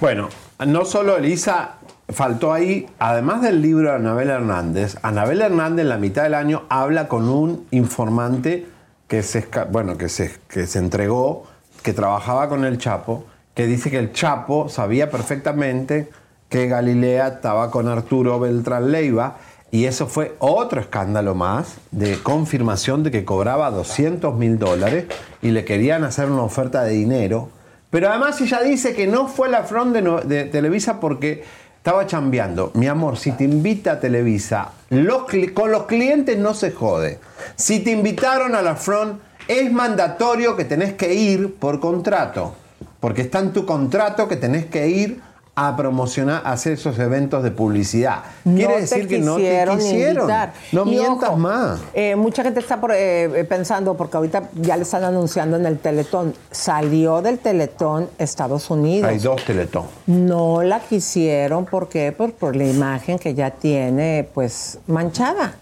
[0.00, 0.28] Bueno,
[0.66, 1.78] no solo Elisa
[2.08, 6.64] faltó ahí, además del libro de Anabel Hernández, Anabel Hernández en la mitad del año
[6.68, 8.66] habla con un informante
[9.08, 11.44] que se, bueno, que se, que se entregó,
[11.82, 13.24] que trabajaba con el Chapo,
[13.54, 16.10] que dice que el Chapo sabía perfectamente
[16.48, 19.38] que Galilea estaba con Arturo Beltrán Leiva
[19.70, 25.06] y eso fue otro escándalo más de confirmación de que cobraba 200 mil dólares
[25.42, 27.48] y le querían hacer una oferta de dinero.
[27.90, 31.44] Pero además ella dice que no fue la front de Televisa porque
[31.86, 32.72] estaba chambeando.
[32.74, 37.20] Mi amor, si te invita a Televisa, los con los clientes no se jode.
[37.54, 42.56] Si te invitaron a la front, es mandatorio que tenés que ir por contrato.
[42.98, 45.20] Porque está en tu contrato que tenés que ir
[45.58, 48.24] a promocionar, a hacer esos eventos de publicidad.
[48.44, 50.52] Quiere No decir que no te quisieron invitar.
[50.70, 51.80] No Y mientas ojo, más.
[51.94, 55.78] eh, mucha gente está por, eh, pensando, porque ahorita ya le están anunciando en el
[55.78, 59.08] Teletón, salió del Teletón Estados Unidos.
[59.08, 59.86] Hay dos Teletón.
[60.06, 62.12] No la quisieron, ¿por qué?
[62.12, 65.54] Por, por la imagen que ya tiene, pues, manchada.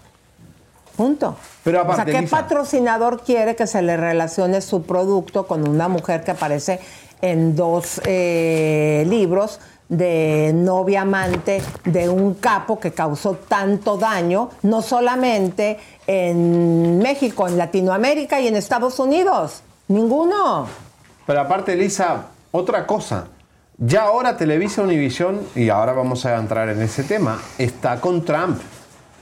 [0.97, 1.37] Punto.
[1.63, 5.65] Pero o sea, aparte, ¿qué Lisa- patrocinador quiere que se le relacione su producto con
[5.67, 6.81] una mujer que aparece
[7.21, 9.59] en dos eh, libros
[9.89, 17.57] de novia amante de un capo que causó tanto daño, no solamente en México, en
[17.57, 19.61] Latinoamérica y en Estados Unidos?
[19.87, 20.67] Ninguno.
[21.25, 23.27] Pero aparte, Lisa, otra cosa.
[23.77, 28.59] Ya ahora Televisa Univisión, y ahora vamos a entrar en ese tema, está con Trump.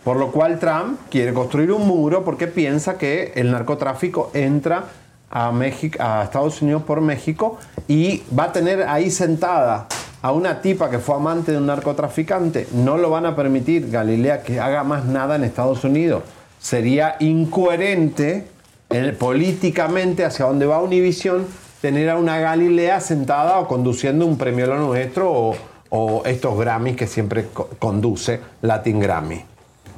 [0.03, 4.83] Por lo cual Trump quiere construir un muro porque piensa que el narcotráfico entra
[5.29, 7.57] a, México, a Estados Unidos por México
[7.87, 9.87] y va a tener ahí sentada
[10.23, 12.67] a una tipa que fue amante de un narcotraficante.
[12.73, 16.23] No lo van a permitir, Galilea, que haga más nada en Estados Unidos.
[16.59, 18.47] Sería incoherente
[18.89, 21.45] eh, políticamente hacia donde va Univisión
[21.81, 25.55] tener a una Galilea sentada o conduciendo un premio lo nuestro o,
[25.89, 29.43] o estos Grammys que siempre co- conduce Latin Grammy.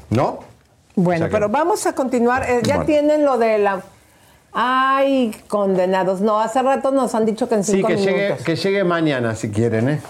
[0.10, 0.40] ¿No?
[0.96, 2.44] Bueno, O sea que- pero vamos a continuar.
[2.50, 2.86] Eh, ya Bueno.
[2.88, 3.84] tienen lo de la...
[4.58, 6.22] Ay, condenados.
[6.22, 8.16] No, hace rato nos han dicho que en Sí, cinco que minutos.
[8.16, 10.02] llegue, que llegue mañana si quieren, ¿eh?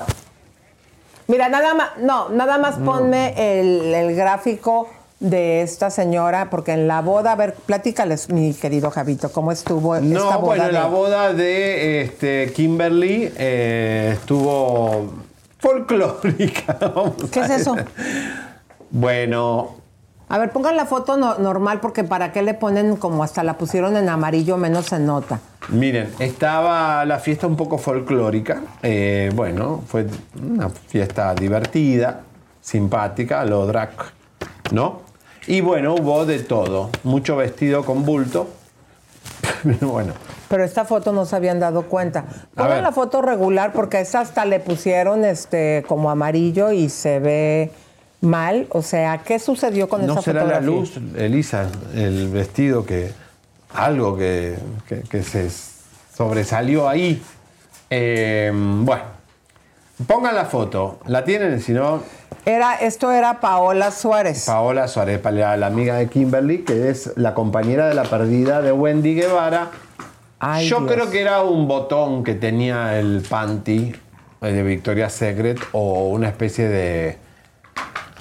[1.28, 2.92] Mira, nada más, no, nada más No.
[2.92, 4.88] ponme el, el gráfico
[5.20, 9.96] de esta señora, porque en la boda, a ver, platícales, mi querido Javito, cómo estuvo
[9.96, 10.38] esta No, boda.
[10.38, 15.12] bueno, de- la boda de este, Kimberly eh, estuvo
[15.58, 16.78] folclórica.
[16.94, 17.76] vamos ¿Qué es eso?
[18.92, 19.78] Bueno,
[20.27, 23.57] A ver, pongan la foto no- normal, porque para qué le ponen como hasta la
[23.57, 25.39] pusieron en amarillo, menos se nota.
[25.69, 28.61] Miren, estaba la fiesta un poco folclórica.
[28.81, 30.07] eh, bueno, fue
[30.41, 32.22] una fiesta divertida,
[32.61, 33.91] simpática, a lo drag,
[34.72, 35.02] ¿no?
[35.47, 36.89] Y bueno, hubo de todo.
[37.03, 38.47] Mucho vestido con bulto.
[39.64, 40.14] Pero bueno,
[40.49, 42.26] Pero esta foto no se habían dado cuenta.
[42.56, 47.72] Pongan la foto regular porque esa hasta le pusieron este como amarillo y se ve
[48.26, 48.68] mal.
[48.72, 53.11] O sea, ¿qué sucedió con no esa será la luz, Elisa, el vestido que.
[53.73, 54.56] algo que,
[54.88, 55.49] que- que se
[56.15, 57.22] sobresalió ahí.
[57.89, 59.03] Eh, bueno,
[60.07, 60.99] pongan la foto.
[61.07, 61.61] ¿La tienen?
[61.61, 62.02] Si no,
[62.45, 64.45] Era, esto era Paola Suárez.
[64.45, 68.72] Paola Suárez, la, la amiga de Kimberly, que es la compañera de la perdida de
[68.72, 69.72] Wendy Guevara.
[70.39, 70.91] Ay, Yo Dios.
[70.91, 73.93] creo que era un botón que tenía el panty
[74.41, 77.18] eh, de Victoria's Secret o una especie de,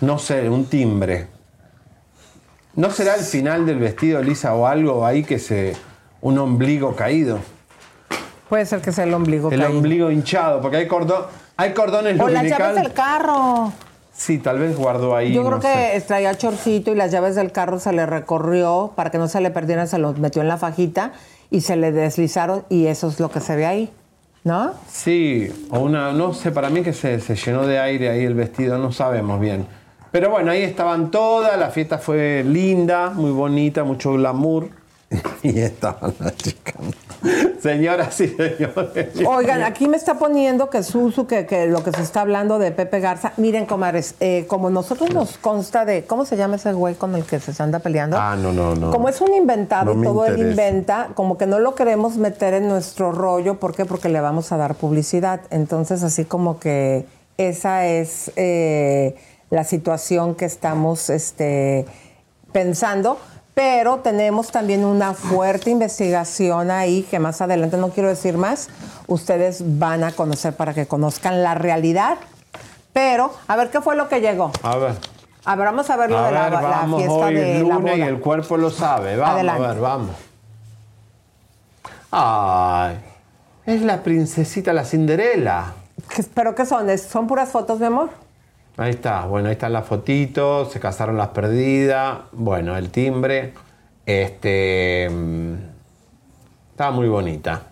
[0.05, 1.27] no sé, un timbre.
[2.77, 5.75] ¿No será el final del vestido, Lisa, o algo ahí que se...
[6.21, 7.39] un ombligo caído?
[8.49, 9.77] Puede ser que sea el ombligo El caído.
[9.79, 11.25] ombligo hinchado, porque hay, cordón,
[11.57, 13.73] hay cordones O las llaves del carro.
[14.13, 15.33] Sí, tal vez guardó ahí.
[15.33, 16.01] Yo creo no que sé.
[16.07, 19.51] traía chorcito y las llaves del carro se le recorrió para que no se le
[19.51, 21.13] perdieran, se los metió en la fajita
[21.51, 23.93] y se le deslizaron y eso es lo que se ve ahí,
[24.45, 24.73] ¿no?
[24.89, 28.35] Sí, o una, no sé, para mí que se, se llenó de aire ahí el
[28.35, 29.67] vestido, no sabemos bien.
[30.15, 34.69] Pero bueno, ahí estaban todas, la fiesta fue linda, muy bonita, mucho glamour.
[35.43, 36.77] Y estaban las chicas.
[37.61, 39.09] Señoras y señores.
[39.27, 42.71] Oigan, aquí me está poniendo que Susu, que, que lo que se está hablando de
[42.71, 43.33] Pepe Garza.
[43.39, 47.25] Miren, comadres, eh, como nosotros nos consta de, ¿cómo se llama ese güey con el
[47.25, 48.17] que se anda peleando?
[48.17, 48.93] Ah, no, no, no.
[48.93, 52.69] Como es un inventado No todo él inventa, como que no lo queremos meter en
[52.69, 53.59] nuestro rollo.
[53.59, 53.85] ¿Por qué?
[53.85, 55.41] Porque le vamos a dar publicidad.
[55.51, 57.05] Entonces, así como que
[57.37, 59.17] esa es eh,
[59.55, 61.87] la situación que estamos este,
[62.53, 63.19] pensando.
[63.55, 68.69] Pero tenemos también una fuerte investigación ahí que más adelante, no quiero decir más,
[69.07, 72.17] ustedes van a conocer para que conozcan la realidad.
[72.93, 74.51] Pero, a ver, ¿qué fue lo que llegó?
[74.65, 74.95] A ver.
[75.45, 77.57] A ver, vamos a ver lo A de la, ver, la vamos, fiesta hoy de
[77.59, 78.09] es la lunes y boda.
[78.11, 79.17] el cuerpo lo sabe.
[79.17, 79.65] Vamos, Adelante.
[79.65, 80.11] a ver, vamos.
[82.11, 82.97] Ay,
[83.67, 85.75] es la princesita, la Cinderela.
[86.09, 86.91] ¿Qué- ¿Pero qué son?
[86.91, 88.11] ¿Es- ¿Son puras fotos, mi amor?
[88.77, 93.53] Ahí está, bueno, ahí están las fotitos, se casaron las perdidas, bueno, el timbre,
[94.05, 95.55] este, mm,
[96.73, 97.63] estaba muy bonita.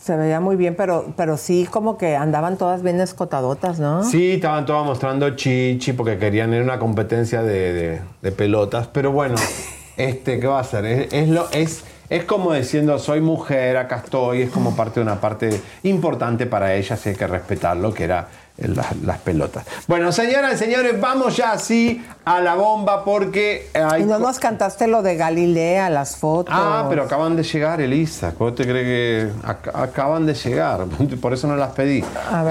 [0.00, 4.02] Se veía muy bien, pero, pero sí como que andaban todas bien escotadotas, ¿no?
[4.02, 8.88] Sí, estaban todas mostrando chichi porque querían ir a una competencia de, de- de pelotas,
[8.88, 9.36] pero bueno,
[9.96, 10.84] este, ¿qué va a hacer?
[10.86, 11.84] Es, es lo, es,
[12.16, 16.74] es como diciendo, soy mujer, acá estoy, es como parte de una parte importante para
[16.74, 18.28] ellas y hay que respetarlo, que era
[18.58, 19.64] el- las, las pelotas.
[19.88, 24.02] Bueno, señoras y señores, vamos ya así a la bomba porque hay...
[24.02, 26.54] Y no nos cantaste lo de Galilea, las fotos.
[26.56, 28.34] Ah, pero acaban de llegar, Elisa.
[28.36, 28.84] ¿Cómo te crees
[29.32, 30.84] que ac- acaban de llegar?
[31.20, 32.04] Por eso no las pedí.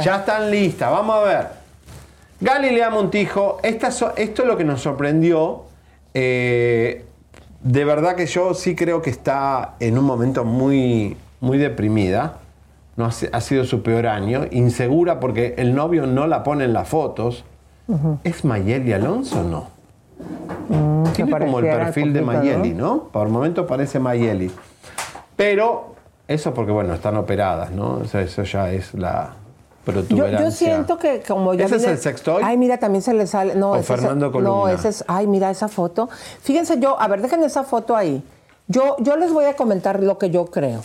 [0.03, 0.89] Ya están listas.
[0.91, 1.47] Vamos a ver.
[2.39, 5.65] Galilea Montijo, esta so- esto es lo que nos sorprendió.
[6.15, 7.05] Eh,
[7.63, 12.37] de verdad que yo sí creo que está en un momento muy, muy deprimida.
[12.97, 14.45] No ha, si- ha sido su peor año.
[14.51, 17.43] Insegura porque el novio no la pone en las fotos.
[18.23, 19.67] ¿Es Mayeli Alonso o no?
[21.13, 22.85] Tiene como el perfil de Mayeli, ¿no?
[22.95, 23.03] ¿no?
[23.05, 24.51] Por momentos parece Mayeli.
[25.35, 25.95] Pero
[26.27, 27.95] eso porque, bueno, están operadas, ¿no?
[27.95, 29.33] O sea, eso ya es la
[29.85, 30.39] protuberancia.
[30.45, 32.41] yo siento que como ya ¿Ese es el sextoy?
[32.45, 33.55] Ay, mira, también se le sale.
[33.55, 34.71] No, ¿O ese es- Fernando No, Columna?
[34.73, 35.03] ese es.
[35.07, 36.09] Ay, mira esa foto.
[36.41, 38.23] Fíjense yo, a ver, dejen esa foto ahí.
[38.67, 40.81] Yo, yo les voy a comentar lo que yo creo.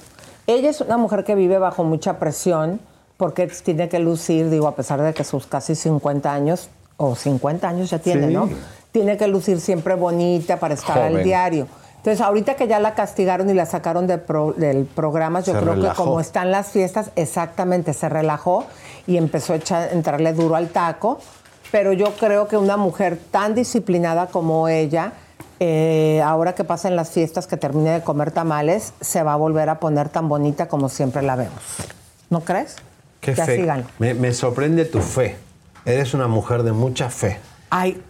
[0.46, 2.80] Ella es una mujer que vive bajo mucha presión
[3.16, 7.68] porque tiene que lucir, digo, a pesar de que sus casi 50 años, o 50
[7.68, 8.32] años ya tiene, Sí.
[8.34, 8.48] ¿no?
[8.92, 11.66] Tiene que lucir siempre bonita para estar al diario.
[12.06, 15.58] Entonces, ahorita que ya la castigaron y la sacaron de pro- del programa, yo Se
[15.58, 16.04] creo relajó.
[16.04, 18.64] que como están las fiestas, exactamente, se relajó
[19.08, 21.18] y empezó a echar- entrarle duro al taco.
[21.72, 25.14] Pero yo creo que una mujer tan disciplinada como ella,
[25.58, 29.68] eh, ahora que pasen las fiestas, que termine de comer tamales, se va a volver
[29.68, 31.58] a poner tan bonita como siempre la vemos.
[32.30, 32.76] ¿No crees?
[33.20, 33.66] Qué ya fe.
[33.98, 35.36] Me, me sorprende tu fe.
[35.84, 37.40] Eres una mujer de mucha fe.
[37.70, 38.00] Ay,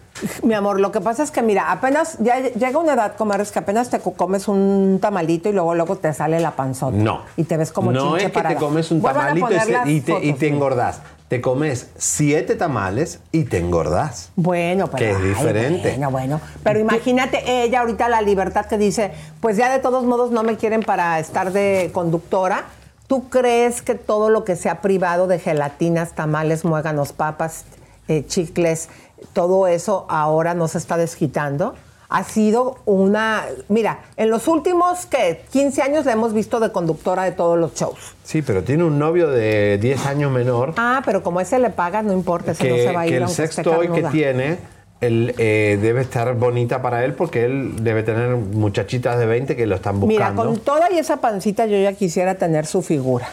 [0.43, 3.59] mi amor, lo que pasa es que, mira, apenas ya llega una edad, comadres, que
[3.59, 6.95] apenas te co- comes un tamalito y luego luego te sale la panzota.
[6.97, 7.21] No.
[7.35, 8.55] Y te ves como No es que parada.
[8.55, 11.01] te comes un Vuelvan tamalito y, se- te, y fotos, te engordás.
[11.27, 14.31] Te comes siete tamales y te engordás.
[14.37, 14.97] Bueno, pero.
[14.97, 15.89] Que es ay, diferente.
[15.91, 16.41] Bueno, bueno.
[16.63, 19.11] Pero imagínate ella ahorita la libertad que dice,
[19.41, 22.63] pues ya de todos modos no me quieren para estar de conductora.
[23.07, 27.65] ¿Tú crees que todo lo que sea privado de gelatinas, tamales, muéganos, papas,
[28.07, 28.89] eh, chicles,
[29.33, 31.75] todo eso ahora no se está desquitando?
[32.09, 33.43] Ha sido una.
[33.67, 35.43] Mira, en los últimos, ¿qué?
[35.51, 38.15] 15 años la hemos visto de conductora de todos los shows.
[38.23, 40.73] Sí, pero tiene un novio de 10 años menor.
[40.77, 43.17] Ah, pero como ese le pagas, no importa, ese no se va a ir que
[43.17, 44.57] el esté sextoy que tiene
[45.01, 49.67] él, eh, debe estar bonita para él porque él debe tener muchachitas de 20 que
[49.67, 50.45] lo están Mira, buscando.
[50.45, 53.27] con toda y esa pancita yo ya quisiera tener su figura.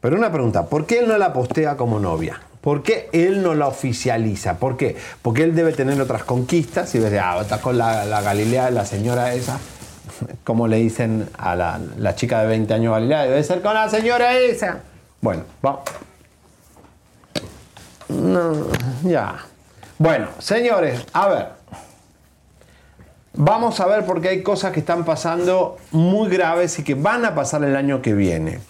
[0.00, 2.40] Pero una pregunta, ¿por qué él no la postea como novia?
[2.68, 4.58] ¿Por qué él no la oficializa?
[4.58, 4.94] ¿Por qué?
[5.22, 8.84] Porque él debe tener otras conquistas y ves, ah, está con la, la Galilea, la
[8.84, 9.58] señora esa.
[10.44, 13.88] como le dicen a la, la chica de 20 años Galilea, debe ser con la
[13.88, 14.80] señora esa.
[15.22, 15.80] Bueno, vamos.
[18.10, 18.52] No,
[19.02, 19.38] ya.
[19.96, 21.48] Bueno, señores, a ver.
[23.32, 27.34] Vamos a ver porque hay cosas que están pasando muy graves y que van a
[27.34, 28.60] pasar el año que viene.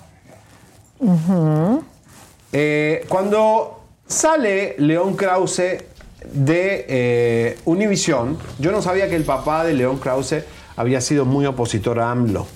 [2.52, 3.77] Eh, cuando
[4.08, 5.84] sale León Krause
[6.32, 10.44] de eh, Univision, yo no sabía que el papá de León Krause
[10.76, 12.46] había sido muy opositor a AMLO.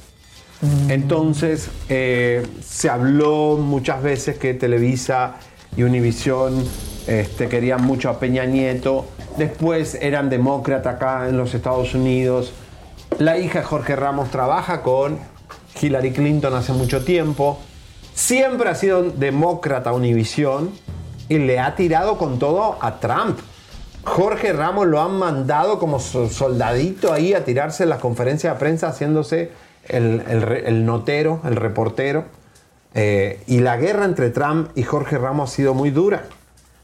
[0.88, 5.34] Entonces eh, se habló muchas veces que Televisa
[5.76, 6.64] y Univision
[7.08, 9.06] este, querían mucho a Peña Nieto.
[9.36, 12.52] Después eran demócratas acá en los Estados Unidos.
[13.18, 15.18] La hija de Jorge Ramos trabaja con
[15.80, 17.58] Hillary Clinton hace mucho tiempo.
[18.14, 20.70] Siempre ha sido demócrata Univision
[21.32, 23.38] y le ha tirado con todo a Trump.
[24.04, 28.58] Jorge Ramos lo han mandado como so- soldadito ahí a tirarse en las conferencias de
[28.58, 29.50] prensa haciéndose
[29.88, 32.24] el, el re- el notero, el reportero.
[32.94, 36.24] Eh, y la guerra entre Trump y Jorge Ramos ha sido muy dura.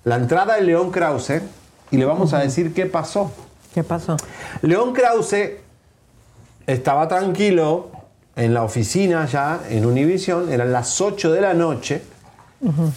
[0.04, 1.42] La entrada de León Krause,
[1.90, 3.30] y le vamos a decir qué pasó.
[3.74, 4.16] ¿Qué pasó?
[4.62, 5.58] León Krause
[6.66, 7.90] estaba tranquilo
[8.36, 12.02] en la oficina ya en Univision, eran las 8 de la noche,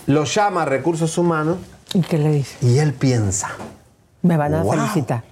[0.07, 1.57] lo llama a Recursos Humanos.
[1.93, 2.57] ¿Y qué le dice?
[2.65, 3.49] Y él piensa.
[4.21, 4.73] Me van a Wow.
[4.73, 5.23] felicitar.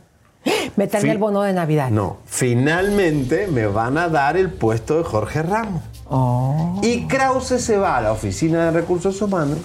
[0.76, 1.90] Meterme Fi- el bono de Navidad.
[1.90, 5.82] No, finalmente me van a dar el puesto de Jorge Ramos.
[6.10, 6.80] Oh.
[6.82, 9.60] Y Krause se va a la oficina de recursos humanos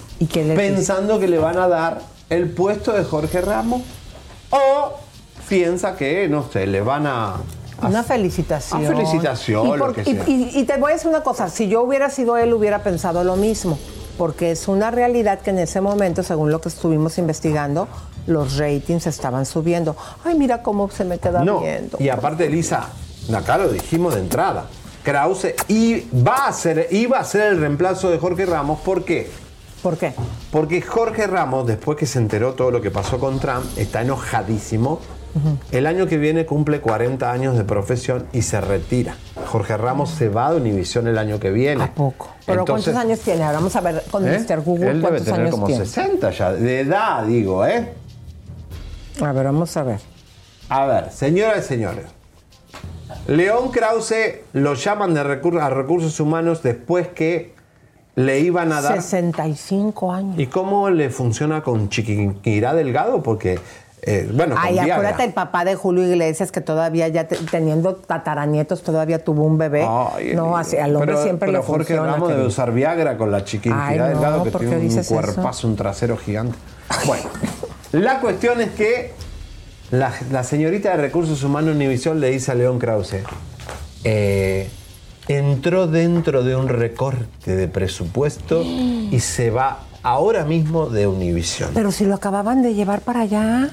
[0.55, 3.81] pensando que le van a dar el puesto de Jorge Ramos
[4.51, 4.93] o
[5.49, 7.35] piensa que, no sé, le van a...
[7.81, 8.85] Una felicitación.
[8.85, 10.23] Ah, felicitación, Y, lo que y- sea.
[10.27, 13.23] y- y te voy a decir una cosa, si yo hubiera sido él, hubiera pensado
[13.23, 13.77] lo mismo,
[14.17, 17.87] porque es una realidad que en ese momento, según lo que estuvimos investigando,
[18.27, 19.95] los ratings estaban subiendo.
[20.23, 21.97] Ay, mira cómo se me queda No, viendo.
[21.99, 22.87] y aparte, Elisa,
[23.35, 24.65] acá lo dijimos de entrada.
[25.03, 28.79] Krause y va a ser, iba a ser el reemplazo de Jorge Ramos.
[28.79, 29.29] ¿Por qué?
[29.83, 30.13] ¿Por qué?
[30.51, 34.99] Porque Jorge Ramos, después que se enteró todo lo que pasó con Trump, está enojadísimo.
[35.71, 39.15] El año que viene cumple 40 años de profesión y se retira.
[39.47, 41.83] Jorge Ramos se va de Univisión el año que viene.
[41.83, 42.29] ¿A poco?
[42.45, 43.43] Pero Entonces, ¿cuántos años tiene?
[43.43, 44.39] Ahora vamos a ver con ¿eh?
[44.39, 44.61] Mr.
[44.61, 45.85] Google Él debe cuántos tener años como tiene.
[45.85, 47.93] 60 ya, de edad, digo, ¿eh?
[49.21, 49.99] A ver, vamos a ver.
[50.69, 52.05] A ver, señoras y señores.
[53.27, 57.53] León Krause lo llaman de recur- a recursos humanos después que
[58.15, 59.01] le iban a dar.
[59.01, 60.39] 65 años.
[60.39, 63.21] ¿Y cómo le funciona con Chiquinquirá Delgado?
[63.23, 63.59] Porque,
[64.01, 68.83] eh, bueno, Ay, acuérdate el papá de Julio Iglesias que todavía ya te- teniendo tataranietos
[68.83, 69.83] todavía tuvo un bebé.
[69.87, 72.11] Ay, no, así al hombre pero, siempre pero le Jorge funciona.
[72.13, 74.99] Ramos debe usar Viagra con la Chiquinquirá Ay, no, Delgado que ¿por qué tiene un
[74.99, 75.13] eso?
[75.13, 76.55] cuerpazo, un trasero gigante.
[77.07, 77.23] Bueno,
[77.93, 79.11] la cuestión es que
[79.91, 83.17] la, la señorita de Recursos Humanos Univisión le dice a León Krause,
[84.03, 84.69] eh,
[85.27, 91.71] entró dentro de un recorte de presupuesto y se va ahora mismo de Univisión.
[91.73, 93.71] Pero si lo acababan de llevar para allá.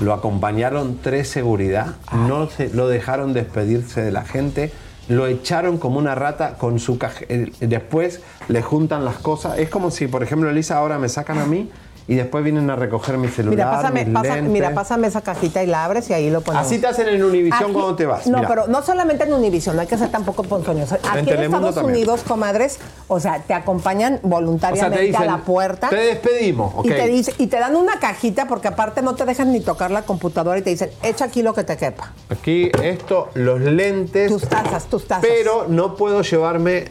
[0.00, 4.72] Lo acompañaron tres seguridad, no se, lo dejaron despedirse de la gente,
[5.08, 7.20] lo echaron como una rata con su caja.
[7.28, 9.58] eh, Después le juntan las cosas.
[9.58, 11.68] Es como si, por ejemplo, Elisa ahora me sacan a mí
[12.08, 13.56] y después vienen a recoger mi celular.
[13.56, 16.66] Mira, pásame, mis pasa- mira, pásame esa cajita y la abres y ahí lo ponemos.
[16.66, 18.26] Así te hacen en Univisión cuando te vas.
[18.26, 18.48] No, mira.
[18.48, 20.96] pero no solamente en Univisión, no hay que ser tampoco ponzoñoso.
[20.96, 21.96] Aquí en, Estados también.
[21.96, 25.88] Unidos, comadres, o sea, te acompañan voluntariamente dicen, a la puerta.
[25.88, 26.86] Te despedimos, ok.
[26.86, 29.90] Y te, dice- y te dan una cajita porque aparte no te dejan ni tocar
[29.90, 32.12] la computadora y te dicen, echa aquí lo que te quepa.
[32.30, 34.30] Aquí esto, los lentes.
[34.30, 35.24] Tus tazas, tus tazas.
[35.28, 36.86] Pero no puedo llevarme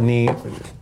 [0.00, 0.26] ni.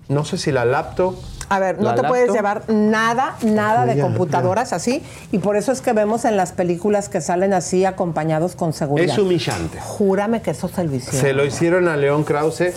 [0.08, 1.14] No sé si la laptop.
[1.52, 5.02] A ver, no te puedes llevar nada, nada de computadoras así.
[5.32, 9.12] Y por eso es que vemos en las películas que salen así acompañados con seguridad.
[9.12, 9.78] Es humillante.
[9.80, 11.20] Júrame que eso se lo hicieron.
[11.20, 12.72] Se lo hicieron a León Krause,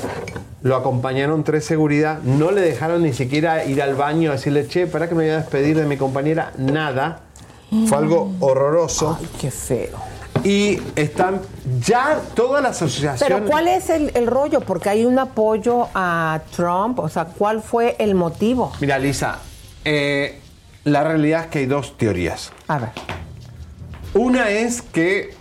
[0.61, 4.87] lo acompañaron tres seguridad, no le dejaron ni siquiera ir al baño a decirle, che,
[4.87, 7.21] para que me voy a despedir de mi compañera, nada.
[7.87, 9.17] Fue algo horroroso.
[9.19, 10.14] Ay, qué feo.
[10.45, 11.41] Y están
[11.81, 13.27] ya toda la asociación.
[13.27, 14.61] Pero ¿cuál es el, el rollo?
[14.61, 16.99] Porque hay un apoyo a Trump.
[16.99, 18.71] O sea, ¿cuál fue el motivo?
[18.79, 19.39] Mira, Lisa,
[19.83, 20.39] eh,
[20.83, 22.51] la realidad es que hay dos teorías.
[22.67, 22.89] A ver.
[24.13, 25.33] Una es que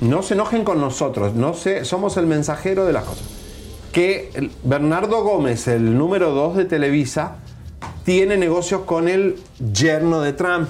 [0.00, 3.24] no se enojen con nosotros, no sé, somos el mensajero de las cosas.
[3.92, 7.36] Que Bernardo Gómez, el número dos de Televisa,
[8.04, 9.38] tiene negocios con el
[9.72, 10.68] yerno de Trump,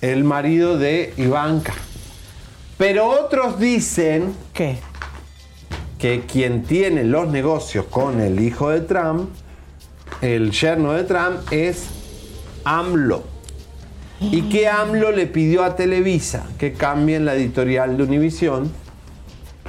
[0.00, 1.72] el marido de Ivanka.
[2.76, 4.78] Pero otros dicen ¿Qué?
[5.98, 9.30] que quien tiene los negocios con el hijo de Trump,
[10.20, 11.86] el yerno de Trump, es
[12.64, 13.22] AMLO.
[14.20, 18.72] Y que AMLO le pidió a Televisa que cambien la editorial de Univisión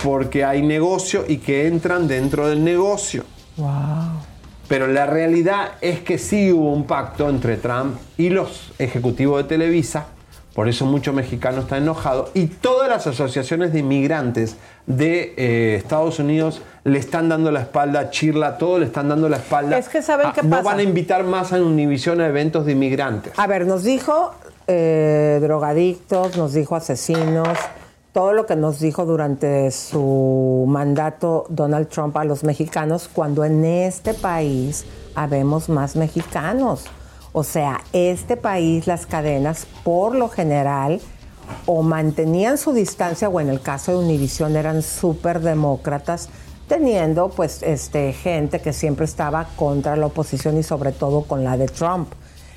[0.02, 3.26] porque hay negocio y que entran dentro del negocio.
[3.58, 4.22] Wow.
[4.68, 9.50] Pero la realidad es que sí hubo un pacto entre Trump y los ejecutivos de
[9.50, 10.08] Televisa,
[10.56, 14.56] por eso muchos mexicanos están enojados, y todas las asociaciones de inmigrantes
[14.88, 19.28] de eh, Estados Unidos le están dando la espalda a Chirla, todos le están dando
[19.28, 19.78] la espalda.
[19.78, 20.64] Es que ¿saben a- qué No pasa?
[20.64, 23.34] van a invitar más a Univision a eventos de inmigrantes.
[23.38, 24.32] A ver, nos dijo
[24.68, 27.50] eh, drogadictos, nos dijo asesinos,
[28.14, 33.66] todo lo que nos dijo durante su mandato Donald Trump a los mexicanos, cuando en
[33.66, 36.86] este país habemos más mexicanos.
[37.38, 41.02] O sea, este país, las cadenas, por lo general,
[41.66, 46.30] o mantenían su distancia, o en el caso de Univision eran súper demócratas,
[46.70, 51.58] teniendo pues este gente que siempre estaba contra la oposición y sobre todo con la
[51.58, 52.08] de Trump.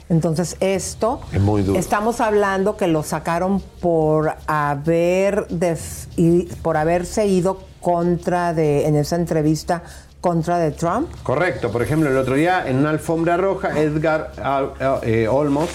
[0.09, 1.77] Entonces esto Es muy duro.
[1.77, 8.95] estamos hablando que lo sacaron por haber def- y- por haberse ido contra de en
[8.95, 9.83] esa entrevista
[10.21, 11.09] contra de Trump.
[11.23, 14.73] Correcto, por ejemplo, el otro día en una alfombra roja, Edgar Al-
[15.03, 15.69] eh, Olmos,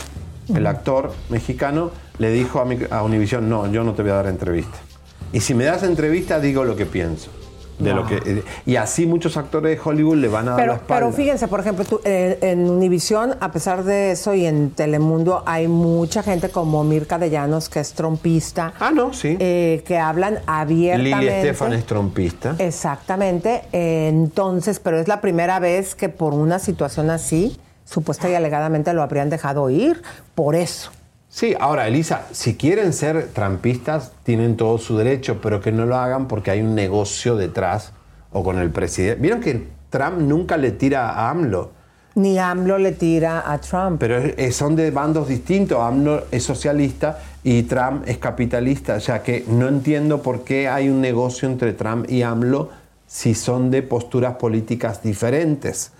[0.53, 4.15] el actor mexicano, le dijo a, mi- a Univision, no, yo no te voy a
[4.15, 4.77] dar entrevista.
[5.31, 7.29] Y si me das entrevista, digo lo que pienso.
[7.79, 10.73] De lo que, eh, y así muchos actores de Hollywood le van a dar la
[10.75, 10.85] espalda.
[10.87, 15.43] pero fíjense, por ejemplo, tú, eh, en Univisión, a pesar de eso, y en Telemundo
[15.45, 18.73] hay mucha gente como Mirka de Llanos, que es trompista.
[18.79, 19.37] Ah, no, sí.
[19.37, 21.19] que hablan abiertamente.
[21.19, 22.55] Lili Estefan es trompista.
[22.59, 23.63] Exactamente.
[23.71, 28.93] Eh, entonces, pero es la primera vez que por una situación así, supuesta y alegadamente
[28.93, 30.01] lo habrían dejado ir.
[30.35, 30.91] Por eso.
[31.35, 35.97] Sí, ahora, Elisa, si quieren ser trampistas, tienen todo su derecho, pero que no lo
[35.97, 37.91] hagan porque hay un negocio detrás
[38.31, 39.19] o con el presidente.
[39.19, 41.71] ¿Vieron que Trump nunca le tira a AMLO?
[42.13, 43.97] Ni AMLO le tira a Trump.
[43.99, 45.79] Pero es- son de bandos distintos.
[45.79, 48.93] AMLO es socialista y Trump es capitalista.
[48.97, 52.69] O sea que no entiendo por qué hay un negocio entre Trump y AMLO
[53.07, 55.93] si son de posturas políticas diferentes.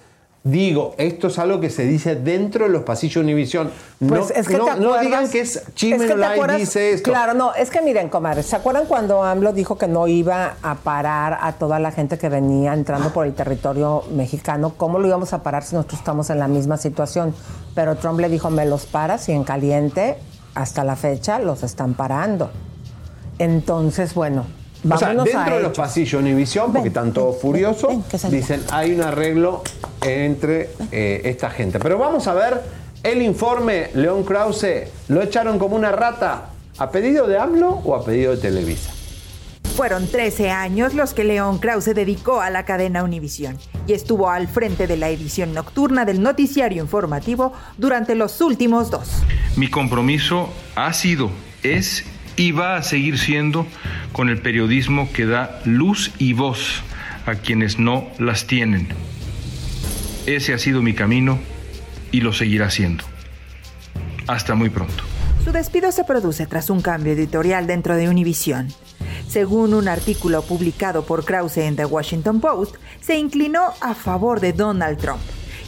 [0.46, 3.72] Digo, esto es algo que se dice dentro de los pasillos de Univisión.
[4.02, 6.92] No, Pues es que no, te no digan que es Chisme es que acuerdas- dice
[6.92, 7.10] esto.
[7.12, 10.76] Claro, no, es que miren, comadres, ¿se acuerdan cuando AMLO dijo que no iba a
[10.76, 14.74] parar a toda la gente que venía entrando por el territorio mexicano?
[14.76, 17.34] ¿Cómo lo íbamos a parar si nosotros estamos en la misma situación?
[17.74, 20.18] Pero Trump le dijo, me los paras y en caliente,
[20.56, 22.52] hasta la fecha, los están parando.
[23.40, 24.46] Entonces, bueno,
[24.90, 28.30] O sea, dentro a de los pasillos de Univisión, porque están todos furiosos, salga.
[28.30, 29.64] dicen hay un arreglo
[30.02, 31.80] entre eh, esta gente.
[31.80, 32.62] Pero vamos a ver
[33.04, 38.04] el informe, León Krause, ¿lo echaron como una rata a pedido de AMLO o a
[38.04, 38.92] pedido de Televisa?
[39.76, 43.58] Fueron 13 años los que León Krause dedicó a la cadena Univisión
[43.88, 49.10] y estuvo al frente de la edición nocturna del noticiario informativo durante los últimos dos.
[49.56, 51.32] Mi compromiso ha sido,
[51.64, 52.06] es
[52.36, 53.68] y va a seguir siendo
[54.12, 56.82] con el periodismo que da luz y voz
[57.26, 58.88] a quienes no las tienen.
[60.26, 61.40] Ese ha sido mi camino
[62.12, 63.04] y lo seguirá siendo.
[64.28, 65.04] Hasta muy pronto.
[65.44, 68.70] Su despido se produce tras un cambio editorial dentro de Univision.
[69.28, 74.54] Según un artículo publicado por Krause en The Washington Post, se inclinó a favor de
[74.54, 75.22] Donald Trump.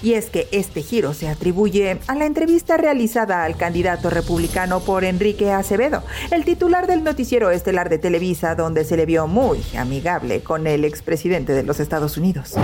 [0.03, 5.03] Y es que este giro se atribuye a la entrevista realizada al candidato republicano por
[5.03, 10.41] Enrique Acevedo, el titular del noticiero estelar de Televisa, donde se le vio muy amigable
[10.41, 12.55] con el expresidente de los Estados Unidos.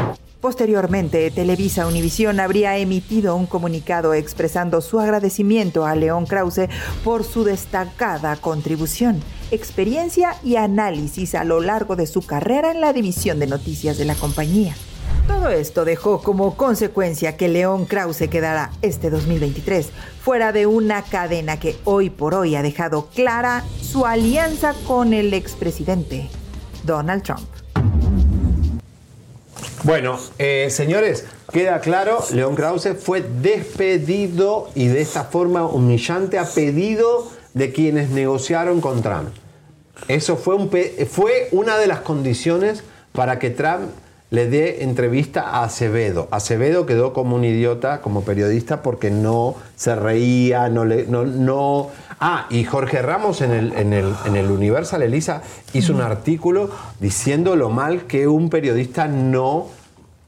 [0.42, 6.68] Posteriormente, Televisa Univisión habría emitido un comunicado expresando su agradecimiento a León Krause
[7.04, 9.22] por su destacada contribución,
[9.52, 14.06] experiencia y análisis a lo largo de su carrera en la división de noticias de
[14.06, 14.76] la compañía.
[15.28, 19.90] Todo esto dejó como consecuencia que León Krause quedara este 2023
[20.22, 25.34] fuera de una cadena que hoy por hoy ha dejado clara su alianza con el
[25.34, 26.30] expresidente
[26.84, 27.48] Donald Trump.
[29.84, 36.46] Bueno, eh, señores, queda claro, León Krause fue despedido y de esta forma humillante a
[36.46, 39.30] pedido de quienes negociaron con Trump.
[40.08, 43.90] Eso fue, una de las condiciones para que Trump
[44.32, 46.30] le dé entrevista a Acevedo.
[46.32, 51.90] Acevedo quedó como un idiota como periodista porque no se reía, no le, no, no.
[52.20, 55.44] Ah, y Jorge Ramos en el, en el, en el Universal Elisa
[55.74, 56.70] hizo un artículo
[57.02, 59.68] diciendo lo mal que un periodista no,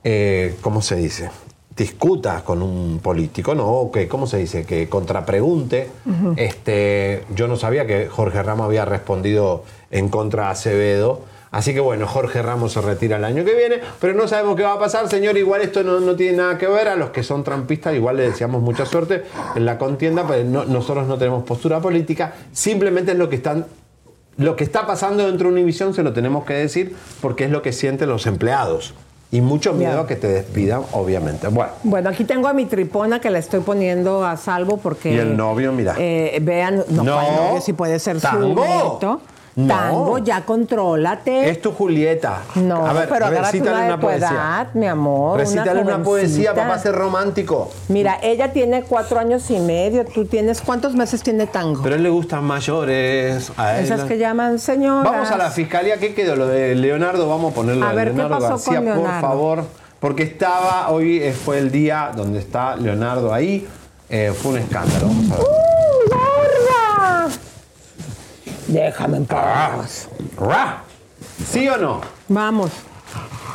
[0.03, 1.31] eh, ¿cómo se dice?
[1.75, 3.89] discuta con un político, ¿no?
[3.91, 4.63] Que, ¿cómo se dice?
[4.63, 5.89] Que contrapregunte.
[6.35, 11.21] Este, yo no sabía que Jorge Ramos había respondido en contra de Acevedo.
[11.53, 14.63] Así que bueno, Jorge Ramos se retira el año que viene, pero no sabemos qué
[14.63, 15.37] va a pasar, señor.
[15.37, 16.87] Igual esto no, no tiene nada que ver.
[16.89, 19.23] A los que son trampistas, igual le deseamos mucha suerte
[19.55, 22.33] en la contienda, pero no- nosotros no tenemos postura política.
[22.51, 23.65] Simplemente es lo que están
[24.35, 27.61] lo que está pasando dentro de Univision se lo tenemos que decir porque es lo
[27.61, 28.95] que sienten los empleados.
[29.31, 31.47] Y mucho miedo a que te despidan, obviamente.
[31.49, 35.13] Bueno, Bueno, aquí tengo a mi tripona que la estoy poniendo a salvo porque.
[35.13, 35.93] y el novio, mira.
[35.99, 37.13] eh, vean, no, No.
[37.13, 37.61] ¿cuál novio?
[37.61, 38.63] si puede ser Tango.
[38.63, 39.21] su nieto.
[39.55, 39.67] No.
[39.67, 41.49] Tango, ya contrólate.
[41.49, 42.41] es tu Julieta.
[42.55, 44.29] No, a ver, pero recítale una poesía.
[44.29, 45.37] edad, mi amor.
[45.39, 47.71] Recítale una, poesía, papá, ser romántico.
[47.87, 50.05] Mira, ella tiene cuatro años y medio.
[50.05, 51.83] ¿Tú tienes cuántos meses tiene tango?
[51.83, 53.51] Pero a él le gustan mayores.
[53.55, 53.85] A él.
[53.85, 55.11] Esas que llaman señoras.
[55.11, 55.97] Vamos a la fiscalía.
[55.97, 56.35] ¿Qué quedó?
[56.35, 57.29] Lo de Leonardo.
[57.29, 59.27] Vamos a ponerlo A de ver, ¿qué Leonardo pasó García, con por Leonardo?
[59.27, 59.63] favor.
[59.99, 63.67] Porque estaba, hoy fue el día donde está Leonardo ahí.
[64.09, 65.07] Eh, fue un escándalo.
[65.07, 65.43] Vamos a ver.
[65.45, 65.62] ¡Uh,
[68.73, 70.09] Déjame en paz.
[70.39, 70.81] Ra.
[71.47, 72.01] ¿Sí o no?
[72.27, 72.71] Vamos.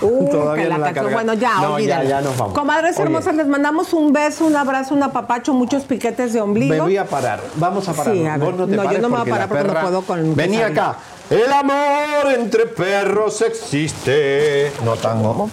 [0.01, 2.05] Uh, Todavía no la Bueno, ya, No, olvídalo.
[2.05, 2.55] ya, ya nos vamos.
[2.55, 3.03] Comadres Oye.
[3.03, 6.73] hermosas, les mandamos un beso, un abrazo, un apapacho, muchos piquetes de ombligo.
[6.73, 7.41] Me voy a parar.
[7.57, 8.15] Vamos a parar.
[8.15, 8.47] Sí, a ver.
[8.49, 10.59] Vos no te No, yo no me voy a parar porque no puedo con Vení
[10.63, 10.95] acá.
[11.31, 14.73] El amor entre perros existe.
[14.85, 15.51] No tango.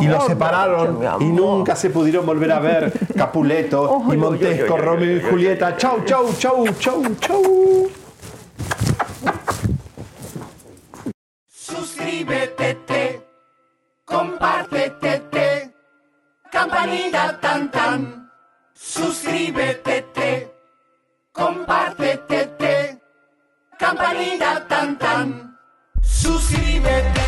[0.00, 2.92] Y los separaron y nunca se pudieron volver a ver.
[3.14, 5.76] Capuleto y Montesco, Romeo y Julieta.
[5.76, 7.42] Chau, chau, chau, chau, chau.
[12.28, 13.26] Suscríbete, te,
[14.04, 15.74] compártete, te,
[16.52, 18.30] campanita tan tan.
[18.74, 20.54] Suscríbete, te,
[21.32, 23.00] compártete, te,
[23.78, 25.58] campanita tan tan.
[26.02, 27.27] Suscríbete, te, suscríbete,